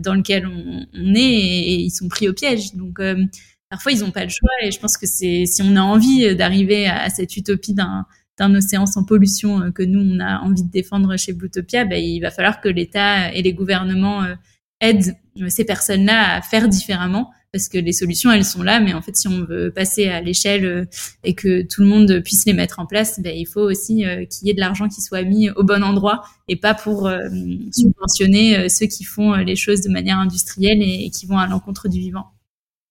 dans 0.00 0.14
lequel 0.14 0.46
on, 0.46 1.14
est 1.14 1.20
et, 1.20 1.74
ils 1.80 1.90
sont 1.90 2.08
pris 2.08 2.28
au 2.28 2.32
piège. 2.32 2.74
Donc 2.74 3.00
euh, 3.00 3.24
parfois 3.70 3.92
ils 3.92 4.00
n'ont 4.00 4.10
pas 4.10 4.24
le 4.24 4.30
choix 4.30 4.50
et 4.62 4.70
je 4.70 4.78
pense 4.78 4.96
que 4.96 5.06
c'est 5.06 5.44
si 5.46 5.62
on 5.62 5.76
a 5.76 5.80
envie 5.80 6.34
d'arriver 6.34 6.86
à, 6.86 7.08
cette 7.10 7.36
utopie 7.36 7.74
d'un 7.74 8.06
d'un 8.38 8.54
océan 8.54 8.86
sans 8.86 9.04
pollution 9.04 9.62
euh, 9.62 9.70
que 9.72 9.82
nous 9.82 10.00
on 10.00 10.20
a 10.20 10.38
envie 10.40 10.62
de 10.62 10.70
défendre 10.70 11.16
chez 11.16 11.32
Bluetopia, 11.32 11.84
ben, 11.84 12.02
il 12.02 12.20
va 12.20 12.30
falloir 12.30 12.60
que 12.60 12.68
l'État 12.68 13.32
et 13.32 13.42
les 13.42 13.52
gouvernements 13.52 14.22
euh, 14.22 14.34
aident 14.80 15.16
ces 15.48 15.64
personnes-là 15.64 16.36
à 16.36 16.42
faire 16.42 16.68
différemment 16.68 17.32
parce 17.52 17.68
que 17.68 17.78
les 17.78 17.92
solutions 17.92 18.30
elles 18.30 18.44
sont 18.44 18.62
là 18.62 18.80
mais 18.80 18.92
en 18.92 19.00
fait 19.00 19.16
si 19.16 19.28
on 19.28 19.44
veut 19.44 19.70
passer 19.70 20.08
à 20.08 20.20
l'échelle 20.20 20.64
euh, 20.64 20.84
et 21.24 21.34
que 21.34 21.62
tout 21.62 21.82
le 21.82 21.88
monde 21.88 22.20
puisse 22.22 22.44
les 22.46 22.52
mettre 22.52 22.78
en 22.78 22.86
place 22.86 23.20
ben, 23.20 23.34
il 23.34 23.46
faut 23.46 23.62
aussi 23.62 24.04
euh, 24.04 24.24
qu'il 24.26 24.46
y 24.46 24.50
ait 24.50 24.54
de 24.54 24.60
l'argent 24.60 24.88
qui 24.88 25.00
soit 25.00 25.22
mis 25.22 25.50
au 25.50 25.64
bon 25.64 25.82
endroit 25.82 26.22
et 26.48 26.56
pas 26.56 26.74
pour 26.74 27.06
euh, 27.06 27.28
subventionner 27.72 28.68
ceux 28.68 28.86
qui 28.86 29.04
font 29.04 29.32
les 29.34 29.56
choses 29.56 29.80
de 29.80 29.88
manière 29.88 30.18
industrielle 30.18 30.82
et 30.82 31.10
qui 31.10 31.26
vont 31.26 31.38
à 31.38 31.46
l'encontre 31.46 31.88
du 31.88 31.98
vivant. 31.98 32.26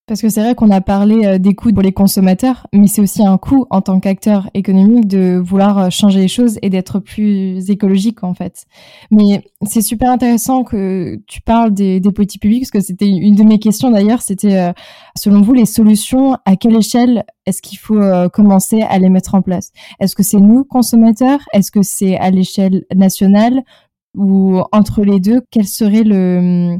Parce 0.07 0.21
que 0.21 0.29
c'est 0.29 0.41
vrai 0.41 0.55
qu'on 0.55 0.71
a 0.71 0.79
parlé 0.79 1.25
euh, 1.25 1.37
des 1.37 1.53
coûts 1.53 1.73
pour 1.73 1.83
les 1.83 1.91
consommateurs, 1.91 2.65
mais 2.71 2.87
c'est 2.87 3.01
aussi 3.01 3.25
un 3.25 3.37
coût 3.37 3.65
en 3.69 3.81
tant 3.81 3.99
qu'acteur 3.99 4.49
économique 4.53 5.05
de 5.05 5.37
vouloir 5.37 5.77
euh, 5.77 5.89
changer 5.89 6.21
les 6.21 6.29
choses 6.29 6.57
et 6.61 6.69
d'être 6.69 6.99
plus 6.99 7.69
écologique 7.69 8.23
en 8.23 8.33
fait. 8.33 8.67
Mais 9.11 9.43
c'est 9.63 9.81
super 9.81 10.09
intéressant 10.09 10.63
que 10.63 11.19
tu 11.27 11.41
parles 11.41 11.73
des, 11.73 11.99
des 11.99 12.11
politiques 12.13 12.41
publiques, 12.41 12.61
parce 12.61 12.71
que 12.71 12.79
c'était 12.79 13.09
une 13.09 13.35
de 13.35 13.43
mes 13.43 13.59
questions 13.59 13.91
d'ailleurs, 13.91 14.21
c'était 14.21 14.57
euh, 14.57 14.71
selon 15.17 15.41
vous 15.41 15.53
les 15.53 15.65
solutions, 15.65 16.37
à 16.45 16.55
quelle 16.55 16.77
échelle 16.77 17.25
est-ce 17.45 17.61
qu'il 17.61 17.77
faut 17.77 17.99
commencer 18.33 18.81
à 18.83 18.99
les 18.99 19.09
mettre 19.09 19.35
en 19.35 19.41
place? 19.41 19.71
Est-ce 19.99 20.15
que 20.15 20.23
c'est 20.23 20.39
nous 20.39 20.63
consommateurs? 20.65 21.39
Est-ce 21.53 21.71
que 21.71 21.81
c'est 21.81 22.17
à 22.17 22.29
l'échelle 22.29 22.85
nationale? 22.93 23.61
Ou 24.15 24.61
entre 24.73 25.03
les 25.03 25.21
deux? 25.21 25.41
Quel 25.49 25.65
serait 25.65 26.03
le 26.03 26.77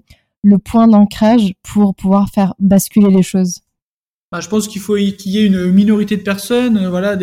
le 0.47 0.59
point 0.59 0.87
d'ancrage 0.87 1.53
pour 1.61 1.93
pouvoir 1.93 2.29
faire 2.29 2.53
basculer 2.57 3.09
les 3.09 3.21
choses 3.21 3.59
bah, 4.31 4.39
Je 4.39 4.47
pense 4.47 4.69
qu'il 4.69 4.81
faut 4.81 4.95
qu'il 4.95 5.31
y 5.31 5.39
ait 5.39 5.45
une 5.45 5.71
minorité 5.71 6.15
de 6.15 6.21
personnes, 6.21 6.77
euh, 6.77 6.89
voilà. 6.89 7.17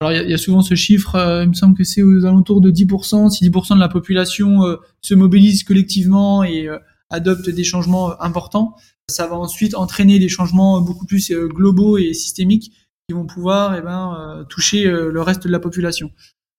Alors 0.00 0.12
il 0.12 0.30
y, 0.30 0.34
a 0.34 0.38
souvent 0.38 0.62
ce 0.62 0.74
chiffre, 0.74 1.16
euh, 1.16 1.42
il 1.42 1.48
me 1.48 1.54
semble 1.54 1.76
que 1.76 1.84
c'est 1.84 2.02
aux 2.02 2.24
alentours 2.24 2.60
de 2.60 2.70
10%, 2.70 3.28
si 3.30 3.50
10% 3.50 3.74
de 3.74 3.80
la 3.80 3.88
population 3.88 4.64
euh, 4.64 4.76
se 5.02 5.14
mobilise 5.14 5.64
collectivement 5.64 6.42
et 6.42 6.68
adopte 7.10 7.50
des 7.50 7.64
changements 7.64 8.20
importants, 8.22 8.76
ça 9.10 9.26
va 9.26 9.36
ensuite 9.36 9.74
entraîner 9.74 10.18
des 10.18 10.28
changements 10.28 10.80
beaucoup 10.80 11.04
plus 11.04 11.32
globaux 11.32 11.98
et 11.98 12.14
systémiques 12.14 12.72
qui 13.08 13.14
vont 13.14 13.26
pouvoir 13.26 13.74
eh 13.74 13.82
ben, 13.82 14.46
toucher 14.48 14.84
le 14.84 15.20
reste 15.20 15.46
de 15.46 15.52
la 15.52 15.58
population. 15.58 16.12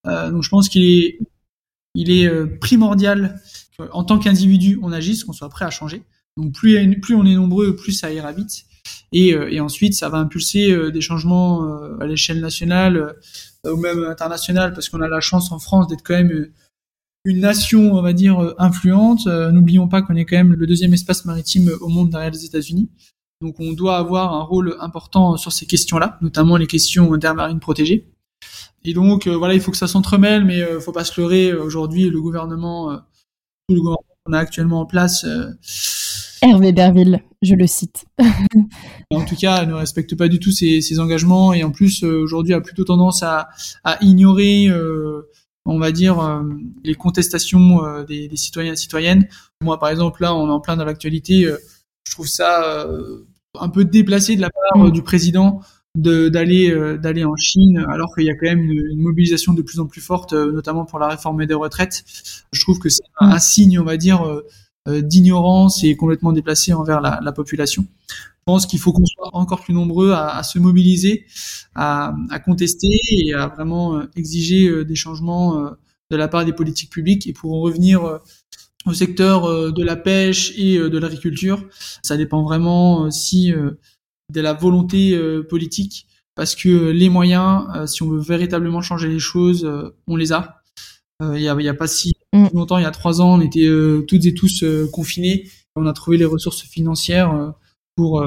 donc 0.04 0.42
je 0.42 0.48
pense 0.50 0.68
qu'il 0.68 0.84
est, 0.84 1.18
il 1.94 2.10
est 2.10 2.28
primordial 2.58 3.40
en 3.92 4.04
tant 4.04 4.18
qu'individu, 4.18 4.78
on 4.82 4.92
agisse, 4.92 5.24
qu'on 5.24 5.32
soit 5.32 5.48
prêt 5.48 5.64
à 5.64 5.70
changer. 5.70 6.02
Donc 6.36 6.52
plus, 6.52 7.14
on 7.14 7.26
est 7.26 7.34
nombreux, 7.34 7.76
plus 7.76 7.92
ça 7.92 8.12
ira 8.12 8.32
vite. 8.32 8.64
Et, 9.12 9.34
euh, 9.34 9.62
ensuite, 9.62 9.94
ça 9.94 10.08
va 10.08 10.18
impulser 10.18 10.70
euh, 10.70 10.90
des 10.90 11.00
changements 11.00 11.64
euh, 11.64 11.98
à 12.00 12.06
l'échelle 12.06 12.40
nationale 12.40 13.14
ou 13.66 13.76
même 13.76 14.04
internationale, 14.04 14.72
parce 14.72 14.88
qu'on 14.88 15.02
a 15.02 15.08
la 15.08 15.20
chance 15.20 15.52
en 15.52 15.58
France 15.58 15.86
d'être 15.86 16.02
quand 16.02 16.14
même 16.14 16.48
une 17.26 17.40
nation, 17.40 17.92
on 17.92 18.00
va 18.00 18.14
dire, 18.14 18.54
influente. 18.56 19.26
N'oublions 19.26 19.86
pas 19.86 20.00
qu'on 20.00 20.16
est 20.16 20.24
quand 20.24 20.38
même 20.38 20.54
le 20.54 20.66
deuxième 20.66 20.94
espace 20.94 21.26
maritime 21.26 21.70
au 21.82 21.88
monde 21.88 22.08
derrière 22.08 22.30
les 22.30 22.46
États-Unis. 22.46 22.88
Donc 23.42 23.56
on 23.60 23.72
doit 23.72 23.98
avoir 23.98 24.32
un 24.32 24.42
rôle 24.42 24.76
important 24.80 25.36
sur 25.36 25.52
ces 25.52 25.66
questions-là, 25.66 26.16
notamment 26.22 26.56
les 26.56 26.66
questions 26.66 27.14
d'air 27.18 27.34
marine 27.34 27.60
protégée. 27.60 28.06
Et 28.82 28.94
donc 28.94 29.28
voilà, 29.28 29.52
il 29.52 29.60
faut 29.60 29.70
que 29.70 29.76
ça 29.76 29.88
s'entremêle, 29.88 30.46
mais 30.46 30.64
faut 30.80 30.92
pas 30.92 31.04
se 31.04 31.20
leurrer. 31.20 31.52
Aujourd'hui, 31.52 32.08
le 32.08 32.22
gouvernement 32.22 32.98
le 33.74 33.80
gouvernement 33.80 34.04
qu'on 34.24 34.32
a 34.32 34.38
actuellement 34.38 34.80
en 34.80 34.86
place. 34.86 35.24
Euh, 35.24 35.50
Hervé 36.42 36.72
Berville, 36.72 37.22
je 37.42 37.54
le 37.54 37.66
cite. 37.66 38.06
en 39.10 39.24
tout 39.24 39.36
cas, 39.36 39.64
ne 39.66 39.74
respecte 39.74 40.16
pas 40.16 40.28
du 40.28 40.38
tout 40.38 40.52
ses, 40.52 40.98
engagements 40.98 41.52
et 41.52 41.64
en 41.64 41.70
plus 41.70 42.02
euh, 42.02 42.22
aujourd'hui 42.22 42.54
a 42.54 42.60
plutôt 42.60 42.84
tendance 42.84 43.22
à, 43.22 43.48
ignorer, 44.00 44.68
euh, 44.68 45.28
on 45.66 45.78
va 45.78 45.92
dire, 45.92 46.42
les 46.84 46.94
contestations 46.94 48.04
des, 48.04 48.30
citoyens 48.36 48.72
et 48.72 48.76
citoyennes. 48.76 49.28
Moi, 49.60 49.78
par 49.78 49.90
exemple, 49.90 50.22
là, 50.22 50.34
on 50.34 50.48
est 50.48 50.52
en 50.52 50.60
plein 50.60 50.76
dans 50.76 50.84
l'actualité. 50.84 51.46
je 52.06 52.12
trouve 52.12 52.26
ça 52.26 52.86
un 53.58 53.68
peu 53.68 53.84
déplacé 53.84 54.36
de 54.36 54.40
la 54.40 54.50
part 54.50 54.84
mm. 54.84 54.90
du 54.92 55.02
président 55.02 55.60
d'aller 55.96 56.70
euh, 56.70 56.96
d'aller 56.96 57.24
en 57.24 57.36
Chine 57.36 57.84
alors 57.88 58.14
qu'il 58.14 58.24
y 58.24 58.30
a 58.30 58.34
quand 58.34 58.46
même 58.46 58.60
une, 58.60 59.00
mobilisation 59.00 59.52
de 59.54 59.62
plus 59.62 59.80
en 59.80 59.86
plus 59.86 60.00
forte 60.00 60.32
euh, 60.32 60.52
notamment 60.52 60.84
pour 60.84 60.98
la 60.98 61.08
réforme 61.08 61.44
des 61.46 61.54
retraites. 61.54 62.04
Je 62.52 62.60
trouve 62.60 62.78
que 62.78 62.88
c'est 62.88 63.02
un, 63.18 63.38
signe 63.38 63.78
on 63.80 63.84
va 63.84 63.96
dire 63.96 64.22
euh, 64.88 65.02
d'ignorance 65.02 65.82
et 65.82 65.96
complètement 65.96 66.32
déplacé 66.32 66.72
envers 66.72 67.00
la, 67.00 67.20
la 67.22 67.32
population. 67.32 67.86
Je 68.08 68.44
pense 68.44 68.66
qu'il 68.66 68.78
faut 68.78 68.92
qu'on 68.92 69.04
soit 69.04 69.30
encore 69.32 69.62
plus 69.62 69.74
nombreux 69.74 70.12
à, 70.12 70.36
à 70.36 70.42
se 70.42 70.58
mobiliser 70.58 71.26
à, 71.74 72.14
à, 72.30 72.38
contester 72.38 72.88
et 73.12 73.34
à 73.34 73.48
vraiment 73.48 74.00
exiger 74.16 74.84
des 74.84 74.94
changements 74.94 75.70
de 76.10 76.16
la 76.16 76.26
part 76.26 76.44
des 76.44 76.52
politiques 76.52 76.90
publiques. 76.90 77.26
Et 77.26 77.32
pour 77.32 77.52
en 77.52 77.60
revenir 77.60 78.20
au 78.86 78.94
secteur 78.94 79.72
de 79.72 79.82
la 79.84 79.96
pêche 79.96 80.52
et 80.56 80.78
de 80.78 80.98
l'agriculture 80.98 81.62
ça 82.02 82.16
dépend 82.16 82.42
vraiment 82.42 83.10
si 83.10 83.52
de 84.30 84.40
la 84.40 84.52
volonté 84.52 85.14
euh, 85.14 85.42
politique, 85.42 86.06
parce 86.34 86.54
que 86.54 86.90
les 86.90 87.08
moyens, 87.08 87.64
euh, 87.74 87.86
si 87.86 88.02
on 88.02 88.08
veut 88.08 88.20
véritablement 88.20 88.80
changer 88.80 89.08
les 89.08 89.18
choses, 89.18 89.64
euh, 89.64 89.90
on 90.06 90.16
les 90.16 90.32
a. 90.32 90.56
Il 91.34 91.42
y 91.42 91.48
a, 91.48 91.74
pas 91.74 91.86
si 91.86 92.14
mm. 92.32 92.46
longtemps, 92.54 92.78
il 92.78 92.82
y 92.82 92.86
a 92.86 92.90
trois 92.90 93.20
ans, 93.20 93.34
on 93.34 93.42
était 93.42 93.68
toutes 94.08 94.24
et 94.24 94.32
tous 94.32 94.64
confinés. 94.90 95.50
On 95.76 95.84
a 95.84 95.92
trouvé 95.92 96.16
les 96.16 96.24
ressources 96.24 96.62
financières 96.62 97.52
pour 97.94 98.24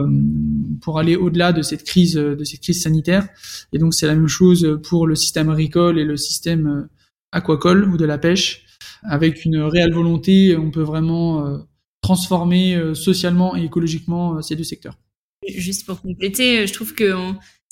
pour 0.80 1.00
aller 1.00 1.16
au-delà 1.16 1.54
de 1.54 1.64
cette 1.64 1.86
crise 1.86 2.14
de 2.14 2.44
cette 2.44 2.60
crise 2.60 2.84
sanitaire. 2.84 3.28
Et 3.72 3.80
donc 3.80 3.96
c'est 3.96 4.06
la 4.06 4.14
même 4.14 4.28
chose 4.28 4.80
pour 4.84 5.08
le 5.08 5.16
système 5.16 5.50
agricole 5.50 5.98
et 5.98 6.04
le 6.04 6.18
système 6.18 6.88
aquacole 7.32 7.90
ou 7.90 7.98
de 7.98 8.06
la 8.06 8.20
pêche. 8.20 8.64
Avec 9.02 9.44
une 9.44 9.58
réelle 9.58 9.96
volonté, 9.96 10.56
on 10.56 10.70
peut 10.70 10.84
vraiment 10.84 11.66
transformer 12.02 12.94
socialement 12.94 13.56
et 13.56 13.64
écologiquement 13.64 14.40
ces 14.44 14.56
deux 14.56 14.64
secteurs. 14.64 15.00
Juste 15.48 15.86
pour 15.86 16.02
compléter, 16.02 16.66
je 16.68 16.74
trouve 16.74 16.94
que 16.94 17.14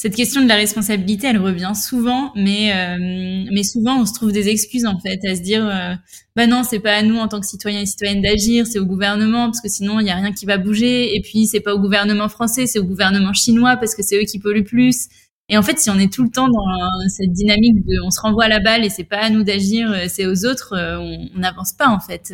cette 0.01 0.15
question 0.15 0.41
de 0.41 0.47
la 0.47 0.55
responsabilité, 0.55 1.27
elle 1.27 1.37
revient 1.37 1.73
souvent, 1.75 2.31
mais 2.35 2.73
euh, 2.73 3.45
mais 3.51 3.61
souvent 3.61 4.01
on 4.01 4.07
se 4.07 4.13
trouve 4.15 4.31
des 4.31 4.49
excuses 4.49 4.87
en 4.87 4.99
fait 4.99 5.19
à 5.29 5.35
se 5.35 5.41
dire 5.41 5.63
euh, 5.63 5.93
bah 6.35 6.47
non 6.47 6.63
c'est 6.63 6.79
pas 6.79 6.93
à 6.95 7.03
nous 7.03 7.17
en 7.17 7.27
tant 7.27 7.39
que 7.39 7.45
citoyens 7.45 7.81
et 7.81 7.85
citoyennes 7.85 8.23
d'agir, 8.23 8.65
c'est 8.65 8.79
au 8.79 8.85
gouvernement 8.87 9.45
parce 9.45 9.61
que 9.61 9.69
sinon 9.69 9.99
il 9.99 10.07
y 10.07 10.09
a 10.09 10.15
rien 10.15 10.31
qui 10.31 10.47
va 10.47 10.57
bouger 10.57 11.15
et 11.15 11.21
puis 11.21 11.45
c'est 11.45 11.59
pas 11.59 11.75
au 11.75 11.79
gouvernement 11.79 12.29
français, 12.29 12.65
c'est 12.65 12.79
au 12.79 12.83
gouvernement 12.83 13.33
chinois 13.33 13.77
parce 13.77 13.93
que 13.93 14.01
c'est 14.01 14.19
eux 14.19 14.25
qui 14.25 14.39
polluent 14.39 14.63
plus. 14.63 15.07
Et 15.49 15.57
en 15.57 15.61
fait, 15.61 15.77
si 15.77 15.91
on 15.91 15.99
est 15.99 16.11
tout 16.11 16.23
le 16.23 16.31
temps 16.31 16.47
dans 16.47 17.09
cette 17.09 17.31
dynamique 17.31 17.85
de 17.85 18.01
on 18.03 18.09
se 18.09 18.21
renvoie 18.21 18.47
la 18.47 18.59
balle 18.59 18.83
et 18.83 18.89
c'est 18.89 19.03
pas 19.03 19.19
à 19.19 19.29
nous 19.29 19.43
d'agir, 19.43 19.91
euh, 19.91 20.05
c'est 20.07 20.25
aux 20.25 20.45
autres, 20.45 20.73
on 20.75 21.39
n'avance 21.39 21.73
pas 21.73 21.89
en 21.89 21.99
fait 21.99 22.33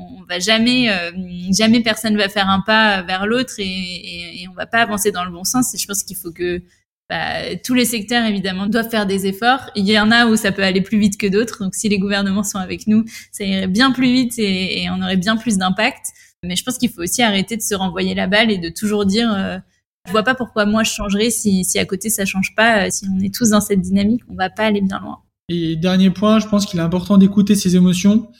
on 0.00 0.24
va 0.28 0.38
jamais, 0.38 0.90
euh, 0.90 1.10
jamais 1.52 1.80
personne 1.80 2.16
va 2.16 2.28
faire 2.28 2.48
un 2.48 2.60
pas 2.60 3.02
vers 3.02 3.26
l'autre 3.26 3.54
et, 3.58 3.64
et, 3.64 4.42
et, 4.42 4.48
on 4.48 4.54
va 4.54 4.66
pas 4.66 4.78
avancer 4.78 5.12
dans 5.12 5.24
le 5.24 5.30
bon 5.30 5.44
sens. 5.44 5.74
Et 5.74 5.78
je 5.78 5.86
pense 5.86 6.02
qu'il 6.02 6.16
faut 6.16 6.32
que 6.32 6.62
bah, 7.10 7.56
tous 7.64 7.74
les 7.74 7.84
secteurs 7.84 8.24
évidemment 8.24 8.68
doivent 8.68 8.88
faire 8.88 9.04
des 9.04 9.26
efforts. 9.26 9.68
Il 9.74 9.84
y 9.84 9.98
en 9.98 10.12
a 10.12 10.26
où 10.26 10.36
ça 10.36 10.52
peut 10.52 10.62
aller 10.62 10.80
plus 10.80 10.98
vite 10.98 11.18
que 11.18 11.26
d'autres. 11.26 11.64
Donc 11.64 11.74
si 11.74 11.88
les 11.88 11.98
gouvernements 11.98 12.44
sont 12.44 12.58
avec 12.58 12.86
nous, 12.86 13.04
ça 13.32 13.44
irait 13.44 13.66
bien 13.66 13.90
plus 13.90 14.12
vite 14.12 14.34
et, 14.38 14.86
on 14.90 15.02
aurait 15.02 15.16
bien 15.16 15.36
plus 15.36 15.58
d'impact. 15.58 16.06
Mais 16.44 16.54
je 16.54 16.62
pense 16.62 16.78
qu'il 16.78 16.88
faut 16.88 17.02
aussi 17.02 17.20
arrêter 17.20 17.56
de 17.56 17.62
se 17.62 17.74
renvoyer 17.74 18.14
la 18.14 18.28
balle 18.28 18.50
et 18.50 18.58
de 18.58 18.68
toujours 18.68 19.06
dire 19.06 19.30
euh, 19.34 19.58
je 20.06 20.12
vois 20.12 20.22
pas 20.22 20.36
pourquoi 20.36 20.66
moi 20.66 20.84
je 20.84 20.92
changerais 20.92 21.30
si, 21.30 21.64
si 21.64 21.78
à 21.80 21.84
côté 21.84 22.10
ça 22.10 22.24
change 22.24 22.54
pas. 22.54 22.90
Si 22.92 23.06
on 23.12 23.20
est 23.20 23.34
tous 23.34 23.50
dans 23.50 23.60
cette 23.60 23.80
dynamique, 23.80 24.22
on 24.30 24.34
va 24.36 24.48
pas 24.48 24.66
aller 24.66 24.80
bien 24.80 25.00
loin. 25.00 25.18
Et 25.48 25.74
dernier 25.74 26.10
point, 26.10 26.38
je 26.38 26.46
pense 26.46 26.64
qu'il 26.64 26.78
est 26.78 26.82
important 26.82 27.18
d'écouter 27.18 27.56
ses 27.56 27.74
émotions. 27.74 28.30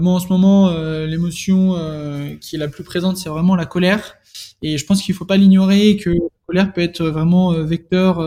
Moi 0.00 0.12
en 0.12 0.20
ce 0.20 0.28
moment, 0.28 0.68
euh, 0.68 1.06
l'émotion 1.06 1.74
euh, 1.76 2.36
qui 2.36 2.54
est 2.54 2.58
la 2.58 2.68
plus 2.68 2.84
présente, 2.84 3.16
c'est 3.16 3.28
vraiment 3.28 3.56
la 3.56 3.66
colère. 3.66 4.16
Et 4.62 4.78
je 4.78 4.86
pense 4.86 5.02
qu'il 5.02 5.12
faut 5.12 5.24
pas 5.24 5.36
l'ignorer 5.36 5.96
que 5.96 6.10
la 6.10 6.16
colère 6.46 6.72
peut 6.72 6.82
être 6.82 7.02
vraiment 7.02 7.52
euh, 7.52 7.64
vecteur, 7.64 8.20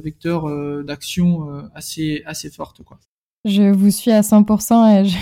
vecteur 0.00 0.44
d'action 0.84 1.70
assez, 1.74 2.22
assez 2.26 2.50
forte, 2.50 2.82
quoi. 2.82 2.98
Je 3.46 3.72
vous 3.72 3.90
suis 3.90 4.10
à 4.10 4.22
100% 4.22 5.04
et 5.04 5.08
je, 5.08 5.16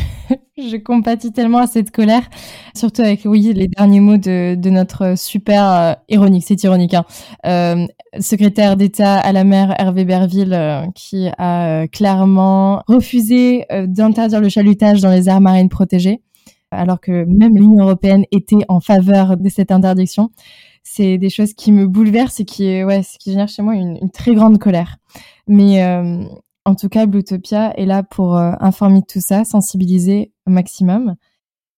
je, 0.70 0.76
compatis 0.78 1.32
tellement 1.32 1.58
à 1.58 1.66
cette 1.66 1.90
colère, 1.90 2.28
surtout 2.74 3.02
avec 3.02 3.20
oui 3.26 3.52
les 3.52 3.68
derniers 3.68 4.00
mots 4.00 4.16
de, 4.16 4.54
de 4.54 4.70
notre 4.70 5.16
super 5.16 5.96
ironique, 6.08 6.44
c'est 6.46 6.62
ironique, 6.64 6.94
hein, 6.94 7.04
euh, 7.46 7.86
secrétaire 8.18 8.76
d'État 8.76 9.18
à 9.18 9.32
la 9.32 9.44
mer 9.44 9.74
Hervé 9.78 10.06
Berville 10.06 10.90
qui 10.94 11.28
a 11.36 11.86
clairement 11.88 12.82
refusé 12.88 13.66
d'interdire 13.70 14.40
le 14.40 14.48
chalutage 14.48 15.02
dans 15.02 15.10
les 15.10 15.28
aires 15.28 15.42
marines 15.42 15.68
protégées 15.68 16.22
alors 16.74 17.00
que 17.00 17.24
même 17.24 17.56
l'Union 17.56 17.84
européenne 17.84 18.24
était 18.32 18.64
en 18.68 18.80
faveur 18.80 19.36
de 19.36 19.48
cette 19.48 19.70
interdiction. 19.70 20.30
C'est 20.82 21.18
des 21.18 21.30
choses 21.30 21.54
qui 21.54 21.72
me 21.72 21.86
bouleversent 21.86 22.40
et 22.40 22.44
qui, 22.44 22.84
ouais, 22.84 23.02
qui 23.18 23.30
génèrent 23.30 23.48
chez 23.48 23.62
moi 23.62 23.74
une, 23.74 24.10
très 24.10 24.34
grande 24.34 24.58
colère. 24.58 24.96
Mais 25.46 25.82
euh, 25.82 26.24
en 26.64 26.74
tout 26.74 26.88
cas, 26.88 27.06
Bluetopia 27.06 27.72
est 27.78 27.86
là 27.86 28.02
pour 28.02 28.36
euh, 28.36 28.52
informer 28.60 29.00
de 29.00 29.06
tout 29.06 29.20
ça, 29.20 29.44
sensibiliser 29.44 30.32
au 30.46 30.50
maximum. 30.50 31.16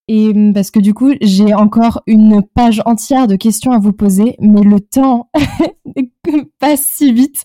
Et 0.09 0.33
mm, 0.33 0.55
parce 0.55 0.71
que 0.71 0.79
du 0.79 0.95
coup, 0.95 1.13
j'ai 1.21 1.55
encore 1.55 2.03
une 2.07 2.43
page 2.43 2.83
entière 2.87 3.27
de 3.27 3.37
questions 3.37 3.73
à 3.73 3.79
vous 3.79 3.93
poser, 3.93 4.37
mais 4.41 4.63
le 4.63 4.81
temps 4.81 5.31
passe 6.61 6.83
si 6.83 7.13
vite. 7.13 7.45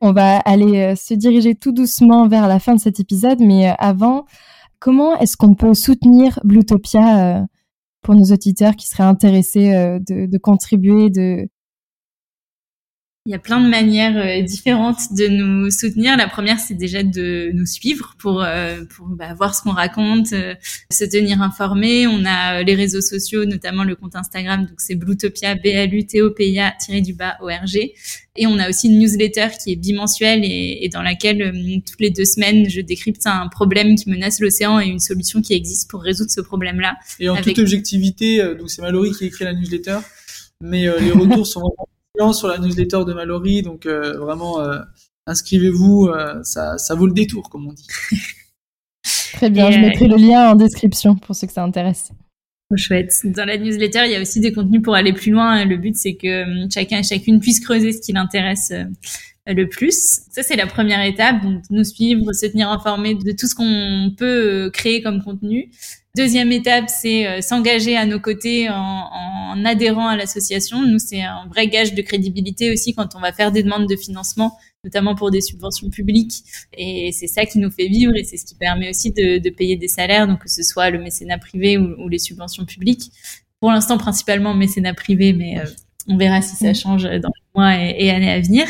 On 0.00 0.12
va 0.12 0.38
aller 0.38 0.80
euh, 0.80 0.96
se 0.96 1.14
diriger 1.14 1.54
tout 1.54 1.72
doucement 1.72 2.28
vers 2.28 2.48
la 2.48 2.58
fin 2.58 2.74
de 2.74 2.80
cet 2.80 3.00
épisode, 3.00 3.40
mais 3.40 3.74
avant, 3.78 4.26
Comment 4.82 5.16
est-ce 5.20 5.36
qu'on 5.36 5.54
peut 5.54 5.74
soutenir 5.74 6.40
Bluetopia 6.42 7.36
euh, 7.36 7.42
pour 8.02 8.16
nos 8.16 8.24
auditeurs 8.32 8.74
qui 8.74 8.88
seraient 8.88 9.04
intéressés 9.04 9.72
euh, 9.76 10.00
de, 10.00 10.26
de, 10.26 10.38
contribuer, 10.38 11.08
de, 11.08 11.48
il 13.24 13.30
y 13.30 13.36
a 13.36 13.38
plein 13.38 13.60
de 13.60 13.68
manières 13.68 14.16
euh, 14.16 14.42
différentes 14.42 15.12
de 15.16 15.28
nous 15.28 15.70
soutenir. 15.70 16.16
La 16.16 16.26
première, 16.26 16.58
c'est 16.58 16.74
déjà 16.74 17.04
de 17.04 17.52
nous 17.54 17.66
suivre 17.66 18.16
pour, 18.18 18.42
euh, 18.42 18.80
pour 18.96 19.06
bah, 19.06 19.32
voir 19.34 19.54
ce 19.54 19.62
qu'on 19.62 19.70
raconte, 19.70 20.32
euh, 20.32 20.56
se 20.90 21.04
tenir 21.04 21.40
informé. 21.40 22.08
On 22.08 22.24
a 22.24 22.64
les 22.64 22.74
réseaux 22.74 23.00
sociaux, 23.00 23.44
notamment 23.44 23.84
le 23.84 23.94
compte 23.94 24.16
Instagram, 24.16 24.66
donc 24.66 24.80
c'est 24.80 24.96
B-L-U-T-O-P-I-A, 24.96 26.74
O-R-G. 27.40 27.94
Et 28.34 28.46
on 28.48 28.58
a 28.58 28.68
aussi 28.68 28.88
une 28.88 28.98
newsletter 28.98 29.48
qui 29.62 29.70
est 29.72 29.76
bimensuelle 29.76 30.40
et, 30.44 30.78
et 30.82 30.88
dans 30.88 31.02
laquelle, 31.02 31.52
toutes 31.86 32.00
les 32.00 32.10
deux 32.10 32.24
semaines, 32.24 32.68
je 32.68 32.80
décrypte 32.80 33.24
un 33.26 33.46
problème 33.46 33.94
qui 33.94 34.10
menace 34.10 34.40
l'océan 34.40 34.80
et 34.80 34.86
une 34.86 34.98
solution 34.98 35.42
qui 35.42 35.52
existe 35.54 35.88
pour 35.88 36.02
résoudre 36.02 36.30
ce 36.32 36.40
problème-là. 36.40 36.96
Et 37.20 37.28
en 37.28 37.36
toute 37.36 37.60
objectivité, 37.60 38.42
donc 38.58 38.68
c'est 38.68 38.82
Mallory 38.82 39.12
qui 39.12 39.26
écrit 39.26 39.44
la 39.44 39.52
newsletter, 39.52 39.98
mais 40.60 40.86
les 41.00 41.12
retours 41.12 41.46
sont 41.46 41.60
vraiment 41.60 41.86
sur 42.32 42.48
la 42.48 42.58
newsletter 42.58 43.04
de 43.06 43.14
Mallory, 43.14 43.62
donc 43.62 43.86
euh, 43.86 44.18
vraiment 44.18 44.60
euh, 44.60 44.78
inscrivez-vous, 45.26 46.08
euh, 46.08 46.42
ça, 46.42 46.76
ça 46.78 46.94
vaut 46.94 47.06
le 47.06 47.14
détour, 47.14 47.48
comme 47.48 47.66
on 47.66 47.72
dit. 47.72 47.86
Très 49.32 49.50
bien, 49.50 49.70
je 49.70 49.78
mettrai 49.78 50.06
le 50.06 50.16
lien 50.16 50.50
en 50.50 50.54
description 50.54 51.16
pour 51.16 51.34
ceux 51.34 51.46
que 51.46 51.52
ça 51.52 51.64
intéresse. 51.64 52.12
Chouette. 52.76 53.12
Dans 53.24 53.44
la 53.44 53.58
newsletter, 53.58 54.02
il 54.06 54.12
y 54.12 54.16
a 54.16 54.20
aussi 54.20 54.40
des 54.40 54.52
contenus 54.52 54.80
pour 54.82 54.94
aller 54.94 55.12
plus 55.12 55.30
loin. 55.30 55.62
Le 55.64 55.76
but, 55.76 55.94
c'est 55.94 56.14
que 56.14 56.44
chacun 56.72 57.00
et 57.00 57.02
chacune 57.02 57.38
puisse 57.38 57.60
creuser 57.60 57.92
ce 57.92 58.00
qui 58.00 58.12
l'intéresse 58.12 58.72
le 59.46 59.68
plus. 59.68 60.22
Ça, 60.30 60.42
c'est 60.42 60.56
la 60.56 60.66
première 60.66 61.04
étape. 61.04 61.42
Donc, 61.42 61.64
nous 61.68 61.84
suivre, 61.84 62.32
se 62.32 62.46
tenir 62.46 62.70
informé 62.70 63.14
de 63.14 63.32
tout 63.32 63.46
ce 63.46 63.54
qu'on 63.54 64.14
peut 64.16 64.70
créer 64.72 65.02
comme 65.02 65.22
contenu. 65.22 65.70
Deuxième 66.14 66.52
étape, 66.52 66.90
c'est 66.90 67.26
euh, 67.26 67.40
s'engager 67.40 67.96
à 67.96 68.04
nos 68.04 68.20
côtés 68.20 68.68
en, 68.68 69.64
adhérant 69.64 70.08
à 70.08 70.16
l'association. 70.16 70.82
Nous, 70.86 70.98
c'est 70.98 71.22
un 71.22 71.46
vrai 71.46 71.68
gage 71.68 71.94
de 71.94 72.02
crédibilité 72.02 72.70
aussi 72.70 72.94
quand 72.94 73.14
on 73.14 73.20
va 73.20 73.32
faire 73.32 73.50
des 73.50 73.62
demandes 73.62 73.88
de 73.88 73.96
financement, 73.96 74.58
notamment 74.84 75.14
pour 75.14 75.30
des 75.30 75.40
subventions 75.40 75.88
publiques. 75.88 76.44
Et 76.76 77.12
c'est 77.12 77.28
ça 77.28 77.46
qui 77.46 77.58
nous 77.58 77.70
fait 77.70 77.88
vivre 77.88 78.14
et 78.14 78.24
c'est 78.24 78.36
ce 78.36 78.44
qui 78.44 78.54
permet 78.54 78.90
aussi 78.90 79.10
de, 79.12 79.48
payer 79.48 79.76
des 79.76 79.88
salaires, 79.88 80.26
donc 80.26 80.42
que 80.42 80.50
ce 80.50 80.62
soit 80.62 80.90
le 80.90 80.98
mécénat 80.98 81.38
privé 81.38 81.78
ou, 81.78 82.08
les 82.10 82.18
subventions 82.18 82.66
publiques. 82.66 83.10
Pour 83.60 83.70
l'instant, 83.70 83.96
principalement 83.96 84.52
mécénat 84.52 84.92
privé, 84.92 85.32
mais 85.32 85.60
euh, 85.60 85.64
on 86.08 86.18
verra 86.18 86.42
si 86.42 86.56
ça 86.56 86.74
change 86.74 87.04
dans 87.04 87.08
les 87.08 87.44
mois 87.54 87.74
et, 87.78 88.10
années 88.10 88.32
à 88.32 88.40
venir. 88.40 88.66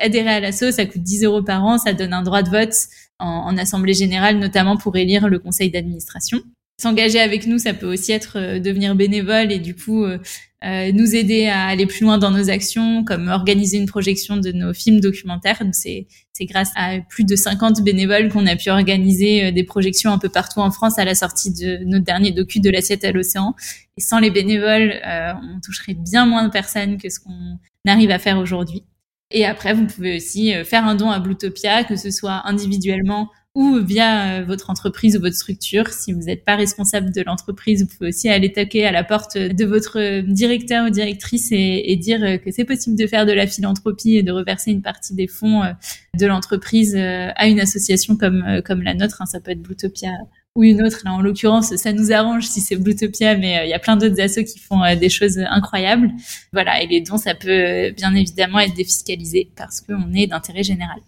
Adhérer 0.00 0.30
à 0.30 0.40
l'asso, 0.40 0.72
ça 0.72 0.84
coûte 0.84 1.02
10 1.02 1.24
euros 1.24 1.44
par 1.44 1.64
an, 1.64 1.78
ça 1.78 1.92
donne 1.92 2.12
un 2.12 2.22
droit 2.22 2.42
de 2.42 2.50
vote 2.50 2.74
en 3.20 3.56
assemblée 3.56 3.94
générale, 3.94 4.40
notamment 4.40 4.76
pour 4.76 4.96
élire 4.96 5.28
le 5.28 5.38
conseil 5.38 5.70
d'administration 5.70 6.42
s'engager 6.82 7.20
avec 7.20 7.46
nous, 7.46 7.58
ça 7.58 7.74
peut 7.74 7.90
aussi 7.90 8.12
être 8.12 8.36
euh, 8.36 8.58
devenir 8.58 8.94
bénévole 8.96 9.52
et 9.52 9.60
du 9.60 9.74
coup 9.76 10.04
euh, 10.04 10.18
euh, 10.64 10.90
nous 10.92 11.14
aider 11.14 11.46
à 11.46 11.66
aller 11.66 11.86
plus 11.86 12.04
loin 12.04 12.18
dans 12.18 12.30
nos 12.30 12.50
actions, 12.50 13.04
comme 13.04 13.28
organiser 13.28 13.78
une 13.78 13.86
projection 13.86 14.36
de 14.36 14.50
nos 14.50 14.74
films 14.74 15.00
documentaires. 15.00 15.58
Donc 15.62 15.74
c'est 15.74 16.06
c'est 16.32 16.44
grâce 16.44 16.70
à 16.74 16.98
plus 17.08 17.24
de 17.24 17.36
50 17.36 17.82
bénévoles 17.82 18.30
qu'on 18.30 18.46
a 18.46 18.56
pu 18.56 18.70
organiser 18.70 19.52
des 19.52 19.64
projections 19.64 20.12
un 20.12 20.18
peu 20.18 20.28
partout 20.28 20.60
en 20.60 20.70
France 20.70 20.98
à 20.98 21.04
la 21.04 21.14
sortie 21.14 21.52
de 21.52 21.84
notre 21.84 22.04
dernier 22.04 22.32
docu 22.32 22.58
de 22.58 22.70
l'assiette 22.70 23.04
à 23.04 23.12
l'océan. 23.12 23.54
Et 23.96 24.00
sans 24.00 24.18
les 24.18 24.30
bénévoles, 24.30 24.94
on 25.04 25.60
toucherait 25.60 25.94
bien 25.94 26.24
moins 26.24 26.44
de 26.44 26.50
personnes 26.50 26.96
que 26.96 27.10
ce 27.10 27.20
qu'on 27.20 27.58
arrive 27.86 28.10
à 28.10 28.18
faire 28.18 28.38
aujourd'hui. 28.38 28.82
Et 29.30 29.44
après, 29.44 29.74
vous 29.74 29.86
pouvez 29.86 30.16
aussi 30.16 30.54
faire 30.64 30.86
un 30.86 30.94
don 30.94 31.10
à 31.10 31.20
Bluetopia, 31.20 31.84
que 31.84 31.96
ce 31.96 32.10
soit 32.10 32.48
individuellement 32.48 33.28
ou 33.54 33.78
via 33.80 34.40
euh, 34.40 34.44
votre 34.44 34.70
entreprise 34.70 35.16
ou 35.16 35.20
votre 35.20 35.36
structure. 35.36 35.88
Si 35.88 36.12
vous 36.12 36.22
n'êtes 36.22 36.44
pas 36.44 36.56
responsable 36.56 37.12
de 37.12 37.20
l'entreprise, 37.20 37.82
vous 37.82 37.88
pouvez 37.88 38.08
aussi 38.08 38.28
aller 38.30 38.50
toquer 38.50 38.86
à 38.86 38.92
la 38.92 39.04
porte 39.04 39.36
de 39.36 39.64
votre 39.66 40.20
directeur 40.22 40.86
ou 40.86 40.90
directrice 40.90 41.48
et, 41.52 41.96
dire 41.96 42.22
euh, 42.22 42.38
que 42.38 42.50
c'est 42.50 42.64
possible 42.64 42.96
de 42.96 43.06
faire 43.06 43.26
de 43.26 43.32
la 43.32 43.46
philanthropie 43.46 44.16
et 44.16 44.22
de 44.22 44.32
reverser 44.32 44.70
une 44.70 44.80
partie 44.80 45.14
des 45.14 45.26
fonds 45.26 45.62
euh, 45.62 45.72
de 46.18 46.26
l'entreprise 46.26 46.96
à 46.96 47.46
une 47.46 47.60
association 47.60 48.16
comme 48.16 48.62
comme 48.64 48.82
la 48.82 48.94
nôtre. 48.94 49.20
Hein. 49.20 49.26
Ça 49.26 49.40
peut 49.40 49.50
être 49.50 49.62
Bluetopia 49.62 50.10
ou 50.54 50.64
une 50.64 50.82
autre. 50.82 51.00
Là, 51.04 51.12
en 51.12 51.20
l'occurrence, 51.20 51.74
ça 51.76 51.92
nous 51.92 52.12
arrange 52.12 52.46
si 52.46 52.60
c'est 52.60 52.76
Bluetopia, 52.76 53.36
mais 53.36 53.66
il 53.66 53.70
y 53.70 53.74
a 53.74 53.78
plein 53.78 53.96
d'autres 53.96 54.20
assos 54.20 54.44
qui 54.44 54.58
font 54.58 54.80
des 54.96 55.08
choses 55.08 55.38
incroyables. 55.38 56.10
Voilà, 56.52 56.82
et 56.82 56.86
les 56.86 57.00
dons, 57.00 57.16
ça 57.18 57.34
peut 57.34 57.90
bien 57.96 58.14
évidemment 58.14 58.58
être 58.58 58.74
défiscalisé 58.74 59.50
parce 59.56 59.80
qu'on 59.80 60.12
est 60.14 60.26
d'intérêt 60.26 60.62
général. 60.62 61.00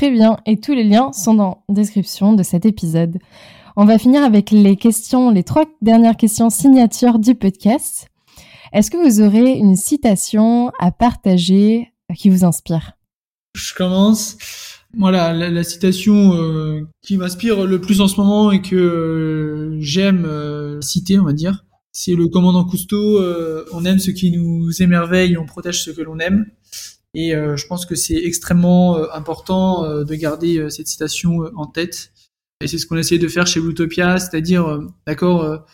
Très 0.00 0.10
bien, 0.10 0.38
et 0.46 0.58
tous 0.58 0.72
les 0.72 0.84
liens 0.84 1.12
sont 1.12 1.34
dans 1.34 1.62
la 1.68 1.74
description 1.74 2.32
de 2.32 2.42
cet 2.42 2.64
épisode. 2.64 3.18
On 3.76 3.84
va 3.84 3.98
finir 3.98 4.22
avec 4.22 4.50
les 4.50 4.76
questions, 4.76 5.30
les 5.30 5.42
trois 5.42 5.66
dernières 5.82 6.16
questions 6.16 6.48
signatures 6.48 7.18
du 7.18 7.34
podcast. 7.34 8.08
Est-ce 8.72 8.90
que 8.90 8.96
vous 8.96 9.20
aurez 9.20 9.58
une 9.58 9.76
citation 9.76 10.72
à 10.80 10.90
partager 10.90 11.92
qui 12.16 12.30
vous 12.30 12.46
inspire? 12.46 12.92
Je 13.54 13.74
commence. 13.74 14.38
Voilà, 14.96 15.34
la, 15.34 15.64
citation 15.64 16.32
euh, 16.32 16.88
qui 17.02 17.18
m'inspire 17.18 17.66
le 17.66 17.78
plus 17.78 18.00
en 18.00 18.08
ce 18.08 18.16
moment 18.18 18.52
et 18.52 18.62
que 18.62 18.76
euh, 18.76 19.76
j'aime 19.80 20.24
euh, 20.24 20.80
citer, 20.80 21.18
on 21.18 21.24
va 21.24 21.34
dire, 21.34 21.66
c'est 21.92 22.14
le 22.14 22.26
commandant 22.28 22.64
Cousteau. 22.64 23.20
on 23.74 23.84
aime 23.84 23.98
ce 23.98 24.12
qui 24.12 24.30
nous 24.30 24.82
émerveille, 24.82 25.36
on 25.36 25.44
protège 25.44 25.84
ce 25.84 25.90
que 25.90 26.00
l'on 26.00 26.18
aime. 26.20 26.46
Et 27.14 27.34
euh, 27.34 27.56
je 27.56 27.66
pense 27.66 27.86
que 27.86 27.94
c'est 27.94 28.16
extrêmement 28.16 28.96
euh, 28.96 29.06
important 29.12 29.84
euh, 29.84 30.04
de 30.04 30.14
garder 30.14 30.70
cette 30.70 30.86
citation 30.86 31.50
en 31.56 31.66
tête. 31.66 32.12
Et 32.60 32.68
c'est 32.68 32.78
ce 32.78 32.86
qu'on 32.86 32.96
essaie 32.96 33.18
de 33.18 33.28
faire 33.28 33.46
chez 33.46 33.60
Bluetopia, 33.60 34.18
c'est-à-dire, 34.18 34.80
d'accord, 35.06 35.64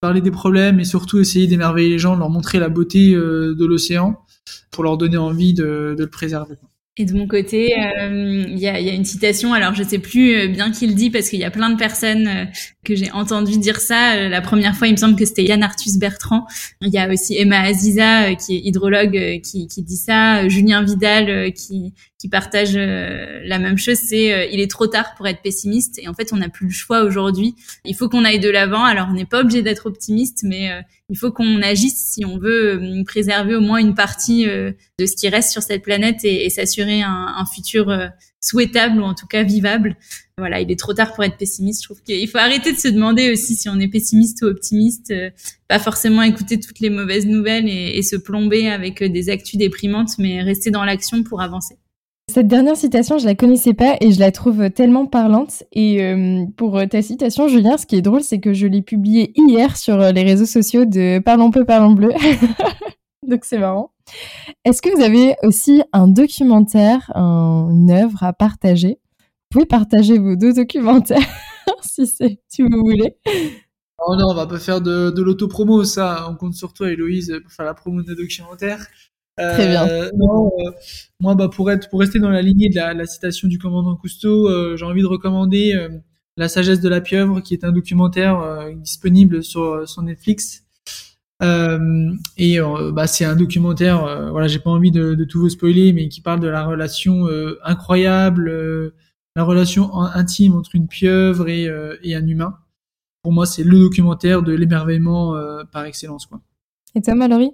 parler 0.00 0.20
des 0.20 0.30
problèmes 0.30 0.78
et 0.78 0.84
surtout 0.84 1.18
essayer 1.18 1.46
d'émerveiller 1.46 1.88
les 1.88 1.98
gens, 1.98 2.16
leur 2.16 2.28
montrer 2.28 2.58
la 2.58 2.68
beauté 2.68 3.12
de 3.12 3.64
l'océan 3.64 4.22
pour 4.70 4.84
leur 4.84 4.98
donner 4.98 5.16
envie 5.16 5.54
de 5.54 5.96
le 5.98 6.06
préserver. 6.06 6.56
Et 6.96 7.06
de 7.06 7.12
mon 7.12 7.26
côté, 7.26 7.74
euh, 7.76 8.44
il 8.48 8.56
y, 8.56 8.68
a, 8.68 8.78
y, 8.78 8.88
a, 8.88 8.92
une 8.92 9.04
citation. 9.04 9.52
Alors, 9.52 9.74
je 9.74 9.82
sais 9.82 9.98
plus 9.98 10.36
euh, 10.36 10.46
bien 10.46 10.70
qui 10.70 10.86
le 10.86 10.94
dit 10.94 11.10
parce 11.10 11.28
qu'il 11.28 11.40
y 11.40 11.44
a 11.44 11.50
plein 11.50 11.70
de 11.70 11.76
personnes 11.76 12.28
euh, 12.28 12.44
que 12.84 12.94
j'ai 12.94 13.10
entendu 13.10 13.58
dire 13.58 13.80
ça. 13.80 14.28
La 14.28 14.40
première 14.40 14.76
fois, 14.76 14.86
il 14.86 14.92
me 14.92 14.96
semble 14.96 15.16
que 15.16 15.24
c'était 15.24 15.42
Yann 15.42 15.64
Arthus 15.64 15.98
Bertrand. 15.98 16.46
Il 16.82 16.94
y 16.94 16.98
a 16.98 17.12
aussi 17.12 17.36
Emma 17.36 17.62
Aziza 17.62 18.36
qui 18.36 18.56
est 18.56 18.60
hydrologue 18.60 19.40
qui, 19.42 19.66
qui 19.66 19.82
dit 19.82 19.96
ça. 19.96 20.48
Julien 20.48 20.84
Vidal 20.84 21.52
qui, 21.52 21.94
qui 22.24 22.30
partage 22.30 22.74
la 22.74 23.58
même 23.58 23.76
chose. 23.76 23.98
C'est 23.98 24.48
il 24.50 24.58
est 24.60 24.70
trop 24.70 24.86
tard 24.86 25.14
pour 25.14 25.26
être 25.26 25.42
pessimiste. 25.42 25.98
Et 25.98 26.08
en 26.08 26.14
fait, 26.14 26.32
on 26.32 26.36
n'a 26.36 26.48
plus 26.48 26.68
le 26.68 26.72
choix 26.72 27.02
aujourd'hui. 27.02 27.54
Il 27.84 27.94
faut 27.94 28.08
qu'on 28.08 28.24
aille 28.24 28.40
de 28.40 28.48
l'avant. 28.48 28.82
Alors, 28.82 29.08
on 29.10 29.12
n'est 29.12 29.26
pas 29.26 29.40
obligé 29.40 29.60
d'être 29.60 29.84
optimiste, 29.84 30.40
mais 30.42 30.70
il 31.10 31.18
faut 31.18 31.30
qu'on 31.30 31.60
agisse 31.60 32.12
si 32.12 32.24
on 32.24 32.38
veut 32.38 32.82
euh, 32.82 33.04
préserver 33.04 33.54
au 33.54 33.60
moins 33.60 33.78
une 33.78 33.94
partie 33.94 34.48
euh, 34.48 34.72
de 34.98 35.04
ce 35.04 35.14
qui 35.14 35.28
reste 35.28 35.50
sur 35.50 35.62
cette 35.62 35.82
planète 35.82 36.24
et, 36.24 36.48
s'assurer 36.48 37.02
un, 37.02 37.44
futur 37.54 37.90
euh, 37.90 38.06
souhaitable 38.40 39.00
ou 39.00 39.04
en 39.04 39.14
tout 39.14 39.26
cas 39.26 39.42
vivable. 39.42 39.96
Voilà, 40.38 40.60
il 40.60 40.70
est 40.70 40.78
trop 40.78 40.94
tard 40.94 41.12
pour 41.12 41.22
être 41.22 41.36
pessimiste. 41.36 41.82
Je 41.82 41.88
trouve 41.88 42.02
qu'il 42.02 42.28
faut 42.28 42.38
arrêter 42.38 42.72
de 42.72 42.78
se 42.78 42.88
demander 42.88 43.30
aussi 43.30 43.54
si 43.54 43.68
on 43.68 43.78
est 43.78 43.88
pessimiste 43.88 44.42
ou 44.42 44.46
optimiste, 44.46 45.12
pas 45.68 45.78
forcément 45.78 46.22
écouter 46.22 46.58
toutes 46.58 46.80
les 46.80 46.90
mauvaises 46.90 47.26
nouvelles 47.26 47.68
et 47.68 48.02
se 48.02 48.16
plomber 48.16 48.68
avec 48.68 49.02
des 49.02 49.30
actus 49.30 49.58
déprimantes, 49.58 50.18
mais 50.18 50.42
rester 50.42 50.70
dans 50.70 50.84
l'action 50.84 51.22
pour 51.22 51.40
avancer. 51.40 51.76
Cette 52.32 52.48
dernière 52.48 52.76
citation, 52.76 53.18
je 53.18 53.26
la 53.26 53.34
connaissais 53.34 53.74
pas 53.74 53.96
et 54.00 54.10
je 54.10 54.18
la 54.18 54.32
trouve 54.32 54.70
tellement 54.70 55.06
parlante. 55.06 55.62
Et 55.72 56.02
euh, 56.02 56.46
pour 56.56 56.80
ta 56.90 57.02
citation, 57.02 57.48
Julien, 57.48 57.76
ce 57.76 57.86
qui 57.86 57.96
est 57.96 58.02
drôle, 58.02 58.22
c'est 58.22 58.40
que 58.40 58.54
je 58.54 58.66
l'ai 58.66 58.82
publiée 58.82 59.32
hier 59.36 59.76
sur 59.76 59.98
les 59.98 60.22
réseaux 60.22 60.46
sociaux 60.46 60.84
de 60.84 61.18
Parlons 61.18 61.50
peu, 61.50 61.64
parlons 61.64 61.92
bleu. 61.92 62.12
Donc 63.28 63.44
c'est 63.44 63.58
marrant. 63.58 63.92
Est-ce 64.64 64.82
que 64.82 64.94
vous 64.94 65.02
avez 65.02 65.36
aussi 65.42 65.82
un 65.92 66.08
documentaire, 66.08 67.10
une 67.14 67.90
œuvre 67.90 68.22
à 68.22 68.32
partager? 68.32 68.98
Vous 69.10 69.60
pouvez 69.60 69.66
partager 69.66 70.18
vos 70.18 70.34
deux 70.34 70.52
documentaires 70.52 71.28
si 71.82 72.06
si 72.06 72.62
vous 72.62 72.68
voulez. 72.84 73.16
Oh 73.98 74.16
non, 74.16 74.30
on 74.30 74.34
va 74.34 74.46
pas 74.46 74.58
faire 74.58 74.80
de, 74.80 75.10
de 75.10 75.22
l'autopromo, 75.22 75.84
ça. 75.84 76.26
On 76.28 76.34
compte 76.34 76.54
sur 76.54 76.72
toi, 76.72 76.90
Héloïse, 76.90 77.32
pour 77.42 77.52
faire 77.52 77.64
la 77.64 77.74
promo 77.74 78.02
de 78.02 78.10
nos 78.10 78.16
documentaires. 78.16 78.86
Très 79.36 79.66
bien. 79.66 79.86
Euh, 79.88 80.10
non, 80.16 80.52
euh, 80.58 80.70
moi, 81.20 81.34
bah, 81.34 81.48
pour 81.48 81.70
être, 81.70 81.88
pour 81.90 82.00
rester 82.00 82.20
dans 82.20 82.30
la 82.30 82.42
lignée 82.42 82.68
de 82.68 82.76
la, 82.76 82.94
la 82.94 83.06
citation 83.06 83.48
du 83.48 83.58
commandant 83.58 83.96
Cousteau, 83.96 84.48
euh, 84.48 84.76
j'ai 84.76 84.84
envie 84.84 85.02
de 85.02 85.06
recommander 85.06 85.74
La 86.36 86.48
sagesse 86.48 86.80
de 86.80 86.88
la 86.88 87.00
pieuvre, 87.00 87.40
qui 87.40 87.54
est 87.54 87.64
un 87.64 87.72
documentaire 87.72 88.68
disponible 88.76 89.42
sur, 89.42 89.88
sur 89.88 90.02
Netflix. 90.02 90.64
et 91.40 92.58
bah, 92.92 93.06
c'est 93.06 93.24
un 93.24 93.36
documentaire, 93.36 94.30
voilà, 94.30 94.48
j'ai 94.48 94.58
pas 94.58 94.70
envie 94.70 94.90
de, 94.90 95.14
de, 95.14 95.24
tout 95.24 95.40
vous 95.40 95.48
spoiler, 95.48 95.92
mais 95.92 96.08
qui 96.08 96.20
parle 96.20 96.40
de 96.40 96.48
la 96.48 96.64
relation 96.64 97.28
incroyable, 97.64 98.92
la 99.36 99.42
relation 99.42 99.94
intime 99.96 100.54
entre 100.54 100.74
une 100.74 100.88
pieuvre 100.88 101.48
et, 101.48 101.68
et 102.02 102.14
un 102.14 102.26
humain. 102.26 102.58
Pour 103.22 103.32
moi, 103.32 103.46
c'est 103.46 103.64
le 103.64 103.78
documentaire 103.78 104.42
de 104.42 104.52
l'émerveillement 104.52 105.36
par 105.72 105.84
excellence, 105.84 106.26
quoi. 106.26 106.40
Et 106.96 107.02
toi, 107.02 107.14
Mallory? 107.14 107.50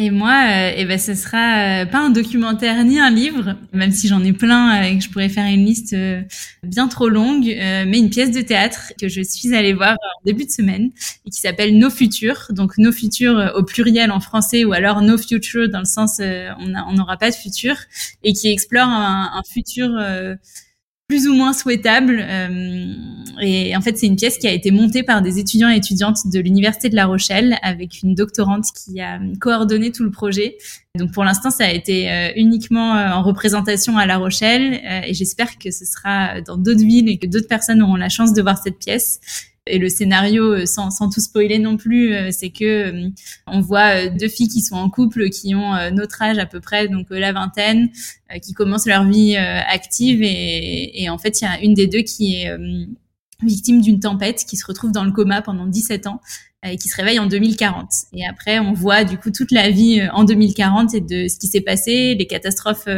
Et 0.00 0.10
moi, 0.10 0.32
euh, 0.48 0.72
eh 0.76 0.86
ben, 0.86 0.98
ce 0.98 1.14
sera 1.14 1.82
euh, 1.82 1.84
pas 1.84 1.98
un 1.98 2.08
documentaire 2.08 2.82
ni 2.84 2.98
un 2.98 3.10
livre, 3.10 3.56
même 3.74 3.92
si 3.92 4.08
j'en 4.08 4.24
ai 4.24 4.32
plein 4.32 4.82
et 4.82 4.96
que 4.96 5.04
je 5.04 5.10
pourrais 5.10 5.28
faire 5.28 5.44
une 5.44 5.66
liste 5.66 5.92
euh, 5.92 6.22
bien 6.62 6.88
trop 6.88 7.10
longue, 7.10 7.44
mais 7.44 7.98
une 7.98 8.08
pièce 8.08 8.30
de 8.30 8.40
théâtre 8.40 8.94
que 8.98 9.08
je 9.08 9.20
suis 9.20 9.54
allée 9.54 9.74
voir 9.74 9.92
en 9.92 10.24
début 10.24 10.46
de 10.46 10.50
semaine 10.50 10.90
et 11.26 11.30
qui 11.30 11.38
s'appelle 11.38 11.78
Nos 11.78 11.90
Futurs. 11.90 12.46
Donc 12.48 12.78
Nos 12.78 12.92
Futurs 12.92 13.52
au 13.54 13.62
pluriel 13.62 14.10
en 14.10 14.20
français 14.20 14.64
ou 14.64 14.72
alors 14.72 15.02
No 15.02 15.18
Future 15.18 15.68
dans 15.68 15.80
le 15.80 15.84
sens 15.84 16.18
on 16.18 16.92
n'aura 16.94 17.18
pas 17.18 17.30
de 17.30 17.34
futur 17.34 17.76
et 18.24 18.32
qui 18.32 18.48
explore 18.48 18.88
un, 18.88 19.30
un 19.34 19.42
futur 19.52 19.90
plus 21.10 21.26
ou 21.26 21.34
moins 21.34 21.52
souhaitable. 21.52 22.24
Euh, 22.24 22.94
et 23.42 23.76
en 23.76 23.80
fait, 23.80 23.98
c'est 23.98 24.06
une 24.06 24.14
pièce 24.14 24.38
qui 24.38 24.46
a 24.46 24.52
été 24.52 24.70
montée 24.70 25.02
par 25.02 25.22
des 25.22 25.40
étudiants 25.40 25.68
et 25.68 25.76
étudiantes 25.76 26.18
de 26.32 26.38
l'Université 26.38 26.88
de 26.88 26.94
La 26.94 27.06
Rochelle 27.06 27.58
avec 27.62 28.02
une 28.04 28.14
doctorante 28.14 28.66
qui 28.72 29.00
a 29.00 29.18
coordonné 29.40 29.90
tout 29.90 30.04
le 30.04 30.12
projet. 30.12 30.56
Donc 30.96 31.10
pour 31.10 31.24
l'instant, 31.24 31.50
ça 31.50 31.64
a 31.64 31.70
été 31.72 32.12
euh, 32.12 32.28
uniquement 32.36 32.94
euh, 32.94 33.10
en 33.10 33.24
représentation 33.24 33.98
à 33.98 34.06
La 34.06 34.18
Rochelle 34.18 34.80
et 35.04 35.12
j'espère 35.12 35.58
que 35.58 35.72
ce 35.72 35.84
sera 35.84 36.40
dans 36.42 36.56
d'autres 36.56 36.84
villes 36.84 37.08
et 37.08 37.18
que 37.18 37.26
d'autres 37.26 37.48
personnes 37.48 37.82
auront 37.82 37.96
la 37.96 38.08
chance 38.08 38.32
de 38.32 38.40
voir 38.40 38.58
cette 38.62 38.78
pièce. 38.78 39.18
Et 39.66 39.78
le 39.78 39.88
scénario, 39.88 40.54
euh, 40.54 40.66
sans, 40.66 40.90
sans 40.90 41.10
tout 41.10 41.20
spoiler 41.20 41.58
non 41.58 41.76
plus, 41.76 42.14
euh, 42.14 42.30
c'est 42.30 42.50
que 42.50 42.64
euh, 42.64 43.08
on 43.46 43.60
voit 43.60 44.08
deux 44.08 44.28
filles 44.28 44.48
qui 44.48 44.62
sont 44.62 44.76
en 44.76 44.88
couple, 44.88 45.28
qui 45.28 45.54
ont 45.54 45.74
notre 45.92 46.22
âge 46.22 46.38
à 46.38 46.46
peu 46.46 46.60
près, 46.60 46.88
donc 46.88 47.06
la 47.10 47.32
vingtaine, 47.32 47.90
qui 48.42 48.52
commencent 48.54 48.86
leur 48.86 49.04
vie 49.04 49.36
active 49.36 50.22
et, 50.22 51.02
et, 51.02 51.10
en 51.10 51.18
fait 51.18 51.40
il 51.40 51.44
y 51.44 51.46
a 51.46 51.60
une 51.60 51.74
des 51.74 51.86
deux 51.86 52.02
qui 52.02 52.36
est 52.36 52.50
victime 53.42 53.80
d'une 53.80 54.00
tempête, 54.00 54.44
qui 54.48 54.56
se 54.56 54.64
retrouve 54.66 54.92
dans 54.92 55.04
le 55.04 55.12
coma 55.12 55.42
pendant 55.42 55.66
17 55.66 56.06
ans 56.06 56.20
et 56.64 56.76
qui 56.76 56.88
se 56.88 56.96
réveille 56.96 57.18
en 57.18 57.26
2040. 57.26 57.88
Et 58.12 58.26
après, 58.26 58.58
on 58.58 58.72
voit 58.72 59.04
du 59.04 59.18
coup 59.18 59.30
toute 59.30 59.50
la 59.50 59.70
vie 59.70 60.06
en 60.12 60.24
2040 60.24 60.94
et 60.94 61.00
de 61.00 61.28
ce 61.28 61.38
qui 61.38 61.46
s'est 61.46 61.60
passé, 61.60 62.14
les 62.14 62.26
catastrophes 62.26 62.88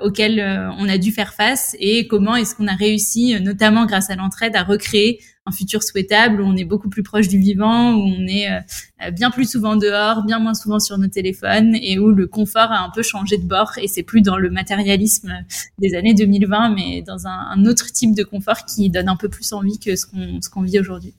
auxquelles 0.00 0.40
on 0.78 0.88
a 0.88 0.98
dû 0.98 1.12
faire 1.12 1.34
face 1.34 1.76
et 1.78 2.08
comment 2.08 2.34
est-ce 2.34 2.54
qu'on 2.54 2.68
a 2.68 2.74
réussi, 2.74 3.40
notamment 3.40 3.86
grâce 3.86 4.10
à 4.10 4.16
l'entraide, 4.16 4.56
à 4.56 4.64
recréer 4.64 5.20
un 5.44 5.52
futur 5.52 5.82
souhaitable 5.82 6.40
où 6.40 6.44
on 6.44 6.56
est 6.56 6.64
beaucoup 6.64 6.88
plus 6.88 7.02
proche 7.02 7.28
du 7.28 7.38
vivant, 7.38 7.94
où 7.94 8.00
on 8.00 8.26
est 8.26 8.48
euh, 8.50 9.10
bien 9.10 9.30
plus 9.30 9.50
souvent 9.50 9.76
dehors, 9.76 10.24
bien 10.24 10.38
moins 10.38 10.54
souvent 10.54 10.78
sur 10.78 10.98
nos 10.98 11.08
téléphones 11.08 11.74
et 11.74 11.98
où 11.98 12.12
le 12.12 12.26
confort 12.26 12.70
a 12.70 12.84
un 12.84 12.90
peu 12.90 13.02
changé 13.02 13.38
de 13.38 13.46
bord 13.46 13.72
et 13.78 13.88
c'est 13.88 14.02
plus 14.02 14.22
dans 14.22 14.36
le 14.36 14.50
matérialisme 14.50 15.32
des 15.78 15.94
années 15.94 16.14
2020 16.14 16.74
mais 16.74 17.02
dans 17.02 17.26
un, 17.26 17.64
autre 17.66 17.92
type 17.92 18.14
de 18.14 18.22
confort 18.22 18.64
qui 18.64 18.90
donne 18.90 19.08
un 19.08 19.16
peu 19.16 19.28
plus 19.28 19.52
envie 19.52 19.78
que 19.78 19.96
ce 19.96 20.06
qu'on 20.06 20.40
ce 20.40 20.64
vit 20.64 20.78
aujourd'hui. 20.78 21.14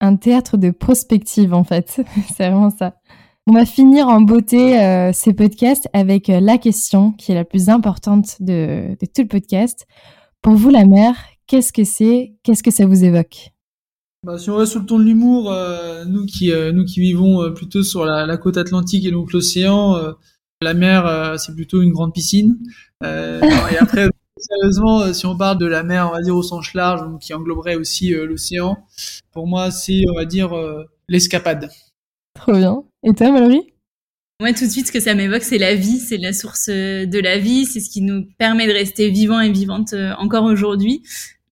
Un 0.00 0.16
théâtre 0.16 0.56
de 0.56 0.70
prospective 0.70 1.52
en 1.54 1.64
fait, 1.64 2.00
c'est 2.36 2.48
vraiment 2.48 2.70
ça. 2.70 2.96
On 3.46 3.52
va 3.52 3.66
finir 3.66 4.08
en 4.08 4.22
beauté 4.22 4.80
euh, 4.80 5.12
ces 5.12 5.34
podcasts 5.34 5.88
avec 5.92 6.30
euh, 6.30 6.40
la 6.40 6.58
question 6.58 7.12
qui 7.12 7.32
est 7.32 7.34
la 7.34 7.44
plus 7.44 7.68
importante 7.68 8.36
de, 8.40 8.96
de 8.98 9.06
tout 9.06 9.22
le 9.22 9.28
podcast. 9.28 9.86
Pour 10.40 10.54
vous, 10.54 10.70
la 10.70 10.86
mer, 10.86 11.14
qu'est-ce 11.46 11.72
que 11.72 11.84
c'est? 11.84 12.34
Qu'est-ce 12.42 12.62
que 12.62 12.70
ça 12.70 12.86
vous 12.86 13.04
évoque? 13.04 13.53
Bah, 14.24 14.38
si 14.38 14.48
on 14.48 14.56
reste 14.56 14.72
sur 14.72 14.80
le 14.80 14.86
ton 14.86 14.98
de 14.98 15.04
l'humour, 15.04 15.52
euh, 15.52 16.06
nous 16.06 16.24
qui 16.24 16.50
euh, 16.50 16.72
nous 16.72 16.86
qui 16.86 17.00
vivons 17.00 17.42
euh, 17.42 17.50
plutôt 17.50 17.82
sur 17.82 18.06
la, 18.06 18.24
la, 18.24 18.38
côte 18.38 18.56
atlantique 18.56 19.04
et 19.04 19.10
donc 19.10 19.32
l'océan, 19.34 19.98
la 20.62 20.74
mer 20.74 21.34
c'est 21.38 21.54
plutôt 21.54 21.82
une 21.82 21.92
grande 21.92 22.14
piscine. 22.14 22.56
et 23.04 23.76
après, 23.78 24.08
sérieusement, 24.38 25.12
si 25.12 25.26
on 25.26 25.36
parle 25.36 25.58
de 25.58 25.66
la 25.66 25.82
mer, 25.82 26.08
on 26.08 26.14
va 26.14 26.22
dire 26.22 26.34
au 26.34 26.42
sens 26.42 26.72
large, 26.72 27.02
donc 27.02 27.20
qui 27.20 27.34
engloberait 27.34 27.76
aussi 27.76 28.10
l'océan, 28.12 28.78
pour 29.30 29.46
moi 29.46 29.70
c'est 29.70 30.04
on 30.10 30.14
va 30.14 30.24
dire 30.24 30.52
l'escapade. 31.08 31.68
Trop 32.34 32.52
bien. 32.52 32.82
Et 33.02 33.12
toi, 33.12 33.30
Valérie? 33.30 33.74
Moi, 34.40 34.52
tout 34.52 34.64
de 34.64 34.70
suite, 34.70 34.88
ce 34.88 34.92
que 34.92 34.98
ça 35.00 35.14
m'évoque, 35.14 35.42
c'est 35.42 35.58
la 35.58 35.76
vie, 35.76 35.98
c'est 35.98 36.16
la 36.16 36.32
source 36.32 36.68
de 36.68 37.20
la 37.20 37.38
vie, 37.38 37.66
c'est 37.66 37.78
ce 37.78 37.90
qui 37.90 38.00
nous 38.00 38.24
permet 38.38 38.66
de 38.66 38.72
rester 38.72 39.10
vivants 39.10 39.40
et 39.40 39.52
vivantes 39.52 39.94
encore 40.18 40.44
aujourd'hui. 40.44 41.02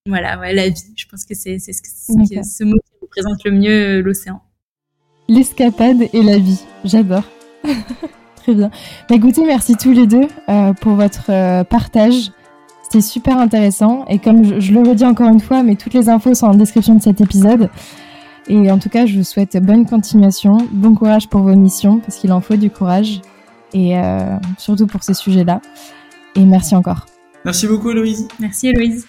Voilà, 0.07 0.39
ouais, 0.39 0.53
la 0.53 0.69
vie. 0.69 0.93
Je 0.97 1.07
pense 1.07 1.25
que 1.25 1.35
c'est 1.35 1.59
ce, 1.59 1.73
ce 1.73 2.65
mot 2.65 2.77
qui 2.77 2.93
représente 3.01 3.45
le 3.45 3.53
mieux 3.53 3.99
euh, 3.99 4.03
l'océan. 4.03 4.43
L'escapade 5.29 6.03
et 6.13 6.23
la 6.23 6.39
vie. 6.39 6.61
J'adore. 6.85 7.23
Très 8.37 8.55
bien. 8.55 8.71
Bah, 9.09 9.15
écoutez, 9.15 9.45
merci 9.45 9.77
tous 9.77 9.93
les 9.93 10.09
deux 10.09 10.27
euh, 10.49 10.73
pour 10.73 10.95
votre 10.95 11.31
euh, 11.31 11.63
partage. 11.63 12.33
C'était 12.83 13.01
super 13.01 13.39
intéressant. 13.39 14.05
Et 14.07 14.19
comme 14.19 14.45
je, 14.45 14.59
je, 14.59 14.73
le 14.73 14.81
redis 14.81 15.05
encore 15.05 15.29
une 15.29 15.41
fois, 15.41 15.63
mais 15.63 15.77
toutes 15.77 15.95
les 15.95 16.09
infos 16.09 16.35
sont 16.35 16.47
en 16.47 16.55
description 16.55 16.97
de 16.97 17.03
cet 17.03 17.21
épisode. 17.21 17.71
Et 18.49 18.73
en 18.73 18.81
tout 18.81 18.89
cas, 18.89 19.07
je 19.07 19.17
vous 19.17 19.25
souhaite 19.25 19.57
bonne 19.63 19.87
continuation, 19.87 20.59
bon 20.73 20.97
courage 20.97 21.29
pour 21.29 21.43
vos 21.43 21.55
missions, 21.55 22.01
parce 22.01 22.17
qu'il 22.17 22.33
en 22.33 22.41
faut 22.41 22.57
du 22.57 22.71
courage. 22.71 23.21
Et 23.73 23.95
surtout 24.59 24.87
pour 24.87 25.03
ces 25.03 25.15
sujets-là. 25.15 25.63
Et 26.35 26.45
merci 26.45 26.75
encore. 26.75 27.07
Merci 27.45 27.69
beaucoup, 27.69 27.91
Héloïse. 27.91 28.29
Merci, 28.41 28.69
Héloïse. 28.69 29.07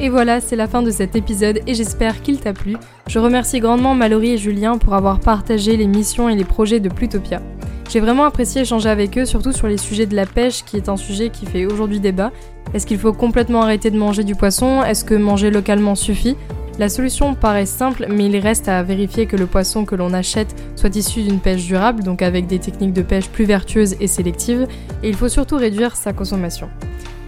Et 0.00 0.10
voilà, 0.10 0.40
c'est 0.40 0.54
la 0.54 0.68
fin 0.68 0.82
de 0.82 0.92
cet 0.92 1.16
épisode 1.16 1.60
et 1.66 1.74
j'espère 1.74 2.22
qu'il 2.22 2.38
t'a 2.38 2.52
plu. 2.52 2.76
Je 3.08 3.18
remercie 3.18 3.58
grandement 3.58 3.94
Mallory 3.94 4.30
et 4.30 4.38
Julien 4.38 4.78
pour 4.78 4.94
avoir 4.94 5.18
partagé 5.18 5.76
les 5.76 5.88
missions 5.88 6.28
et 6.28 6.36
les 6.36 6.44
projets 6.44 6.78
de 6.78 6.88
Plutopia. 6.88 7.42
J'ai 7.90 7.98
vraiment 7.98 8.24
apprécié 8.24 8.62
échanger 8.62 8.90
avec 8.90 9.18
eux, 9.18 9.24
surtout 9.24 9.50
sur 9.50 9.66
les 9.66 9.76
sujets 9.76 10.06
de 10.06 10.14
la 10.14 10.24
pêche, 10.24 10.62
qui 10.64 10.76
est 10.76 10.88
un 10.88 10.96
sujet 10.96 11.30
qui 11.30 11.46
fait 11.46 11.66
aujourd'hui 11.66 11.98
débat. 11.98 12.30
Est-ce 12.74 12.86
qu'il 12.86 12.98
faut 12.98 13.12
complètement 13.12 13.62
arrêter 13.62 13.90
de 13.90 13.98
manger 13.98 14.22
du 14.22 14.36
poisson? 14.36 14.84
Est-ce 14.84 15.04
que 15.04 15.14
manger 15.14 15.50
localement 15.50 15.96
suffit? 15.96 16.36
La 16.78 16.88
solution 16.88 17.34
paraît 17.34 17.66
simple, 17.66 18.06
mais 18.08 18.26
il 18.26 18.36
reste 18.36 18.68
à 18.68 18.80
vérifier 18.84 19.26
que 19.26 19.36
le 19.36 19.46
poisson 19.46 19.84
que 19.84 19.96
l'on 19.96 20.12
achète 20.12 20.54
soit 20.76 20.94
issu 20.94 21.22
d'une 21.22 21.40
pêche 21.40 21.66
durable, 21.66 22.04
donc 22.04 22.22
avec 22.22 22.46
des 22.46 22.60
techniques 22.60 22.92
de 22.92 23.02
pêche 23.02 23.28
plus 23.28 23.46
vertueuses 23.46 23.96
et 23.98 24.06
sélectives, 24.06 24.68
et 25.02 25.08
il 25.08 25.16
faut 25.16 25.28
surtout 25.28 25.56
réduire 25.56 25.96
sa 25.96 26.12
consommation. 26.12 26.68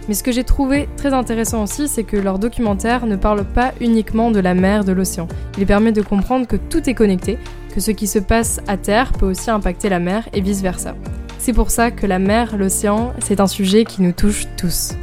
Mais 0.07 0.13
ce 0.13 0.23
que 0.23 0.31
j'ai 0.31 0.43
trouvé 0.43 0.89
très 0.97 1.13
intéressant 1.13 1.63
aussi, 1.63 1.87
c'est 1.87 2.03
que 2.03 2.17
leur 2.17 2.39
documentaire 2.39 3.05
ne 3.05 3.15
parle 3.15 3.43
pas 3.43 3.73
uniquement 3.79 4.31
de 4.31 4.39
la 4.39 4.53
mer, 4.53 4.83
de 4.83 4.91
l'océan. 4.91 5.27
Il 5.57 5.65
permet 5.65 5.91
de 5.91 6.01
comprendre 6.01 6.47
que 6.47 6.55
tout 6.55 6.89
est 6.89 6.93
connecté, 6.93 7.37
que 7.73 7.79
ce 7.79 7.91
qui 7.91 8.07
se 8.07 8.19
passe 8.19 8.59
à 8.67 8.77
terre 8.77 9.13
peut 9.13 9.27
aussi 9.27 9.49
impacter 9.49 9.89
la 9.89 9.99
mer 9.99 10.27
et 10.33 10.41
vice-versa. 10.41 10.95
C'est 11.37 11.53
pour 11.53 11.71
ça 11.71 11.91
que 11.91 12.05
la 12.05 12.19
mer, 12.19 12.57
l'océan, 12.57 13.13
c'est 13.19 13.39
un 13.39 13.47
sujet 13.47 13.85
qui 13.85 14.01
nous 14.01 14.11
touche 14.11 14.45
tous. 14.57 14.93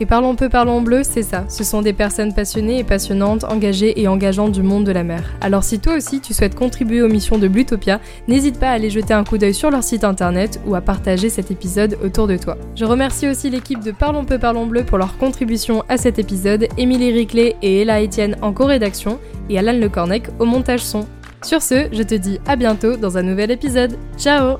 Et 0.00 0.06
Parlons 0.06 0.36
peu, 0.36 0.48
parlons 0.48 0.80
bleu, 0.80 1.02
c'est 1.02 1.22
ça. 1.22 1.44
Ce 1.48 1.64
sont 1.64 1.82
des 1.82 1.92
personnes 1.92 2.34
passionnées 2.34 2.78
et 2.78 2.84
passionnantes, 2.84 3.44
engagées 3.44 4.00
et 4.00 4.08
engageantes 4.08 4.52
du 4.52 4.62
monde 4.62 4.84
de 4.84 4.92
la 4.92 5.02
mer. 5.02 5.24
Alors 5.40 5.64
si 5.64 5.80
toi 5.80 5.96
aussi 5.96 6.20
tu 6.20 6.32
souhaites 6.34 6.54
contribuer 6.54 7.02
aux 7.02 7.08
missions 7.08 7.38
de 7.38 7.48
Blutopia, 7.48 8.00
n'hésite 8.28 8.58
pas 8.58 8.68
à 8.68 8.72
aller 8.72 8.90
jeter 8.90 9.14
un 9.14 9.24
coup 9.24 9.38
d'œil 9.38 9.54
sur 9.54 9.70
leur 9.70 9.82
site 9.82 10.04
internet 10.04 10.60
ou 10.66 10.74
à 10.74 10.80
partager 10.80 11.30
cet 11.30 11.50
épisode 11.50 11.98
autour 12.04 12.26
de 12.26 12.36
toi. 12.36 12.56
Je 12.74 12.84
remercie 12.84 13.28
aussi 13.28 13.50
l'équipe 13.50 13.82
de 13.82 13.90
Parlons 13.90 14.24
peu, 14.24 14.38
parlons 14.38 14.66
bleu 14.66 14.84
pour 14.84 14.98
leur 14.98 15.16
contribution 15.16 15.84
à 15.88 15.96
cet 15.96 16.18
épisode, 16.18 16.68
Émilie 16.76 17.12
Riclet 17.12 17.56
et 17.62 17.82
Ella 17.82 18.02
Etienne 18.02 18.36
en 18.42 18.52
co-rédaction 18.52 19.18
et 19.48 19.58
Alan 19.58 19.72
Lecornec 19.72 20.28
au 20.38 20.44
montage 20.44 20.82
son. 20.82 21.06
Sur 21.42 21.60
ce, 21.60 21.88
je 21.92 22.02
te 22.02 22.14
dis 22.14 22.40
à 22.46 22.56
bientôt 22.56 22.96
dans 22.96 23.18
un 23.18 23.22
nouvel 23.22 23.50
épisode. 23.50 23.96
Ciao 24.16 24.58